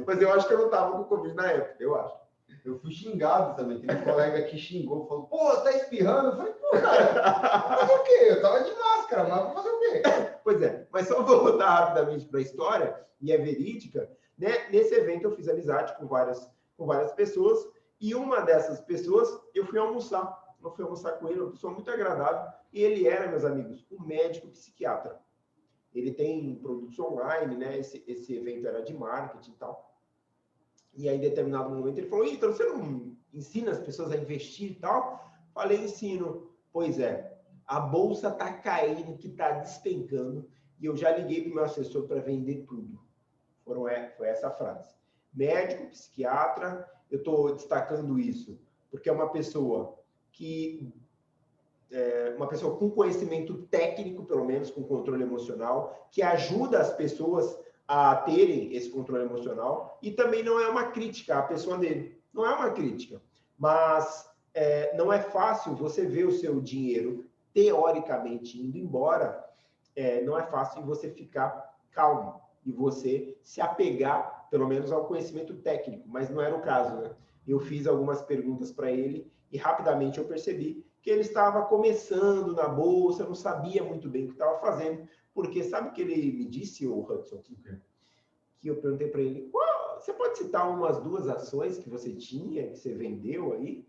Mas 0.05 0.22
eu 0.22 0.32
acho 0.34 0.47
que 0.47 0.53
eu 0.53 0.57
não 0.57 0.65
estava 0.65 0.91
com 0.91 1.03
Covid 1.03 1.36
na 1.36 1.51
época, 1.51 1.76
eu 1.80 1.95
acho. 1.95 2.15
Eu 2.65 2.80
fui 2.80 2.91
xingado 2.91 3.55
também. 3.55 3.80
Tem 3.80 3.95
um 3.95 4.03
colega 4.03 4.43
que 4.43 4.57
xingou, 4.57 5.07
falou, 5.07 5.28
pô, 5.28 5.55
tá 5.57 5.72
espirrando? 5.72 6.30
Eu 6.30 6.38
falei, 6.38 6.53
pô, 6.53 6.72
cara, 6.72 7.68
vou 7.68 7.78
fazer 7.78 7.93
o 7.93 8.03
quê? 8.03 8.18
Eu 8.30 8.41
tava 8.41 8.63
de 8.63 8.74
máscara, 8.74 9.24
mas 9.24 9.43
vou 9.43 9.53
fazer 9.53 9.70
o 9.70 9.80
quê? 9.80 10.03
Pois 10.47 10.61
é, 10.61 10.88
mas 10.93 11.09
só 11.09 11.22
vou 11.22 11.43
voltar 11.43 11.70
rapidamente 11.70 12.26
para 12.26 12.39
a 12.39 12.41
história, 12.41 13.05
e 13.20 13.34
é 13.34 13.38
verídica. 13.38 14.09
Né? 14.38 14.70
Nesse 14.70 14.95
evento 14.95 15.26
eu 15.26 15.36
fiz 15.36 15.49
amizade 15.49 15.93
com 15.97 16.07
várias, 16.07 16.49
com 16.78 16.86
várias 16.86 17.11
pessoas, 17.11 17.68
e 17.99 18.15
uma 18.15 18.39
dessas 18.39 18.80
pessoas 18.80 19.28
eu 19.53 19.65
fui 19.65 19.78
almoçar. 19.78 20.41
Eu 20.63 20.72
fui 20.72 20.86
almoçar 20.86 21.13
com 21.13 21.28
ele, 21.28 21.41
uma 21.41 21.51
pessoa 21.51 21.74
muito 21.74 21.91
agradável, 21.91 22.49
e 22.72 22.82
ele 22.82 23.05
era, 23.07 23.28
meus 23.28 23.43
amigos, 23.43 23.86
um 23.91 24.01
médico 24.05 24.47
psiquiatra. 24.47 25.20
Ele 25.93 26.11
tem 26.11 26.55
produtos 26.55 26.97
online, 26.99 27.55
né? 27.55 27.77
Esse, 27.77 28.03
esse 28.07 28.35
evento 28.35 28.67
era 28.67 28.81
de 28.81 28.93
marketing 28.93 29.51
e 29.51 29.55
tal. 29.55 29.97
E 30.93 31.07
aí, 31.07 31.17
em 31.17 31.21
determinado 31.21 31.69
momento, 31.69 31.97
ele 31.97 32.09
falou: 32.09 32.25
então 32.25 32.51
você 32.51 32.63
não 32.65 33.15
ensina 33.33 33.71
as 33.71 33.79
pessoas 33.79 34.11
a 34.11 34.17
investir 34.17 34.71
e 34.71 34.75
tal? 34.75 35.31
Falei: 35.53 35.83
ensino. 35.83 36.47
Pois 36.71 36.99
é, 36.99 37.38
a 37.65 37.79
bolsa 37.79 38.31
tá 38.31 38.53
caindo, 38.53 39.17
que 39.17 39.29
tá 39.29 39.51
despencando, 39.59 40.47
e 40.79 40.85
eu 40.85 40.95
já 40.95 41.11
liguei 41.17 41.41
para 41.41 41.51
o 41.51 41.55
meu 41.55 41.63
assessor 41.63 42.07
para 42.07 42.21
vender 42.21 42.65
tudo. 42.65 42.99
Foram, 43.65 43.88
é, 43.88 44.09
foi 44.11 44.27
essa 44.27 44.49
frase. 44.51 44.95
Médico, 45.33 45.89
psiquiatra, 45.89 46.89
eu 47.11 47.19
estou 47.19 47.53
destacando 47.53 48.19
isso, 48.19 48.59
porque 48.89 49.09
é 49.09 49.11
uma 49.11 49.29
pessoa 49.29 49.97
que. 50.31 50.93
É 51.91 52.33
uma 52.35 52.47
pessoa 52.47 52.75
com 52.77 52.89
conhecimento 52.89 53.63
técnico, 53.69 54.25
pelo 54.25 54.45
menos 54.45 54.69
com 54.69 54.83
controle 54.83 55.23
emocional, 55.23 56.07
que 56.11 56.21
ajuda 56.21 56.79
as 56.79 56.93
pessoas 56.93 57.57
a 57.88 58.15
terem 58.15 58.75
esse 58.75 58.89
controle 58.89 59.23
emocional 59.23 59.97
e 60.01 60.11
também 60.11 60.43
não 60.43 60.59
é 60.59 60.67
uma 60.67 60.91
crítica 60.91 61.39
à 61.39 61.41
pessoa 61.41 61.77
dele. 61.77 62.21
Não 62.33 62.45
é 62.45 62.53
uma 62.53 62.71
crítica, 62.71 63.21
mas 63.57 64.29
é, 64.53 64.95
não 64.95 65.11
é 65.13 65.19
fácil 65.19 65.75
você 65.75 66.05
ver 66.05 66.25
o 66.25 66.31
seu 66.31 66.59
dinheiro 66.59 67.25
teoricamente 67.53 68.61
indo 68.61 68.77
embora. 68.77 69.43
É, 69.95 70.21
não 70.21 70.38
é 70.38 70.43
fácil 70.43 70.83
você 70.83 71.09
ficar 71.09 71.75
calmo 71.91 72.41
e 72.65 72.71
você 72.71 73.38
se 73.41 73.61
apegar, 73.61 74.47
pelo 74.51 74.67
menos, 74.67 74.91
ao 74.91 75.05
conhecimento 75.05 75.55
técnico, 75.55 76.03
mas 76.07 76.29
não 76.29 76.41
era 76.41 76.55
o 76.55 76.61
caso, 76.61 76.97
né? 76.97 77.15
Eu 77.47 77.59
fiz 77.59 77.88
algumas 77.88 78.21
perguntas 78.21 78.71
para 78.71 78.91
ele 78.91 79.31
e 79.51 79.57
rapidamente 79.57 80.19
eu 80.19 80.25
percebi 80.25 80.85
que 81.08 81.12
ele 81.12 81.22
estava 81.22 81.64
começando 81.64 82.53
na 82.53 82.68
bolsa, 82.68 83.24
não 83.24 83.34
sabia 83.34 83.82
muito 83.82 84.10
bem 84.10 84.26
o 84.26 84.28
que 84.28 84.34
estava 84.34 84.60
fazendo, 84.60 85.08
porque 85.34 85.64
sabe 85.64 85.88
o 85.88 85.93
que 85.93 86.01
ele 86.01 86.34
me 86.34 86.43
disse, 86.43 86.86
o 86.86 86.99
Hudson? 86.99 87.41
Que 88.60 88.68
eu 88.68 88.76
perguntei 88.82 89.08
para 89.08 89.22
ele, 89.22 89.49
você 90.01 90.12
pode 90.12 90.38
citar 90.38 90.70
umas 90.70 91.01
duas 91.01 91.30
ações 91.30 91.78
que 91.78 91.89
você 91.89 92.12
tinha, 92.14 92.68
que 92.68 92.76
você 92.76 92.93
vendeu 92.93 93.53
aí? 93.53 93.88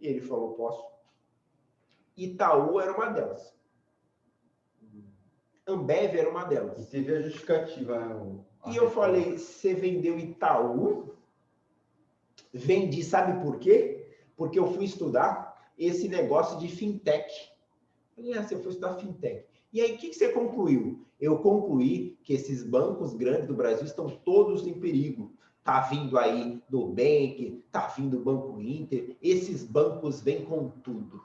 E 0.00 0.06
ele 0.06 0.20
falou, 0.20 0.54
posso. 0.54 0.86
Itaú 2.16 2.78
era 2.78 2.92
uma 2.92 3.06
delas. 3.06 3.52
Ambev 5.66 6.14
era 6.14 6.30
uma 6.30 6.44
delas. 6.44 6.80
E 6.80 6.86
teve 6.88 7.12
a 7.12 7.22
justificativa, 7.22 7.98
né? 7.98 8.38
e 8.68 8.76
eu 8.76 8.88
falei, 8.88 9.36
você 9.36 9.74
vendeu 9.74 10.16
Itaú? 10.16 11.12
Vendi, 12.52 13.02
sabe 13.02 13.42
por 13.42 13.58
quê? 13.58 14.14
Porque 14.36 14.60
eu 14.60 14.72
fui 14.72 14.84
estudar 14.84 15.45
esse 15.78 16.08
negócio 16.08 16.58
de 16.58 16.68
fintech. 16.68 17.32
Eu 18.16 18.24
falei, 18.24 18.38
ah, 18.38 18.42
você 18.42 18.56
foi 18.56 18.68
estudar 18.68 18.94
fintech. 18.94 19.46
E 19.72 19.80
aí, 19.80 19.94
o 19.94 19.98
que, 19.98 20.08
que 20.08 20.14
você 20.14 20.30
concluiu? 20.30 21.04
Eu 21.20 21.38
concluí 21.38 22.18
que 22.22 22.32
esses 22.32 22.62
bancos 22.62 23.14
grandes 23.14 23.46
do 23.46 23.54
Brasil 23.54 23.84
estão 23.84 24.08
todos 24.08 24.66
em 24.66 24.74
perigo. 24.74 25.32
Tá 25.64 25.80
vindo 25.80 26.18
aí 26.18 26.62
Nubank, 26.70 27.64
tá 27.72 27.88
vindo 27.88 28.18
o 28.18 28.22
Banco 28.22 28.60
Inter, 28.60 29.16
esses 29.20 29.64
bancos 29.64 30.20
vêm 30.20 30.44
com 30.44 30.68
tudo. 30.68 31.22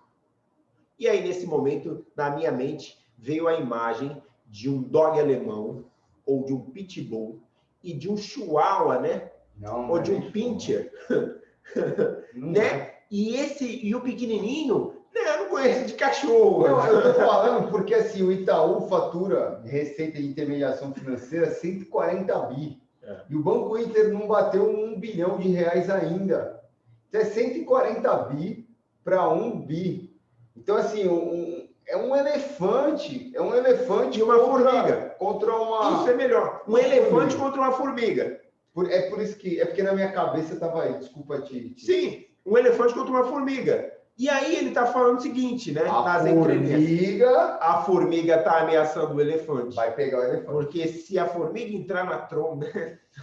E 0.97 1.08
aí, 1.08 1.22
nesse 1.22 1.45
momento, 1.45 2.06
na 2.16 2.30
minha 2.32 2.52
mente, 2.52 2.97
veio 3.18 3.47
a 3.47 3.60
imagem 3.60 4.22
de 4.47 4.70
um 4.70 4.82
dog 4.82 5.20
alemão, 5.20 5.86
ou 6.26 6.43
de 6.43 6.54
um 6.54 6.62
pitbull, 6.72 7.41
e 7.84 7.93
de 7.93 8.10
um 8.10 8.18
chihuahua, 8.18 8.99
né? 8.99 9.32
Não, 9.58 9.89
ou 9.89 9.99
de 9.99 10.12
é 10.12 10.16
um 10.16 10.20
isso, 10.20 10.32
pincher, 10.32 10.91
né? 12.34 13.01
E 13.12 13.36
esse 13.36 13.86
e 13.86 13.93
o 13.93 13.99
pequenininho, 14.01 14.93
né, 15.14 15.22
eu 15.36 15.39
não 15.43 15.49
conheço 15.49 15.86
de 15.86 15.93
cachorro. 15.95 16.66
Não, 16.66 16.86
eu 16.88 17.03
tô 17.03 17.14
falando 17.20 17.70
porque 17.70 17.93
assim, 17.93 18.24
o 18.24 18.32
Itaú 18.32 18.88
fatura 18.88 19.62
receita 19.66 20.18
de 20.18 20.26
intermediação 20.28 20.93
financeira 20.93 21.51
140 21.51 22.39
bi. 22.47 22.82
É. 23.03 23.18
E 23.30 23.36
o 23.36 23.43
Banco 23.43 23.78
Inter 23.78 24.14
não 24.14 24.28
bateu 24.28 24.64
um 24.70 24.97
bilhão 24.97 25.38
de 25.38 25.49
reais 25.49 25.89
ainda. 25.89 26.62
Então 27.09 27.20
é 27.22 27.26
140 27.26 28.16
bi 28.30 28.66
para 29.03 29.28
um 29.30 29.59
bi. 29.59 30.16
Então, 30.55 30.78
assim, 30.78 31.07
um- 31.09 31.68
é 31.88 31.97
um 31.97 32.16
elefante, 32.16 33.32
é 33.36 33.41
um 33.41 33.53
elefante 33.53 34.20
E 34.20 34.24
uma 34.24 34.39
contra- 34.39 34.72
formiga. 34.72 35.16
Contra 35.18 35.55
uma. 35.55 35.99
Isso 35.99 36.09
é 36.09 36.14
melhor. 36.16 36.64
Um 36.68 36.78
elefante 36.78 37.09
formiga. 37.09 37.38
contra 37.38 37.62
uma 37.62 37.72
formiga. 37.74 38.41
Por- 38.74 38.89
é 38.89 39.01
por 39.09 39.22
isso 39.22 39.36
que. 39.38 39.59
É 39.59 39.66
porque 39.66 39.84
na 39.84 39.91
minha 39.93 40.12
cabeça 40.12 40.55
tava 40.55 40.84
aí, 40.84 40.93
desculpa 40.93 41.41
te. 41.41 41.72
te- 41.72 41.86
Sim, 41.86 42.24
um 42.46 42.58
elefante 42.58 42.94
contra 42.94 43.12
uma 43.12 43.26
formiga. 43.26 43.92
E 44.18 44.30
aí 44.30 44.56
ele 44.56 44.70
está 44.70 44.86
falando 44.86 45.18
o 45.18 45.22
seguinte, 45.22 45.72
né? 45.72 45.82
A 45.82 46.04
nas 46.04 46.30
formiga 46.30 47.58
A 47.62 47.82
formiga 47.84 48.36
está 48.36 48.62
ameaçando 48.62 49.16
o 49.16 49.22
elefante. 49.22 49.76
vai 49.76 49.94
pegar 49.96 50.20
o 50.20 50.24
elefante. 50.24 50.52
Porque 50.52 50.88
se 50.88 51.18
a 51.18 51.28
formiga 51.28 51.76
entrar 51.76 52.06
na 52.06 52.20
tromba, 52.20 52.68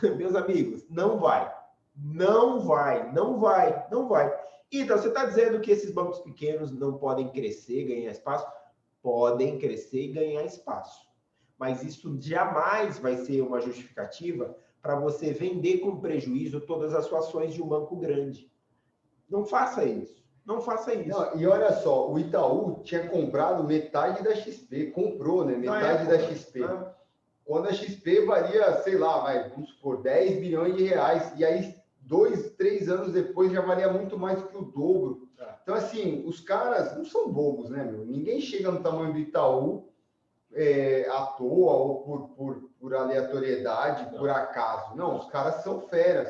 meus 0.16 0.34
amigos, 0.34 0.84
não 0.90 1.18
vai. 1.18 1.52
Não 1.94 2.60
vai, 2.60 3.12
não 3.12 3.38
vai, 3.38 3.86
não 3.90 4.08
vai. 4.08 4.32
Então, 4.70 4.98
você 4.98 5.08
está 5.08 5.24
dizendo 5.24 5.60
que 5.60 5.70
esses 5.70 5.90
bancos 5.90 6.20
pequenos 6.20 6.70
não 6.70 6.98
podem 6.98 7.28
crescer, 7.28 7.84
ganhar 7.84 8.10
espaço? 8.10 8.46
Podem 9.02 9.58
crescer 9.58 10.02
e 10.02 10.12
ganhar 10.12 10.44
espaço. 10.44 11.08
Mas 11.58 11.82
isso 11.82 12.16
jamais 12.20 12.98
vai 12.98 13.16
ser 13.16 13.40
uma 13.40 13.60
justificativa 13.60 14.54
para 14.80 14.94
você 14.94 15.32
vender 15.32 15.78
com 15.78 16.00
prejuízo 16.00 16.60
todas 16.60 16.94
as 16.94 17.06
suas 17.06 17.26
ações 17.26 17.54
de 17.54 17.62
um 17.62 17.66
banco 17.66 17.96
grande. 17.96 18.50
Não 19.28 19.44
faça 19.44 19.84
isso. 19.84 20.18
Não 20.46 20.60
faça 20.60 20.94
isso. 20.94 21.08
Não, 21.08 21.36
e 21.38 21.46
olha 21.46 21.72
só, 21.72 22.10
o 22.10 22.18
Itaú 22.18 22.80
tinha 22.82 23.06
comprado 23.08 23.64
metade 23.64 24.22
da 24.22 24.34
XP, 24.34 24.86
comprou, 24.92 25.44
né? 25.44 25.56
Na 25.56 25.72
Metade 25.78 26.06
da 26.06 26.18
XP. 26.18 26.60
né? 26.60 26.86
Quando 27.44 27.68
a 27.68 27.72
XP 27.72 28.24
valia, 28.26 28.80
sei 28.82 28.96
lá, 28.98 29.20
vai, 29.20 29.48
vamos 29.50 29.70
supor, 29.70 30.02
10 30.02 30.40
bilhões 30.40 30.76
de 30.76 30.84
reais. 30.84 31.32
E 31.36 31.44
aí, 31.44 31.74
dois, 32.00 32.50
três 32.52 32.88
anos 32.88 33.12
depois, 33.12 33.52
já 33.52 33.60
valia 33.60 33.92
muito 33.92 34.18
mais 34.18 34.40
do 34.40 34.48
que 34.48 34.56
o 34.56 34.62
dobro. 34.62 35.28
É. 35.38 35.46
Então, 35.62 35.74
assim, 35.74 36.24
os 36.26 36.40
caras 36.40 36.96
não 36.96 37.04
são 37.04 37.30
bobos, 37.30 37.68
né, 37.70 37.84
meu? 37.84 38.04
Ninguém 38.06 38.40
chega 38.40 38.70
no 38.70 38.82
tamanho 38.82 39.12
do 39.12 39.18
Itaú 39.18 39.88
é, 40.54 41.06
à 41.10 41.26
toa 41.26 41.72
ou 41.74 42.02
por, 42.02 42.28
por, 42.30 42.70
por 42.80 42.94
aleatoriedade, 42.94 44.10
Não. 44.12 44.18
por 44.18 44.30
acaso. 44.30 44.96
Não, 44.96 45.18
os 45.18 45.26
caras 45.26 45.62
são 45.62 45.80
feras. 45.88 46.28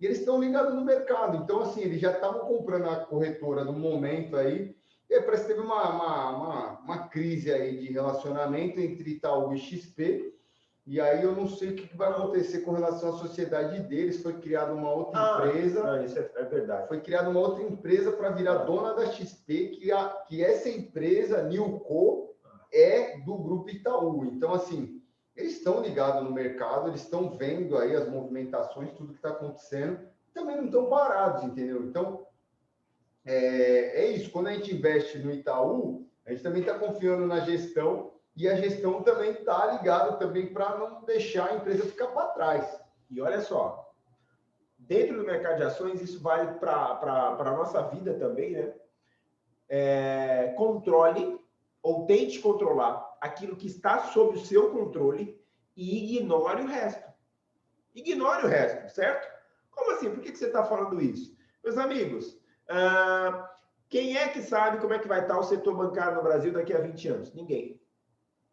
E 0.00 0.06
eles 0.06 0.18
estão 0.18 0.40
ligados 0.40 0.74
no 0.74 0.84
mercado. 0.84 1.36
Então, 1.36 1.62
assim, 1.62 1.82
eles 1.82 2.00
já 2.00 2.12
estavam 2.12 2.40
comprando 2.46 2.88
a 2.88 2.96
corretora 2.96 3.64
no 3.64 3.72
momento 3.72 4.36
aí. 4.36 4.74
E 5.08 5.20
parece 5.20 5.44
que 5.46 5.54
teve 5.54 5.60
uma, 5.64 5.88
uma, 5.90 6.30
uma, 6.36 6.80
uma 6.80 7.08
crise 7.08 7.52
aí 7.52 7.76
de 7.78 7.92
relacionamento 7.92 8.80
entre 8.80 9.10
Itaú 9.10 9.54
e 9.54 9.58
XP. 9.58 10.32
E 10.86 11.00
aí 11.00 11.22
eu 11.22 11.32
não 11.34 11.48
sei 11.48 11.70
o 11.70 11.74
que 11.74 11.96
vai 11.96 12.10
acontecer 12.10 12.60
com 12.60 12.72
relação 12.72 13.10
à 13.10 13.18
sociedade 13.18 13.80
deles. 13.84 14.22
Foi 14.22 14.34
criada 14.40 14.74
uma 14.74 14.92
outra 14.92 15.18
Ah, 15.18 15.46
empresa 15.46 15.82
Não, 15.82 16.04
isso 16.04 16.18
é, 16.18 16.30
é 16.36 16.44
verdade. 16.44 16.88
foi 16.88 17.00
criada 17.00 17.30
uma 17.30 17.40
outra 17.40 17.62
empresa 17.62 18.12
para 18.12 18.30
virar 18.30 18.64
dona 18.64 18.92
da 18.92 19.06
XP, 19.06 19.68
que, 19.68 19.92
a, 19.92 20.08
que 20.26 20.44
essa 20.44 20.68
empresa, 20.68 21.42
Nilco, 21.44 22.34
é 22.72 23.18
do 23.20 23.36
grupo 23.36 23.70
Itaú. 23.70 24.24
Então, 24.26 24.52
assim, 24.52 25.00
eles 25.36 25.56
estão 25.56 25.80
ligados 25.80 26.22
no 26.22 26.30
mercado, 26.30 26.88
eles 26.88 27.02
estão 27.02 27.30
vendo 27.30 27.76
aí 27.76 27.94
as 27.94 28.08
movimentações, 28.08 28.92
tudo 28.92 29.12
que 29.12 29.18
está 29.18 29.30
acontecendo, 29.30 29.98
também 30.32 30.56
não 30.56 30.66
estão 30.66 30.86
parados, 30.86 31.44
entendeu? 31.44 31.84
Então, 31.84 32.26
é, 33.24 34.04
é 34.04 34.06
isso. 34.12 34.30
Quando 34.30 34.48
a 34.48 34.52
gente 34.52 34.74
investe 34.74 35.18
no 35.18 35.32
Itaú, 35.32 36.06
a 36.26 36.30
gente 36.30 36.42
também 36.42 36.60
está 36.60 36.78
confiando 36.78 37.26
na 37.26 37.40
gestão 37.40 38.12
e 38.36 38.48
a 38.48 38.56
gestão 38.56 39.02
também 39.02 39.30
está 39.30 39.72
ligada 39.72 40.16
também 40.16 40.52
para 40.52 40.76
não 40.76 41.04
deixar 41.04 41.50
a 41.50 41.54
empresa 41.54 41.84
ficar 41.84 42.08
para 42.08 42.28
trás. 42.28 42.80
E 43.10 43.20
olha 43.20 43.40
só, 43.40 43.92
dentro 44.78 45.16
do 45.16 45.24
mercado 45.24 45.56
de 45.56 45.62
ações, 45.64 46.00
isso 46.00 46.20
vale 46.20 46.58
para 46.58 47.36
a 47.38 47.56
nossa 47.56 47.82
vida 47.88 48.14
também, 48.14 48.52
né? 48.52 48.72
É, 49.68 50.54
controle 50.56 51.40
ou 51.82 52.06
tente 52.06 52.38
controlar 52.40 53.13
aquilo 53.24 53.56
que 53.56 53.66
está 53.66 54.00
sob 54.00 54.36
o 54.36 54.44
seu 54.44 54.70
controle 54.70 55.42
e 55.74 56.18
ignore 56.18 56.62
o 56.62 56.66
resto. 56.66 57.10
Ignore 57.94 58.44
o 58.44 58.48
resto, 58.48 58.94
certo? 58.94 59.26
Como 59.70 59.92
assim? 59.92 60.10
Por 60.10 60.20
que, 60.20 60.36
você 60.36 60.46
está 60.46 60.62
falando 60.62 61.00
isso? 61.00 61.34
Meus 61.64 61.78
amigos, 61.78 62.38
ah, 62.68 63.50
quem 63.88 64.18
é 64.18 64.28
que 64.28 64.42
sabe 64.42 64.78
como 64.78 64.92
é 64.92 64.98
que 64.98 65.08
vai 65.08 65.22
estar 65.22 65.38
o 65.38 65.42
setor 65.42 65.74
bancário 65.74 66.16
no 66.16 66.22
Brasil 66.22 66.52
daqui 66.52 66.74
a 66.74 66.80
20 66.80 67.08
anos? 67.08 67.32
Ninguém. 67.32 67.80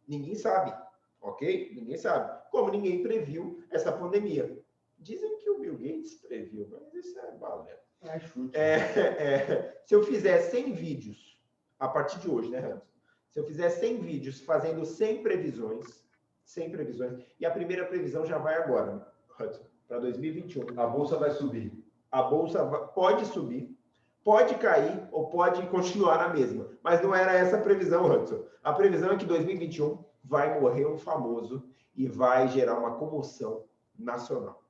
Ninguém 0.08 0.36
sabe. 0.36 0.74
ok? 1.20 1.74
Ninguém 1.76 1.98
sabe. 1.98 2.32
Como 2.50 2.72
ninguém 2.72 3.04
previu 3.04 3.62
essa 3.72 3.92
pandemia. 3.92 4.58
Dizem 4.98 5.38
que 5.40 5.50
o 5.50 5.60
Bill 5.60 5.78
Gates 5.78 6.16
previu, 6.16 6.66
mas 6.72 6.94
isso 6.94 7.20
é 7.20 7.32
balela. 7.34 7.82
É 8.04 8.20
chute. 8.20 8.58
É, 8.58 8.76
é, 8.76 9.82
se 9.86 9.94
eu 9.94 10.02
fizer 10.04 10.40
100 10.40 10.72
vídeos, 10.72 11.38
a 11.78 11.90
partir 11.90 12.20
de 12.20 12.30
hoje, 12.30 12.50
né, 12.50 12.60
Ramos? 12.60 12.91
Se 13.32 13.40
eu 13.40 13.46
fizer 13.46 13.70
100 13.70 13.98
vídeos 14.00 14.42
fazendo 14.42 14.86
100 14.86 15.24
previsões, 15.24 16.04
100 16.44 16.70
previsões, 16.70 17.20
e 17.40 17.46
a 17.46 17.52
primeira 17.52 17.86
previsão 17.86 18.26
já 18.26 18.38
vai 18.38 18.56
agora, 18.56 19.08
Hudson, 19.40 19.64
para 19.88 20.00
2021. 20.00 20.78
A 20.78 20.86
bolsa 20.86 21.18
vai 21.18 21.32
subir. 21.32 21.72
A 22.12 22.24
bolsa 22.24 22.66
pode 22.94 23.26
subir, 23.26 23.74
pode 24.22 24.56
cair 24.56 25.08
ou 25.14 25.30
pode 25.30 25.66
continuar 25.68 26.18
na 26.18 26.34
mesma. 26.34 26.68
Mas 26.84 27.02
não 27.02 27.16
era 27.16 27.34
essa 27.34 27.56
a 27.56 27.62
previsão, 27.62 28.06
Hudson. 28.06 28.44
A 28.62 28.74
previsão 28.74 29.12
é 29.12 29.16
que 29.16 29.26
2021 29.26 30.04
vai 30.26 30.60
morrer 30.60 30.86
um 30.86 30.98
famoso 30.98 31.64
e 31.96 32.08
vai 32.08 32.50
gerar 32.50 32.78
uma 32.78 32.96
comoção 32.96 33.64
nacional. 33.98 34.62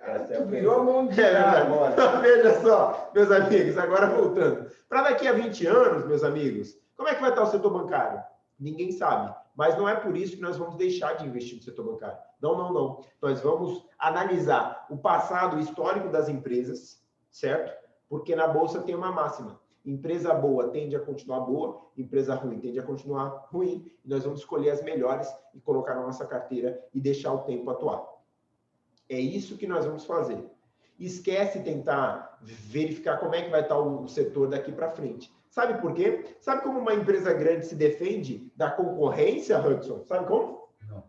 Essa 0.00 0.34
é 0.34 0.44
virou 0.44 0.80
a 0.80 0.82
mão 0.82 1.06
de 1.06 1.20
É 1.20 1.36
agora. 1.36 1.94
Veja 2.20 2.60
só, 2.60 3.10
meus 3.14 3.30
amigos, 3.30 3.78
agora 3.78 4.06
voltando. 4.08 4.68
Para 4.88 5.02
daqui 5.02 5.28
a 5.28 5.32
20 5.32 5.66
anos, 5.66 6.06
meus 6.06 6.24
amigos, 6.24 6.76
como 7.00 7.08
é 7.08 7.14
que 7.14 7.20
vai 7.22 7.30
estar 7.30 7.44
o 7.44 7.46
setor 7.46 7.70
bancário? 7.70 8.22
Ninguém 8.58 8.92
sabe. 8.92 9.34
Mas 9.56 9.74
não 9.78 9.88
é 9.88 9.96
por 9.96 10.14
isso 10.14 10.36
que 10.36 10.42
nós 10.42 10.58
vamos 10.58 10.74
deixar 10.74 11.14
de 11.14 11.26
investir 11.26 11.56
no 11.56 11.62
setor 11.62 11.82
bancário. 11.82 12.18
Não, 12.42 12.54
não, 12.54 12.74
não. 12.74 13.04
Nós 13.22 13.40
vamos 13.40 13.86
analisar 13.98 14.86
o 14.90 14.98
passado 14.98 15.58
histórico 15.58 16.10
das 16.10 16.28
empresas, 16.28 17.02
certo? 17.30 17.72
Porque 18.06 18.36
na 18.36 18.46
bolsa 18.46 18.82
tem 18.82 18.94
uma 18.94 19.10
máxima. 19.10 19.58
Empresa 19.82 20.34
boa 20.34 20.68
tende 20.68 20.94
a 20.94 21.00
continuar 21.00 21.40
boa, 21.40 21.86
empresa 21.96 22.34
ruim 22.34 22.60
tende 22.60 22.78
a 22.78 22.82
continuar 22.82 23.48
ruim. 23.50 23.90
E 24.04 24.08
nós 24.10 24.24
vamos 24.24 24.40
escolher 24.40 24.68
as 24.68 24.82
melhores 24.82 25.26
e 25.54 25.60
colocar 25.60 25.94
na 25.94 26.02
nossa 26.02 26.26
carteira 26.26 26.86
e 26.92 27.00
deixar 27.00 27.32
o 27.32 27.44
tempo 27.44 27.70
atuar. 27.70 28.06
É 29.08 29.18
isso 29.18 29.56
que 29.56 29.66
nós 29.66 29.86
vamos 29.86 30.04
fazer. 30.04 30.44
Esquece 30.98 31.62
tentar 31.62 32.38
verificar 32.42 33.16
como 33.16 33.34
é 33.34 33.40
que 33.40 33.48
vai 33.48 33.62
estar 33.62 33.78
o 33.78 34.06
setor 34.06 34.48
daqui 34.48 34.70
para 34.70 34.90
frente. 34.90 35.32
Sabe 35.50 35.80
por 35.80 35.92
quê? 35.94 36.36
Sabe 36.40 36.62
como 36.62 36.78
uma 36.78 36.94
empresa 36.94 37.32
grande 37.32 37.66
se 37.66 37.74
defende 37.74 38.50
da 38.56 38.70
concorrência, 38.70 39.58
Hudson? 39.58 40.04
Sabe 40.04 40.26
como? 40.26 40.68
Não. 40.88 41.02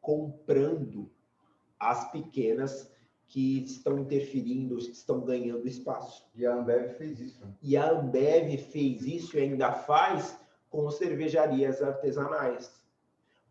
Comprando 0.00 1.10
as 1.78 2.10
pequenas 2.10 2.90
que 3.28 3.62
estão 3.62 3.98
interferindo, 3.98 4.76
que 4.76 4.90
estão 4.90 5.20
ganhando 5.20 5.68
espaço. 5.68 6.26
E 6.34 6.44
a 6.44 6.54
Ambev 6.54 6.88
fez 6.96 7.20
isso. 7.20 7.44
né? 7.44 7.52
E 7.62 7.76
a 7.76 7.90
Ambev 7.90 8.56
fez 8.58 9.02
isso 9.02 9.36
e 9.36 9.40
ainda 9.42 9.70
faz 9.72 10.36
com 10.68 10.90
cervejarias 10.90 11.82
artesanais. 11.82 12.80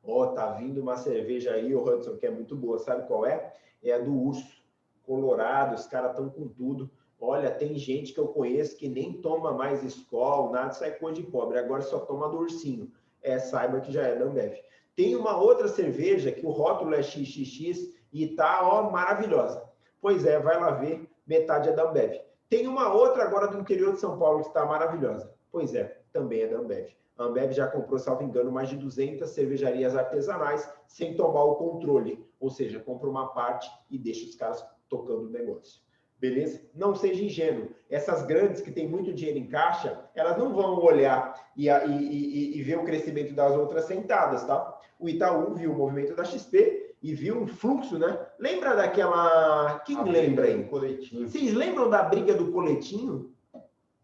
Ó, 0.03 0.27
tá 0.27 0.51
vindo 0.53 0.81
uma 0.81 0.97
cerveja 0.97 1.51
aí, 1.53 1.73
o 1.75 1.83
Hudson, 1.83 2.17
que 2.17 2.25
é 2.25 2.31
muito 2.31 2.55
boa. 2.55 2.79
Sabe 2.79 3.07
qual 3.07 3.25
é? 3.25 3.53
É 3.83 3.93
a 3.93 3.99
do 3.99 4.13
Urso. 4.13 4.59
Colorado, 5.03 5.75
os 5.75 5.87
caras 5.87 6.11
estão 6.11 6.29
com 6.29 6.47
tudo. 6.47 6.89
Olha, 7.21 7.51
tem 7.51 7.75
gente 7.77 8.13
que 8.13 8.19
eu 8.19 8.29
conheço 8.29 8.77
que 8.77 8.87
nem 8.87 9.13
toma 9.13 9.51
mais 9.51 9.83
Skol, 9.83 10.51
nada, 10.51 10.71
isso 10.71 10.83
é 10.83 10.91
coisa 10.91 11.21
de 11.21 11.27
pobre. 11.27 11.59
Agora 11.59 11.81
só 11.81 11.99
toma 11.99 12.29
do 12.29 12.37
Ursinho. 12.37 12.91
É, 13.21 13.37
saiba 13.37 13.81
que 13.81 13.91
já 13.91 14.03
é 14.03 14.15
da 14.15 14.25
Ambev. 14.25 14.53
Tem 14.95 15.15
uma 15.15 15.37
outra 15.37 15.67
cerveja 15.67 16.31
que 16.31 16.45
o 16.45 16.49
rótulo 16.49 16.93
é 16.93 17.03
XXX 17.03 17.93
e 18.13 18.27
tá, 18.35 18.67
ó, 18.67 18.89
maravilhosa. 18.89 19.63
Pois 20.01 20.25
é, 20.25 20.39
vai 20.39 20.59
lá 20.59 20.71
ver, 20.71 21.09
metade 21.27 21.69
é 21.69 21.73
da 21.73 21.89
Ambev. 21.89 22.21
Tem 22.49 22.67
uma 22.67 22.91
outra 22.93 23.23
agora 23.23 23.47
do 23.47 23.59
interior 23.59 23.93
de 23.93 23.99
São 23.99 24.17
Paulo 24.17 24.41
que 24.41 24.47
está 24.47 24.65
maravilhosa. 24.65 25.31
Pois 25.51 25.75
é, 25.75 26.01
também 26.11 26.41
é 26.41 26.47
da 26.47 26.57
Ambev. 26.57 26.89
A 27.17 27.25
Ambev 27.25 27.51
já 27.51 27.67
comprou, 27.67 27.99
salvo 27.99 28.23
engano, 28.23 28.51
mais 28.51 28.69
de 28.69 28.77
200 28.77 29.29
cervejarias 29.29 29.95
artesanais 29.95 30.71
sem 30.87 31.15
tomar 31.15 31.43
o 31.43 31.55
controle. 31.55 32.25
Ou 32.39 32.49
seja, 32.49 32.79
compra 32.79 33.09
uma 33.09 33.27
parte 33.33 33.69
e 33.89 33.97
deixa 33.97 34.25
os 34.25 34.35
caras 34.35 34.65
tocando 34.87 35.27
o 35.27 35.29
negócio. 35.29 35.81
Beleza? 36.19 36.61
Não 36.75 36.93
seja 36.93 37.23
ingênuo. 37.23 37.69
Essas 37.89 38.23
grandes 38.23 38.61
que 38.61 38.71
têm 38.71 38.87
muito 38.87 39.13
dinheiro 39.13 39.39
em 39.39 39.47
caixa, 39.47 39.99
elas 40.13 40.37
não 40.37 40.53
vão 40.53 40.77
olhar 40.83 41.33
e, 41.55 41.69
e- 41.69 41.71
e- 41.71 42.57
e 42.57 42.61
ver 42.61 42.77
o 42.77 42.83
crescimento 42.83 43.33
das 43.33 43.55
outras 43.55 43.85
sentadas, 43.85 44.43
tá? 44.43 44.77
O 44.99 45.07
Itaú 45.07 45.53
viu 45.55 45.71
o 45.71 45.77
movimento 45.77 46.13
da 46.15 46.25
XP 46.25 46.95
e 47.01 47.13
viu 47.15 47.37
um 47.41 47.47
fluxo, 47.47 47.97
né? 47.97 48.19
Lembra 48.37 48.75
daquela. 48.75 49.79
Quem 49.85 49.97
A 49.97 50.03
lembra 50.03 50.45
aí? 50.45 50.65
Coletinho. 50.65 51.27
Vocês 51.29 51.53
lembram 51.53 51.89
da 51.89 52.03
briga 52.03 52.33
do 52.33 52.51
coletinho? 52.51 53.33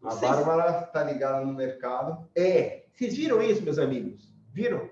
A 0.02 0.10
Vocês- 0.10 0.30
Bárbara 0.30 0.72
tá 0.86 1.04
ligada 1.04 1.44
no 1.44 1.52
mercado. 1.52 2.26
É. 2.34 2.84
Vocês 2.94 3.14
viram 3.14 3.42
isso, 3.42 3.62
meus 3.62 3.78
amigos? 3.78 4.32
Viram? 4.52 4.88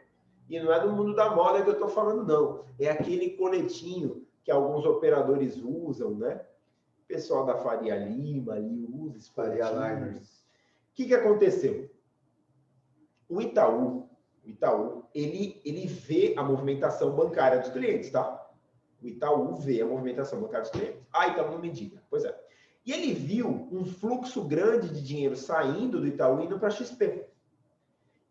E 0.49 0.61
não 0.61 0.70
é 0.70 0.79
do 0.81 0.93
mundo 0.93 1.14
da 1.14 1.35
moda 1.35 1.62
que 1.62 1.68
eu 1.70 1.72
estou 1.75 1.89
falando, 1.89 2.27
não. 2.27 2.64
É 2.79 2.91
aquele 2.91 3.31
coletinho 3.31 4.27
que 4.45 4.51
alguns 4.51 4.85
operadores 4.85 5.57
usam, 5.64 6.11
né? 6.16 6.39
O 7.05 7.07
pessoal 7.07 7.44
da 7.44 7.57
Faria 7.57 7.96
Lima 7.96 8.55
ali 8.55 8.84
Faria. 9.34 9.70
Liners. 9.70 10.44
O 10.92 10.94
que, 10.94 11.07
que 11.07 11.14
aconteceu? 11.14 11.90
O 13.28 13.40
Itaú, 13.40 14.09
o 14.44 14.48
Itaú, 14.48 15.05
ele, 15.14 15.61
ele 15.64 15.86
vê 15.86 16.34
a 16.36 16.42
movimentação 16.42 17.14
bancária 17.14 17.59
dos 17.59 17.70
clientes, 17.70 18.11
tá? 18.11 18.40
O 19.02 19.07
Itaú 19.07 19.57
vê 19.57 19.80
a 19.80 19.86
movimentação 19.86 20.40
bancária 20.40 20.62
dos 20.62 20.70
clientes. 20.70 21.02
Ah, 21.12 21.28
Itaú 21.28 21.50
não 21.50 21.59
me 21.59 21.70
diga. 21.70 22.02
Pois 22.09 22.24
é. 22.24 22.38
E 22.86 22.92
ele 22.92 23.14
viu 23.14 23.68
um 23.72 23.84
fluxo 23.84 24.44
grande 24.44 24.88
de 24.88 25.02
dinheiro 25.02 25.36
saindo 25.36 26.00
do 26.00 26.07
Itaú 26.07 26.42
indo 26.42 26.59
para 26.59 26.68
a 26.68 26.70
XP. 26.70 27.26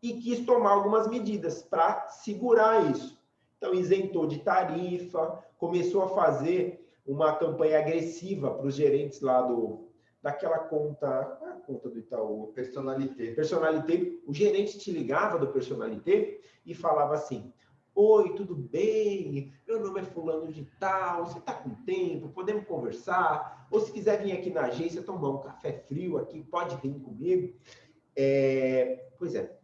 E 0.01 0.13
quis 0.21 0.45
tomar 0.45 0.71
algumas 0.71 1.07
medidas 1.07 1.63
para 1.63 2.07
segurar 2.07 2.89
isso. 2.91 3.19
Então, 3.57 3.73
isentou 3.73 4.27
de 4.27 4.39
tarifa, 4.39 5.43
começou 5.57 6.03
a 6.03 6.09
fazer 6.09 6.82
uma 7.05 7.35
campanha 7.35 7.79
agressiva 7.79 8.51
para 8.51 8.65
os 8.65 8.75
gerentes 8.75 9.21
lá 9.21 9.41
do, 9.41 9.87
daquela 10.21 10.59
conta, 10.59 11.23
qual 11.37 11.49
é 11.49 11.53
a 11.53 11.57
conta 11.57 11.89
do 11.89 11.99
Itaú? 11.99 12.51
Personalité. 12.53 13.31
Personalité, 13.31 14.19
o 14.25 14.33
gerente 14.33 14.77
te 14.79 14.91
ligava 14.91 15.37
do 15.37 15.47
Personalité 15.47 16.41
e 16.65 16.73
falava 16.73 17.15
assim: 17.15 17.53
Oi, 17.95 18.33
tudo 18.35 18.55
bem? 18.55 19.53
Meu 19.67 19.79
nome 19.79 20.01
é 20.01 20.03
Fulano 20.03 20.51
de 20.51 20.65
Tal, 20.79 21.25
você 21.25 21.39
está 21.39 21.53
com 21.53 21.71
tempo? 21.83 22.29
Podemos 22.29 22.65
conversar? 22.65 23.67
Ou 23.69 23.79
se 23.79 23.91
quiser 23.91 24.21
vir 24.23 24.31
aqui 24.31 24.49
na 24.49 24.61
agência 24.61 25.01
tomar 25.01 25.29
um 25.29 25.41
café 25.41 25.73
frio 25.73 26.17
aqui, 26.17 26.41
pode 26.43 26.75
vir 26.77 26.99
comigo. 26.99 27.53
É, 28.15 29.09
Pois 29.23 29.35
é, 29.35 29.57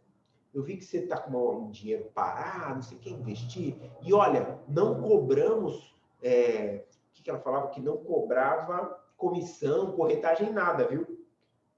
eu 0.54 0.62
vi 0.62 0.76
que 0.78 0.84
você 0.84 0.98
está 0.98 1.18
com 1.18 1.66
um 1.66 1.70
dinheiro 1.70 2.10
parado, 2.14 2.82
você 2.82 2.94
quer 2.94 3.10
investir. 3.10 3.76
E 4.02 4.12
olha, 4.12 4.58
não 4.66 5.02
cobramos. 5.02 5.94
é, 6.22 6.84
que, 7.20 7.24
que 7.24 7.30
ela 7.30 7.40
falava? 7.40 7.68
Que 7.68 7.80
não 7.80 7.98
cobrava 7.98 8.98
comissão, 9.16 9.92
corretagem, 9.92 10.50
nada, 10.52 10.86
viu? 10.88 11.06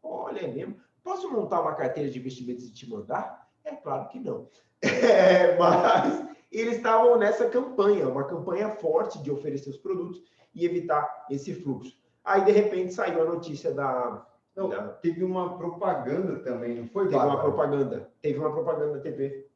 Olha, 0.03 0.41
é 0.41 0.47
mesmo. 0.47 0.77
Posso 1.03 1.31
montar 1.31 1.61
uma 1.61 1.75
carteira 1.75 2.09
de 2.09 2.19
investimentos 2.19 2.65
e 2.65 2.73
te 2.73 2.89
mandar? 2.89 3.51
É 3.65 3.75
claro 3.75 4.09
que 4.09 4.19
não. 4.19 4.49
É, 4.83 5.57
mas 5.57 6.27
eles 6.51 6.77
estavam 6.77 7.17
nessa 7.17 7.49
campanha, 7.49 8.09
uma 8.09 8.25
campanha 8.25 8.69
forte 8.71 9.23
de 9.23 9.31
oferecer 9.31 9.71
os 9.71 9.79
produtos 9.79 10.21
e 10.53 10.65
evitar 10.67 11.27
esse 11.31 11.55
fluxo. 11.55 11.97
Aí, 12.25 12.45
de 12.45 12.51
repente, 12.51 12.93
saiu 12.93 13.23
a 13.23 13.25
notícia 13.25 13.73
da. 13.73 14.27
Não, 14.57 14.69
da 14.69 14.89
teve 14.89 15.23
uma 15.25 15.57
propaganda 15.57 16.41
também, 16.41 16.75
não 16.75 16.89
foi, 16.89 17.05
teve 17.05 17.17
uma 17.17 17.41
propaganda. 17.41 18.11
Teve 18.21 18.39
uma 18.41 18.53
propaganda 18.53 18.97
na 18.97 19.01
TV. 19.01 19.47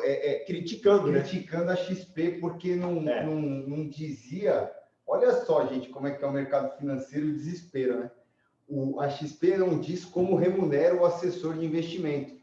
É, 0.00 0.32
é, 0.32 0.44
criticando, 0.44 1.12
né? 1.12 1.20
Criticando 1.20 1.70
a 1.70 1.76
XP 1.76 2.38
porque 2.40 2.74
não, 2.74 3.06
É. 3.06 3.24
não, 3.24 3.34
não 3.34 3.88
dizia. 3.88 4.72
Olha 5.06 5.32
só, 5.44 5.66
gente, 5.66 5.88
como 5.88 6.06
é 6.06 6.12
que 6.12 6.24
é 6.24 6.26
o 6.26 6.32
mercado 6.32 6.76
financeiro 6.78 7.32
desespero, 7.32 8.00
né? 8.00 8.10
O, 8.68 9.00
a 9.00 9.08
XP 9.08 9.56
não 9.56 9.78
diz 9.78 10.04
como 10.04 10.36
remunera 10.36 10.94
o 10.94 11.04
assessor 11.04 11.54
de 11.54 11.66
investimento. 11.66 12.34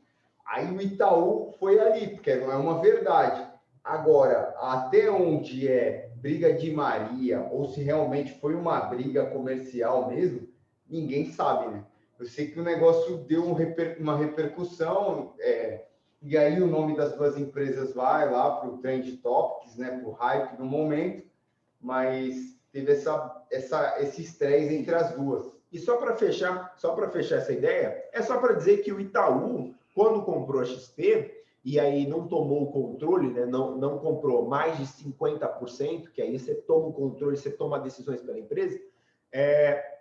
Aí 0.46 0.70
o 0.72 0.82
Itaú 0.82 1.52
foi 1.60 1.80
ali, 1.80 2.10
porque 2.10 2.36
não 2.36 2.52
é 2.52 2.56
uma 2.56 2.82
verdade. 2.82 3.48
Agora, 3.84 4.54
até 4.60 5.10
onde 5.10 5.68
é 5.68 6.12
briga 6.16 6.54
de 6.54 6.72
Maria, 6.72 7.48
ou 7.52 7.68
se 7.70 7.82
realmente 7.82 8.40
foi 8.40 8.54
uma 8.54 8.80
briga 8.82 9.28
comercial 9.28 10.10
mesmo, 10.10 10.48
ninguém 10.88 11.32
sabe, 11.32 11.70
né? 11.70 11.84
Eu 12.20 12.26
sei 12.26 12.52
que 12.52 12.60
o 12.60 12.64
negócio 12.64 13.18
deu 13.20 13.46
um 13.46 13.56
uma 14.00 14.18
repercussão, 14.18 15.34
é, 15.40 15.86
e 16.22 16.38
aí 16.38 16.62
o 16.62 16.68
nome 16.68 16.98
das 16.98 17.16
duas 17.16 17.38
empresas 17.38 17.94
vai 17.94 18.30
lá 18.30 18.58
para 18.58 18.70
o 18.70 18.78
Trend 18.80 19.10
Topics, 19.18 19.78
né, 19.78 19.98
para 19.98 20.10
o 20.10 20.12
hype 20.12 20.58
do 20.58 20.66
momento, 20.66 21.29
mas 21.80 22.58
teve 22.72 22.92
essa, 22.92 23.46
essa, 23.52 24.02
esse 24.02 24.22
estresse 24.22 24.74
entre 24.74 24.96
as 24.96 25.12
duas. 25.16 25.52
E 25.72 25.80
só 25.80 25.98
para 25.98 26.16
fechar, 26.16 26.74
só 26.78 26.94
para 26.94 27.10
fechar 27.10 27.38
essa 27.38 27.54
ideia, 27.54 28.10
é 28.12 28.22
só 28.22 28.40
para 28.40 28.54
dizer 28.54 28.78
que 28.78 28.92
o 28.92 29.00
Itaú, 29.00 29.74
quando 29.94 30.24
comprou 30.24 30.62
a 30.62 30.66
XP, 30.66 31.44
e 31.64 31.80
aí 31.80 32.08
não 32.08 32.28
tomou 32.28 32.64
o 32.64 32.72
controle, 32.72 33.32
né? 33.32 33.46
não, 33.46 33.78
não 33.78 34.00
comprou 34.00 34.48
mais 34.48 34.78
de 34.78 34.86
50%, 34.86 36.10
que 36.12 36.22
aí 36.22 36.40
você 36.40 36.56
toma 36.56 36.88
o 36.88 36.94
controle, 36.94 37.38
você 37.38 37.52
toma 37.52 37.80
decisões 37.80 38.22
pela 38.22 38.40
empresa, 38.40 38.80
é, 39.32 40.00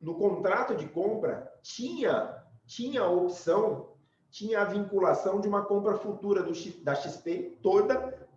no 0.00 0.14
contrato 0.14 0.74
de 0.74 0.86
compra 0.86 1.52
tinha, 1.62 2.44
tinha 2.66 3.02
a 3.02 3.10
opção 3.10 3.90
tinha 4.30 4.60
a 4.60 4.64
vinculação 4.64 5.40
de 5.40 5.48
uma 5.48 5.64
compra 5.64 5.96
futura 5.96 6.42
do, 6.42 6.52
da 6.82 6.94
XP 6.94 7.58
toda 7.62 8.28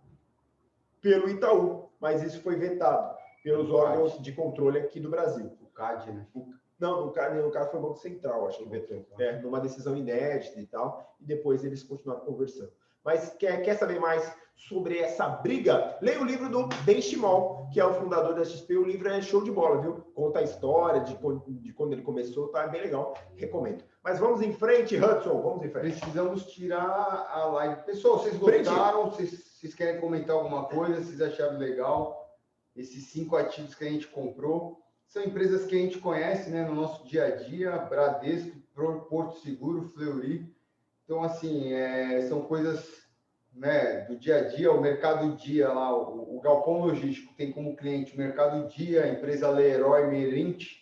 pelo 1.00 1.28
Itaú, 1.28 1.83
mas 2.04 2.22
isso 2.22 2.42
foi 2.42 2.54
vetado 2.56 3.16
pelos 3.42 3.70
órgãos 3.70 4.20
de 4.20 4.30
controle 4.30 4.78
aqui 4.78 5.00
do 5.00 5.08
Brasil. 5.08 5.50
O 5.62 5.66
CAD, 5.68 6.12
né? 6.12 6.26
O, 6.34 6.52
não, 6.78 7.06
no 7.06 7.12
caso, 7.12 7.34
no 7.40 7.50
caso 7.50 7.70
foi 7.70 7.80
o 7.80 7.82
Banco 7.82 7.96
Central, 7.96 8.46
acho 8.46 8.58
que 8.58 8.68
vetou. 8.68 9.06
É, 9.18 9.40
numa 9.40 9.58
decisão 9.58 9.96
inédita 9.96 10.60
e 10.60 10.66
tal, 10.66 11.16
e 11.18 11.24
depois 11.24 11.64
eles 11.64 11.82
continuaram 11.82 12.22
conversando. 12.26 12.70
Mas 13.02 13.30
quer, 13.38 13.62
quer 13.62 13.78
saber 13.78 13.98
mais 13.98 14.30
sobre 14.54 14.98
essa 14.98 15.26
briga? 15.26 15.96
Leia 16.02 16.20
o 16.20 16.26
livro 16.26 16.50
do 16.50 16.66
Benchimol, 16.84 17.70
que 17.72 17.80
é 17.80 17.86
o 17.86 17.94
fundador 17.94 18.34
da 18.34 18.44
XP. 18.44 18.76
O 18.76 18.84
livro 18.84 19.08
é 19.08 19.22
show 19.22 19.42
de 19.42 19.50
bola, 19.50 19.80
viu? 19.80 19.94
Conta 20.14 20.40
a 20.40 20.42
história 20.42 21.00
de, 21.00 21.16
de 21.62 21.72
quando 21.72 21.94
ele 21.94 22.02
começou, 22.02 22.48
tá 22.48 22.66
bem 22.66 22.82
legal. 22.82 23.14
Recomendo. 23.34 23.82
Mas 24.02 24.18
vamos 24.18 24.42
em 24.42 24.52
frente, 24.52 24.94
Hudson, 24.94 25.40
vamos 25.40 25.64
em 25.64 25.70
frente. 25.70 25.98
Precisamos 25.98 26.44
tirar 26.52 27.26
a 27.32 27.46
live. 27.46 27.82
Pessoal, 27.84 28.18
vocês 28.18 28.36
gostaram? 28.36 29.06
Vocês, 29.06 29.53
vocês 29.64 29.74
querem 29.74 29.98
comentar 29.98 30.36
alguma 30.36 30.66
coisa? 30.66 31.02
Vocês 31.02 31.22
acharam 31.22 31.56
legal? 31.56 32.38
Esses 32.76 33.06
cinco 33.06 33.34
ativos 33.34 33.74
que 33.74 33.82
a 33.82 33.88
gente 33.88 34.06
comprou 34.08 34.78
são 35.06 35.24
empresas 35.24 35.64
que 35.64 35.74
a 35.74 35.78
gente 35.78 35.98
conhece 35.98 36.50
né, 36.50 36.68
no 36.68 36.74
nosso 36.74 37.06
dia 37.08 37.24
a 37.24 37.30
dia, 37.30 37.78
Bradesco, 37.78 38.60
Porto 38.74 39.38
Seguro, 39.38 39.88
Fleury. 39.88 40.54
Então, 41.02 41.22
assim, 41.22 41.72
é, 41.72 42.20
são 42.28 42.42
coisas 42.42 43.06
né, 43.54 44.02
do 44.02 44.18
dia 44.18 44.40
a 44.40 44.48
dia, 44.48 44.70
o 44.70 44.82
Mercado 44.82 45.34
Dia 45.34 45.72
lá, 45.72 45.96
o, 45.96 46.36
o 46.36 46.40
Galpão 46.42 46.80
Logístico 46.80 47.32
tem 47.34 47.50
como 47.50 47.74
cliente 47.74 48.14
o 48.14 48.18
Mercado 48.18 48.68
Dia, 48.68 49.04
a 49.04 49.08
empresa 49.08 49.48
Leroy 49.48 50.08
Merint. 50.08 50.72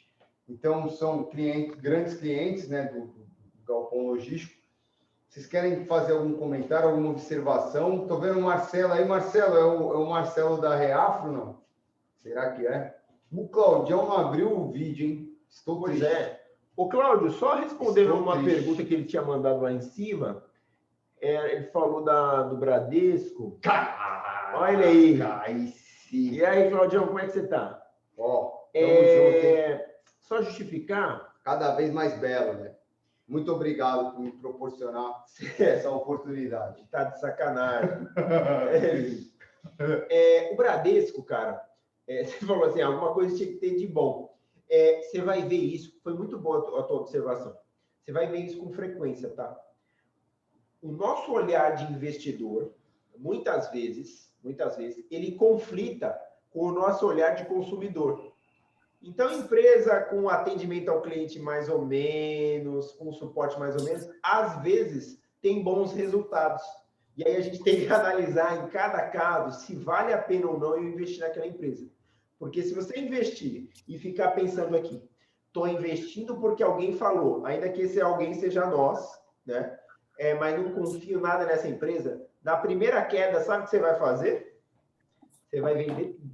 Então, 0.49 0.89
são 0.91 1.27
clientes, 1.27 1.79
grandes 1.79 2.15
clientes 2.15 2.69
né, 2.69 2.87
do, 2.87 3.07
do 3.07 3.65
Galpão 3.65 4.09
Logístico. 4.09 4.61
Vocês 5.33 5.47
querem 5.47 5.87
fazer 5.87 6.13
algum 6.13 6.35
comentário, 6.35 6.91
alguma 6.91 7.09
observação? 7.09 8.03
Estou 8.03 8.21
vendo 8.21 8.39
o 8.39 8.43
Marcelo 8.43 8.93
aí. 8.93 9.03
Marcelo, 9.03 9.57
é 9.57 9.65
o, 9.65 9.95
é 9.95 9.97
o 9.97 10.07
Marcelo 10.07 10.61
da 10.61 10.77
Reafro, 10.77 11.33
não? 11.33 11.59
Será 12.23 12.53
que 12.53 12.67
é? 12.67 12.99
O 13.33 13.49
Claudião 13.49 14.05
não 14.05 14.19
abriu 14.19 14.55
o 14.55 14.71
vídeo, 14.71 15.07
hein? 15.07 15.35
Estou 15.49 15.81
pois 15.81 15.99
triste. 15.99 16.15
é. 16.15 16.39
Ô, 16.77 16.87
Cláudio, 16.87 17.31
só 17.31 17.55
respondendo 17.55 18.11
Estou 18.11 18.23
uma 18.23 18.43
triste. 18.43 18.57
pergunta 18.57 18.85
que 18.85 18.93
ele 18.93 19.07
tinha 19.07 19.23
mandado 19.23 19.63
lá 19.63 19.73
em 19.73 19.81
cima, 19.81 20.45
é, 21.19 21.55
ele 21.55 21.65
falou 21.69 22.05
da, 22.05 22.43
do 22.43 22.59
Bradesco. 22.59 23.59
Caraca, 23.63 24.59
Olha 24.59 24.85
aí. 24.85 25.19
aí 25.23 25.75
e 26.13 26.45
aí, 26.45 26.71
Claudião, 26.71 27.07
como 27.07 27.21
é 27.21 27.25
que 27.25 27.33
você 27.33 27.41
está? 27.41 27.83
Ó, 28.19 28.67
é... 28.75 29.97
Só 30.21 30.43
justificar. 30.43 31.33
Cada 31.43 31.75
vez 31.75 31.91
mais 31.91 32.19
belo, 32.21 32.53
né? 32.59 32.75
Muito 33.27 33.53
obrigado 33.53 34.13
por 34.13 34.21
me 34.21 34.33
proporcionar 34.33 35.25
essa 35.59 35.91
oportunidade. 35.91 36.85
Tá 36.91 37.05
de 37.05 37.21
sacanagem. 37.21 38.09
é, 40.11 40.51
o 40.53 40.57
Bradesco, 40.57 41.23
cara, 41.23 41.63
é, 42.07 42.25
você 42.25 42.45
falou 42.47 42.65
assim, 42.65 42.81
alguma 42.81 43.15
coisa 43.15 43.37
tinha 43.37 43.49
que 43.49 43.59
ter 43.59 43.77
de 43.77 43.87
bom. 43.87 44.37
É, 44.69 45.03
você 45.03 45.21
vai 45.21 45.43
ver 45.43 45.57
isso, 45.57 45.99
foi 46.03 46.15
muito 46.15 46.39
boa 46.39 46.81
a 46.81 46.83
tua 46.83 47.01
observação. 47.01 47.57
Você 48.03 48.13
vai 48.13 48.27
ver 48.27 48.39
isso 48.39 48.59
com 48.59 48.73
frequência, 48.73 49.29
tá? 49.31 49.59
O 50.81 50.91
nosso 50.91 51.33
olhar 51.33 51.77
de 51.77 51.93
investidor, 51.93 52.73
muitas 53.17 53.71
vezes, 53.71 54.33
muitas 54.43 54.77
vezes, 54.77 55.05
ele 55.11 55.33
conflita 55.33 56.19
com 56.51 56.67
o 56.67 56.73
nosso 56.73 57.07
olhar 57.07 57.35
de 57.35 57.45
consumidor. 57.45 58.32
Então, 59.03 59.33
empresa 59.33 60.01
com 60.01 60.29
atendimento 60.29 60.89
ao 60.89 61.03
cliente 61.03 61.39
mais 61.39 61.69
ou 61.69 61.85
menos, 61.85 62.93
com 62.93 63.13
suporte 63.13 63.59
mais 63.59 63.75
ou 63.77 63.83
menos, 63.83 64.09
às 64.23 64.63
vezes 64.63 65.21
tem 65.41 65.63
bons 65.63 65.93
resultados. 65.93 66.63
E 67.17 67.27
aí 67.27 67.37
a 67.37 67.41
gente 67.41 67.63
tem 67.63 67.81
que 67.81 67.89
analisar 67.93 68.65
em 68.65 68.69
cada 68.71 69.09
caso 69.09 69.61
se 69.61 69.75
vale 69.75 70.13
a 70.13 70.19
pena 70.19 70.47
ou 70.47 70.59
não 70.59 70.77
eu 70.77 70.85
investir 70.85 71.21
naquela 71.21 71.47
empresa. 71.47 71.87
Porque 72.39 72.63
se 72.63 72.75
você 72.75 72.99
investir 72.99 73.69
e 73.87 73.99
ficar 73.99 74.33
pensando 74.33 74.77
aqui, 74.77 75.03
estou 75.49 75.69
investindo 75.69 76.41
porque 76.41 76.63
alguém 76.63 76.97
falou, 76.97 77.45
ainda 77.45 77.69
que 77.69 77.83
esse 77.83 78.01
alguém 78.01 78.35
seja 78.35 78.67
nós, 78.67 79.01
né? 79.45 79.79
É, 80.19 80.35
mas 80.35 80.59
não 80.59 80.73
confio 80.73 81.21
nada 81.21 81.45
nessa 81.45 81.69
empresa, 81.69 82.25
na 82.43 82.57
primeira 82.57 83.05
queda, 83.05 83.41
sabe 83.41 83.63
o 83.63 83.65
que 83.65 83.71
você 83.71 83.79
vai 83.79 83.99
fazer? 83.99 84.61
Você 85.49 85.61
vai 85.61 85.75
vender 85.75 86.15
tudo. 86.15 86.32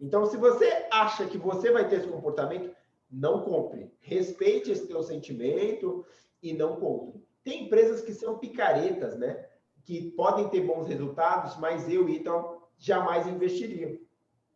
Então, 0.00 0.26
se 0.26 0.36
você 0.36 0.86
acha 0.90 1.26
que 1.26 1.38
você 1.38 1.70
vai 1.70 1.88
ter 1.88 1.96
esse 1.96 2.08
comportamento, 2.08 2.74
não 3.10 3.42
compre. 3.42 3.92
Respeite 4.00 4.70
esse 4.70 4.86
teu 4.86 5.02
sentimento 5.02 6.04
e 6.42 6.52
não 6.52 6.76
compre. 6.76 7.20
Tem 7.42 7.64
empresas 7.64 8.02
que 8.02 8.12
são 8.12 8.38
picaretas, 8.38 9.18
né? 9.18 9.46
Que 9.84 10.10
podem 10.12 10.48
ter 10.48 10.60
bons 10.60 10.86
resultados, 10.86 11.56
mas 11.56 11.88
eu, 11.88 12.08
então, 12.08 12.62
jamais 12.76 13.26
investiria. 13.26 13.98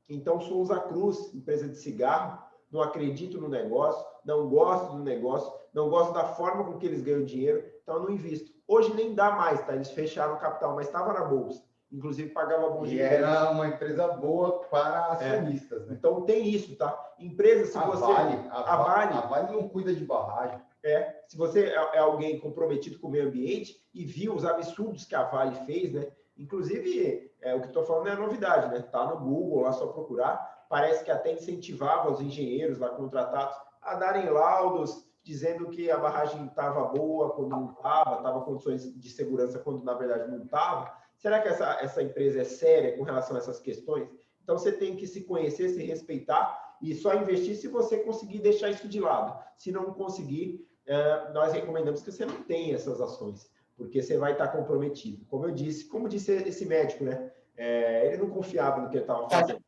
Então, 0.09 0.41
Souza 0.41 0.79
Cruz, 0.79 1.33
empresa 1.35 1.69
de 1.69 1.77
cigarro, 1.77 2.43
não 2.71 2.83
acredito 2.83 3.41
no 3.41 3.49
negócio, 3.49 4.05
não 4.25 4.49
gosto 4.49 4.93
do 4.97 5.03
negócio, 5.03 5.53
não 5.73 5.89
gosto 5.89 6.13
da 6.13 6.25
forma 6.25 6.65
com 6.65 6.79
que 6.79 6.87
eles 6.87 7.03
ganham 7.03 7.25
dinheiro, 7.25 7.65
então 7.83 8.01
não 8.01 8.11
invisto. 8.11 8.53
Hoje 8.67 8.95
nem 8.95 9.15
dá 9.15 9.33
mais, 9.33 9.65
tá? 9.67 9.75
Eles 9.75 9.91
fecharam 9.91 10.35
o 10.35 10.39
capital, 10.39 10.75
mas 10.75 10.87
estava 10.87 11.13
na 11.13 11.25
bolsa. 11.25 11.63
Inclusive 11.93 12.31
pagava 12.31 12.71
bom 12.71 12.85
dinheiro. 12.85 13.13
E 13.13 13.17
era 13.17 13.51
uma 13.51 13.67
empresa 13.67 14.09
boa 14.09 14.61
para 14.71 15.13
acionistas, 15.13 15.83
é. 15.83 15.87
né? 15.87 15.97
Então 15.99 16.23
tem 16.23 16.49
isso, 16.49 16.75
tá? 16.75 17.13
Empresa, 17.19 17.67
se 17.67 17.77
a 17.77 17.85
você. 17.85 18.01
Vale, 18.01 18.49
a, 18.51 18.73
a, 18.73 18.77
vale, 18.77 19.15
a 19.15 19.21
Vale 19.21 19.53
não 19.53 19.69
cuida 19.69 19.95
de 19.95 20.05
barragem. 20.05 20.59
É, 20.83 21.23
se 21.29 21.37
você 21.37 21.67
é, 21.67 21.97
é 21.97 21.99
alguém 21.99 22.41
comprometido 22.41 22.99
com 22.99 23.09
o 23.09 23.11
meio 23.11 23.29
ambiente 23.29 23.77
e 23.93 24.05
viu 24.05 24.35
os 24.35 24.45
absurdos 24.45 25.05
que 25.05 25.15
a 25.15 25.25
Vale 25.25 25.55
fez, 25.67 25.93
né? 25.93 26.09
Inclusive, 26.37 27.31
é, 27.43 27.55
o 27.55 27.61
que 27.61 27.67
estou 27.67 27.85
falando 27.85 28.09
é 28.09 28.17
novidade, 28.17 28.73
né? 28.73 28.81
Tá 28.81 29.05
no 29.05 29.19
Google, 29.19 29.63
lá 29.63 29.73
só 29.73 29.87
procurar. 29.89 30.67
Parece 30.71 31.05
que 31.05 31.11
até 31.11 31.33
incentivava 31.33 32.11
os 32.11 32.23
engenheiros 32.23 32.79
lá 32.79 32.89
contratados 32.89 33.55
a 33.83 33.95
darem 33.97 34.31
laudos 34.31 35.07
dizendo 35.23 35.69
que 35.69 35.91
a 35.91 35.99
barragem 35.99 36.47
estava 36.47 36.85
boa 36.85 37.31
quando 37.31 37.51
não 37.51 37.71
estava, 37.71 38.17
estava 38.17 38.41
condições 38.41 38.93
de 38.99 39.11
segurança 39.11 39.59
quando 39.59 39.85
na 39.85 39.95
verdade 39.95 40.31
não 40.31 40.43
estava. 40.43 41.02
Será 41.23 41.41
que 41.41 41.47
essa, 41.47 41.79
essa 41.81 42.03
empresa 42.03 42.41
é 42.41 42.45
séria 42.45 42.97
com 42.97 43.05
relação 43.05 43.37
a 43.37 43.39
essas 43.39 43.61
questões? 43.61 44.11
Então 44.43 44.59
você 44.59 44.73
tem 44.73 44.97
que 44.97 45.07
se 45.07 45.23
conhecer, 45.23 45.69
se 45.69 45.81
respeitar 45.85 46.77
e 46.83 46.93
só 46.97 47.15
investir 47.15 47.55
se 47.55 47.69
você 47.69 47.99
conseguir 47.99 48.41
deixar 48.41 48.71
isso 48.71 48.89
de 48.89 48.99
lado. 48.99 49.41
Se 49.57 49.71
não 49.71 49.95
conseguir, 49.95 50.69
é, 50.85 51.33
nós 51.33 51.53
recomendamos 51.53 52.03
que 52.03 52.11
você 52.11 52.27
não 52.27 52.43
tenha 52.43 52.75
essas 52.75 53.01
ações, 53.01 53.49
porque 53.77 54.03
você 54.03 54.19
vai 54.19 54.33
estar 54.33 54.49
comprometido. 54.49 55.25
Como 55.27 55.47
eu 55.47 55.53
disse, 55.53 55.85
como 55.85 56.09
disse 56.09 56.33
esse 56.33 56.67
médico, 56.67 57.05
né? 57.05 57.31
É, 57.57 58.09
ele 58.09 58.17
não 58.17 58.29
confiava 58.29 58.81
no 58.81 58.89
que 58.89 58.97
ele 58.97 59.05
estava 59.05 59.31
fazendo 59.31 59.63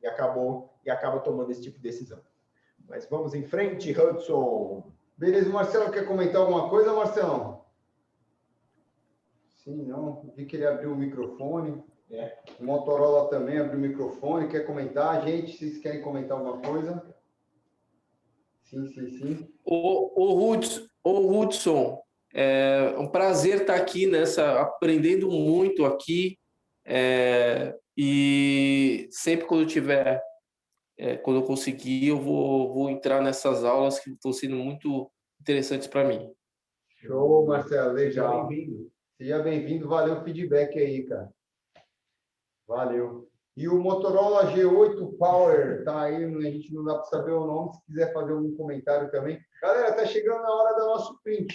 e 0.00 0.06
acabou 0.06 0.72
e 0.84 0.90
acaba 0.90 1.18
tomando 1.18 1.50
esse 1.50 1.62
tipo 1.62 1.76
de 1.78 1.82
decisão. 1.82 2.20
Mas 2.88 3.04
vamos 3.06 3.34
em 3.34 3.42
frente, 3.42 3.90
Hudson. 3.98 4.92
Beleza, 5.16 5.50
Marcelo, 5.50 5.90
quer 5.90 6.06
comentar 6.06 6.40
alguma 6.40 6.70
coisa, 6.70 6.92
Marcelo? 6.92 7.59
Sim, 9.64 9.84
não. 9.84 10.32
Vi 10.34 10.46
que 10.46 10.56
ele 10.56 10.66
abriu 10.66 10.92
o 10.92 10.96
microfone. 10.96 11.82
É. 12.10 12.38
O 12.58 12.64
Motorola 12.64 13.28
também 13.28 13.58
abriu 13.58 13.78
o 13.78 13.82
microfone. 13.82 14.48
Quer 14.48 14.66
comentar? 14.66 15.22
Gente, 15.24 15.56
vocês 15.56 15.78
querem 15.78 16.00
comentar 16.00 16.38
alguma 16.38 16.60
coisa? 16.60 17.14
Sim, 18.64 18.86
sim, 18.88 19.18
sim. 19.18 19.48
O, 19.64 20.22
o, 20.22 20.50
Hudson, 20.50 20.86
o 21.04 21.38
Hudson, 21.38 22.02
é 22.32 22.94
um 22.98 23.08
prazer 23.08 23.62
estar 23.62 23.74
aqui 23.74 24.06
nessa, 24.06 24.60
aprendendo 24.60 25.30
muito 25.30 25.84
aqui. 25.84 26.38
É, 26.84 27.76
e 27.96 29.08
sempre 29.10 29.46
quando 29.46 29.62
eu 29.62 29.66
tiver, 29.66 30.22
é, 30.96 31.16
quando 31.16 31.40
eu 31.40 31.46
conseguir, 31.46 32.08
eu 32.08 32.18
vou, 32.18 32.72
vou 32.72 32.90
entrar 32.90 33.20
nessas 33.20 33.64
aulas 33.64 34.00
que 34.00 34.10
estão 34.10 34.32
sendo 34.32 34.56
muito 34.56 35.10
interessantes 35.40 35.86
para 35.86 36.04
mim. 36.04 36.32
Show, 36.96 37.46
Marcelo, 37.46 37.92
legal. 37.92 38.46
Bem-vindo. 38.46 38.90
Seja 39.20 39.38
bem-vindo, 39.38 39.86
valeu 39.86 40.14
o 40.14 40.24
feedback 40.24 40.78
aí, 40.78 41.06
cara. 41.06 41.30
Valeu. 42.66 43.28
E 43.54 43.68
o 43.68 43.78
Motorola 43.78 44.50
G8 44.50 45.18
Power, 45.18 45.84
tá 45.84 46.04
aí, 46.04 46.24
a 46.24 46.40
gente 46.50 46.72
não 46.72 46.82
dá 46.82 46.94
para 46.94 47.04
saber 47.04 47.32
o 47.32 47.44
nome, 47.44 47.74
se 47.74 47.84
quiser 47.84 48.14
fazer 48.14 48.32
algum 48.32 48.56
comentário 48.56 49.10
também. 49.10 49.38
Galera, 49.60 49.92
tá 49.92 50.06
chegando 50.06 50.40
na 50.40 50.50
hora 50.50 50.80
do 50.80 50.86
nosso 50.86 51.20
print. 51.22 51.54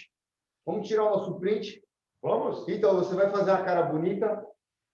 Vamos 0.63 0.87
tirar 0.87 1.05
o 1.05 1.17
nosso 1.17 1.39
print? 1.39 1.83
Vamos? 2.21 2.69
Então, 2.69 2.97
você 2.97 3.15
vai 3.15 3.31
fazer 3.31 3.49
uma 3.49 3.63
cara 3.63 3.81
bonita? 3.81 4.45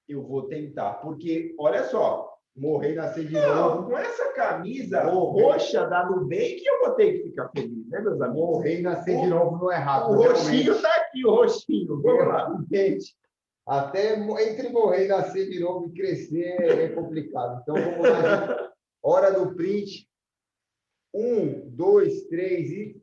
Eu 0.08 0.26
vou 0.26 0.48
tentar, 0.48 0.94
porque, 1.02 1.54
olha 1.60 1.84
só, 1.90 2.34
morrer 2.56 2.96
nascer 2.96 3.28
de 3.28 3.34
não, 3.34 3.54
novo. 3.54 3.90
Com 3.90 3.98
essa 3.98 4.32
camisa 4.32 5.04
roxa 5.04 5.86
da 5.88 6.10
Nubank, 6.10 6.64
eu 6.64 6.80
vou 6.86 6.96
ter 6.96 7.18
que 7.18 7.24
ficar 7.24 7.50
feliz, 7.50 7.81
né, 7.92 8.00
meus 8.02 8.22
amigos? 8.22 8.50
Morrer 8.50 8.80
e 8.80 8.82
nascer 8.82 9.18
o, 9.18 9.22
de 9.22 9.28
novo 9.28 9.58
não 9.58 9.72
é 9.72 9.76
rápido. 9.78 10.14
O 10.20 10.24
roxinho 10.24 10.74
está 10.74 10.96
aqui, 10.96 11.26
o 11.26 11.32
roxinho. 11.32 12.02
Vamos 12.02 12.28
lá. 12.28 12.64
Gente, 12.72 13.16
até 13.68 14.16
entre 14.16 14.70
morrer 14.70 15.06
e 15.06 15.08
nascer 15.10 15.50
de 15.50 15.60
novo 15.60 15.88
e 15.88 15.92
crescer 15.94 16.60
é 16.62 16.90
complicado. 16.90 17.60
Então 17.62 17.76
vamos 17.76 18.00
lá. 18.10 18.48
Gente. 18.48 18.72
Hora 19.04 19.32
do 19.32 19.54
print. 19.56 20.08
Um, 21.14 21.70
dois, 21.70 22.24
três 22.28 22.72
e. 22.72 23.02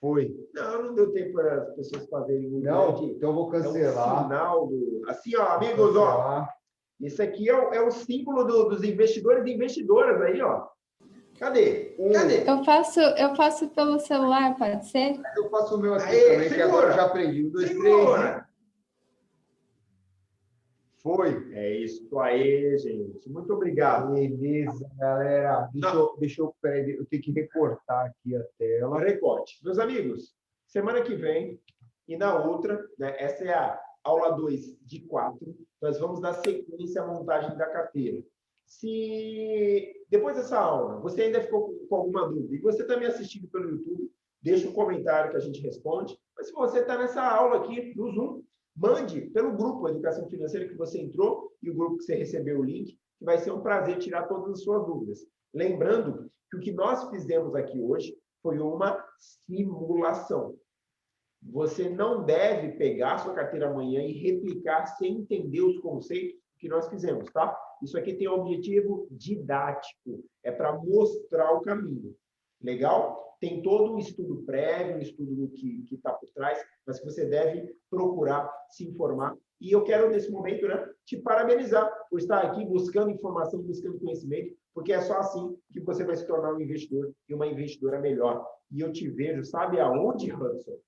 Foi. 0.00 0.34
Não, 0.54 0.84
não 0.84 0.94
deu 0.94 1.12
tempo 1.12 1.32
para 1.34 1.62
as 1.62 1.74
pessoas 1.74 2.08
fazerem 2.08 2.46
um 2.54 2.60
Não, 2.60 2.92
grande- 2.96 3.12
então 3.12 3.30
eu 3.30 3.34
vou 3.34 3.44
é 3.44 3.58
um 3.58 3.62
cancelar. 3.62 4.22
sinal 4.22 4.66
do... 4.66 5.02
Assim, 5.08 5.36
ó, 5.36 5.42
amigos, 5.56 5.94
ó, 5.96 6.06
cancelar. 6.06 6.54
Esse 7.02 7.22
aqui 7.22 7.48
é 7.50 7.54
o, 7.54 7.72
é 7.74 7.80
o 7.82 7.90
símbolo 7.90 8.44
do- 8.44 8.68
dos 8.70 8.82
investidores 8.82 9.44
e 9.46 9.50
investidoras 9.52 10.20
aí, 10.22 10.40
ó. 10.40 10.68
Cadê? 11.40 11.96
Um. 11.98 12.12
Cadê? 12.12 12.42
Eu 12.48 12.62
faço, 12.62 13.00
eu 13.00 13.34
faço 13.34 13.70
pelo 13.70 13.98
celular, 13.98 14.54
pode 14.58 14.86
ser? 14.86 15.18
Eu 15.34 15.48
faço 15.48 15.74
o 15.74 15.78
meu 15.80 15.94
assim 15.94 16.10
Aê, 16.10 16.32
também, 16.32 16.48
que 16.50 16.54
segura. 16.54 16.64
agora 16.66 16.86
eu 16.88 16.92
já 16.92 17.06
aprendi. 17.06 17.46
Um, 17.46 17.50
dois, 17.50 17.70
três. 17.70 17.82
Segura! 17.82 18.48
Foi. 21.02 21.50
É 21.54 21.76
isso 21.78 22.18
aí, 22.18 22.76
gente. 22.76 23.26
Muito 23.30 23.54
obrigado. 23.54 24.12
Beleza, 24.12 24.86
galera. 24.98 25.66
Deixa 25.72 25.96
eu, 25.96 26.16
deixa 26.18 26.42
eu, 26.42 26.54
peraí, 26.60 26.90
eu 26.90 27.06
tenho 27.06 27.22
que 27.22 27.32
recortar 27.32 28.04
aqui 28.04 28.36
a 28.36 28.44
tela. 28.58 29.00
Recorte. 29.00 29.58
Meus 29.64 29.78
amigos, 29.78 30.34
semana 30.66 31.00
que 31.00 31.14
vem 31.14 31.58
e 32.06 32.18
na 32.18 32.38
outra, 32.44 32.86
né, 32.98 33.14
essa 33.18 33.44
é 33.44 33.54
a 33.54 33.80
aula 34.04 34.32
2 34.32 34.76
de 34.82 35.00
4, 35.00 35.56
nós 35.80 35.98
vamos 35.98 36.20
dar 36.20 36.34
sequência 36.34 37.00
à 37.00 37.06
montagem 37.06 37.56
da 37.56 37.66
carteira. 37.66 38.22
Se 38.70 39.92
depois 40.08 40.36
dessa 40.36 40.56
aula 40.56 41.00
você 41.00 41.22
ainda 41.22 41.42
ficou 41.42 41.74
com- 41.88 41.96
alguma 41.96 42.28
dúvida 42.28 42.54
e 42.54 42.60
você 42.60 42.82
está 42.82 42.96
me 42.96 43.04
assistindo 43.04 43.48
pelo 43.48 43.68
YouTube, 43.68 44.08
deixa 44.40 44.68
um 44.68 44.72
comentário 44.72 45.32
que 45.32 45.36
a 45.36 45.40
gente 45.40 45.60
responde. 45.60 46.16
Mas 46.36 46.46
se 46.46 46.52
você 46.52 46.78
está 46.78 46.96
nessa 46.96 47.20
aula 47.20 47.56
aqui 47.56 47.92
no 47.96 48.12
Zoom, 48.12 48.42
mande 48.76 49.22
pelo 49.32 49.56
grupo 49.56 49.88
Educação 49.88 50.30
Financeira 50.30 50.68
que 50.68 50.76
você 50.76 51.00
entrou 51.00 51.52
e 51.60 51.68
o 51.68 51.74
grupo 51.74 51.96
que 51.96 52.04
você 52.04 52.14
recebeu 52.14 52.60
o 52.60 52.64
link, 52.64 52.92
que 53.18 53.24
vai 53.24 53.38
ser 53.38 53.50
um 53.50 53.60
prazer 53.60 53.98
tirar 53.98 54.28
todas 54.28 54.52
as 54.52 54.62
suas 54.62 54.86
dúvidas. 54.86 55.26
Lembrando 55.52 56.30
que 56.48 56.56
o 56.56 56.60
que 56.60 56.70
nós 56.70 57.10
fizemos 57.10 57.56
aqui 57.56 57.80
hoje 57.80 58.16
foi 58.40 58.60
uma 58.60 59.04
simulação. 59.18 60.56
Você 61.42 61.88
não 61.88 62.24
deve 62.24 62.76
pegar 62.78 63.18
sua 63.18 63.34
carteira 63.34 63.68
amanhã 63.68 64.00
e 64.00 64.12
replicar 64.12 64.86
sem 64.96 65.18
entender 65.22 65.60
os 65.60 65.76
conceitos 65.80 66.38
que 66.60 66.68
nós 66.68 66.88
fizemos, 66.88 67.30
tá? 67.32 67.58
Isso 67.82 67.98
aqui 67.98 68.14
tem 68.14 68.28
um 68.28 68.40
objetivo 68.40 69.08
didático, 69.10 70.22
é 70.44 70.52
para 70.52 70.72
mostrar 70.76 71.52
o 71.52 71.62
caminho. 71.62 72.14
Legal? 72.62 73.36
Tem 73.40 73.62
todo 73.62 73.94
um 73.94 73.98
estudo 73.98 74.42
prévio, 74.42 74.96
um 74.96 75.00
estudo 75.00 75.48
que 75.48 75.86
está 75.90 76.12
por 76.12 76.28
trás, 76.30 76.62
mas 76.86 77.00
que 77.00 77.06
você 77.06 77.24
deve 77.24 77.74
procurar 77.88 78.52
se 78.68 78.86
informar. 78.86 79.34
E 79.58 79.72
eu 79.72 79.82
quero, 79.82 80.10
nesse 80.10 80.30
momento, 80.30 80.68
né, 80.68 80.86
te 81.06 81.16
parabenizar 81.16 81.90
por 82.10 82.18
estar 82.18 82.40
aqui 82.40 82.64
buscando 82.66 83.10
informação, 83.10 83.62
buscando 83.62 83.98
conhecimento, 83.98 84.54
porque 84.74 84.92
é 84.92 85.00
só 85.00 85.18
assim 85.18 85.56
que 85.72 85.80
você 85.80 86.04
vai 86.04 86.16
se 86.16 86.26
tornar 86.26 86.52
um 86.52 86.60
investidor 86.60 87.12
e 87.28 87.34
uma 87.34 87.46
investidora 87.46 87.98
melhor. 87.98 88.46
E 88.70 88.80
eu 88.80 88.92
te 88.92 89.08
vejo, 89.08 89.42
sabe 89.44 89.80
aonde, 89.80 90.32
Hudson? 90.32 90.78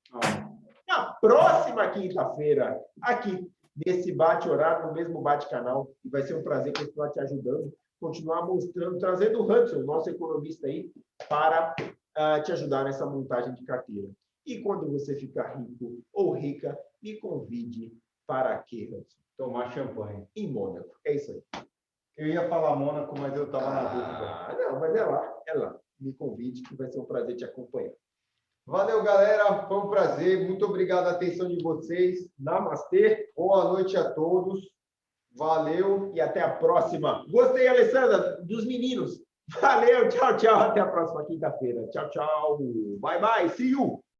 Na 0.87 1.13
próxima 1.15 1.91
quinta-feira, 1.91 2.79
aqui, 3.01 3.51
nesse 3.75 4.13
bate-horário, 4.13 4.89
no 4.89 4.93
mesmo 4.93 5.21
bate-canal. 5.21 5.91
E 6.05 6.09
vai 6.09 6.23
ser 6.23 6.35
um 6.35 6.43
prazer 6.43 6.73
continuar 6.77 7.11
te 7.11 7.21
ajudando, 7.21 7.73
continuar 8.01 8.47
mostrando, 8.47 8.99
trazendo 8.99 9.41
o 9.41 9.51
Hudson, 9.51 9.81
nosso 9.81 10.11
economista 10.11 10.67
aí, 10.67 10.91
para 11.29 11.75
ah, 12.17 12.41
te 12.41 12.53
ajudar 12.53 12.85
nessa 12.85 13.07
montagem 13.07 13.55
de 13.55 13.65
carteira. 13.65 14.09
E 14.45 14.61
quando 14.61 14.91
você 14.91 15.15
ficar 15.15 15.55
rico 15.57 16.03
ou 16.13 16.33
rica, 16.33 16.79
me 17.03 17.19
convide 17.19 17.97
para 18.27 18.59
quê, 18.59 18.89
Hudson? 18.93 19.19
Tomar 19.37 19.73
champanhe. 19.73 20.27
Em 20.37 20.51
Mônaco. 20.51 20.97
É 21.05 21.15
isso 21.15 21.33
aí. 21.33 21.63
Eu 22.17 22.27
ia 22.27 22.49
falar 22.49 22.77
Mônaco, 22.77 23.19
mas 23.19 23.35
eu 23.35 23.51
tava 23.51 23.71
na 23.71 23.85
dúvida. 23.85 24.31
Ah, 24.31 24.57
não, 24.59 24.81
mas 24.81 24.95
é 24.95 25.05
lá, 25.05 25.43
é 25.47 25.55
lá. 25.55 25.81
Me 25.99 26.13
convide, 26.13 26.63
que 26.63 26.77
vai 26.77 26.89
ser 26.89 27.01
um 27.01 27.05
prazer 27.05 27.37
te 27.37 27.45
acompanhar. 27.45 27.93
Valeu, 28.73 29.03
galera. 29.03 29.67
Foi 29.69 29.77
um 29.77 29.91
prazer. 29.91 30.49
Muito 30.49 30.65
obrigado 30.65 31.07
a 31.07 31.11
atenção 31.11 31.47
de 31.47 31.63
vocês. 31.63 32.21
Namastê 32.39 33.29
Boa 33.37 33.65
noite 33.65 33.99
a 33.99 34.11
todos. 34.13 34.61
Valeu. 35.37 36.11
e 36.15 36.21
até 36.23 36.41
a 36.41 36.57
próxima. 36.57 37.23
Gostei, 37.31 37.69
Alessandra, 37.69 38.41
dos 38.43 38.65
meninos. 38.65 39.23
Valeu, 39.61 40.09
tchau, 40.09 40.39
tchau. 40.39 40.59
Até 40.59 40.81
a 40.81 40.87
próxima 40.87 41.23
quinta-feira. 41.27 41.87
Tchau, 41.89 42.09
tchau. 42.09 42.59
Bye, 42.99 43.21
bye. 43.21 43.49
See 43.51 43.73
you. 43.73 44.02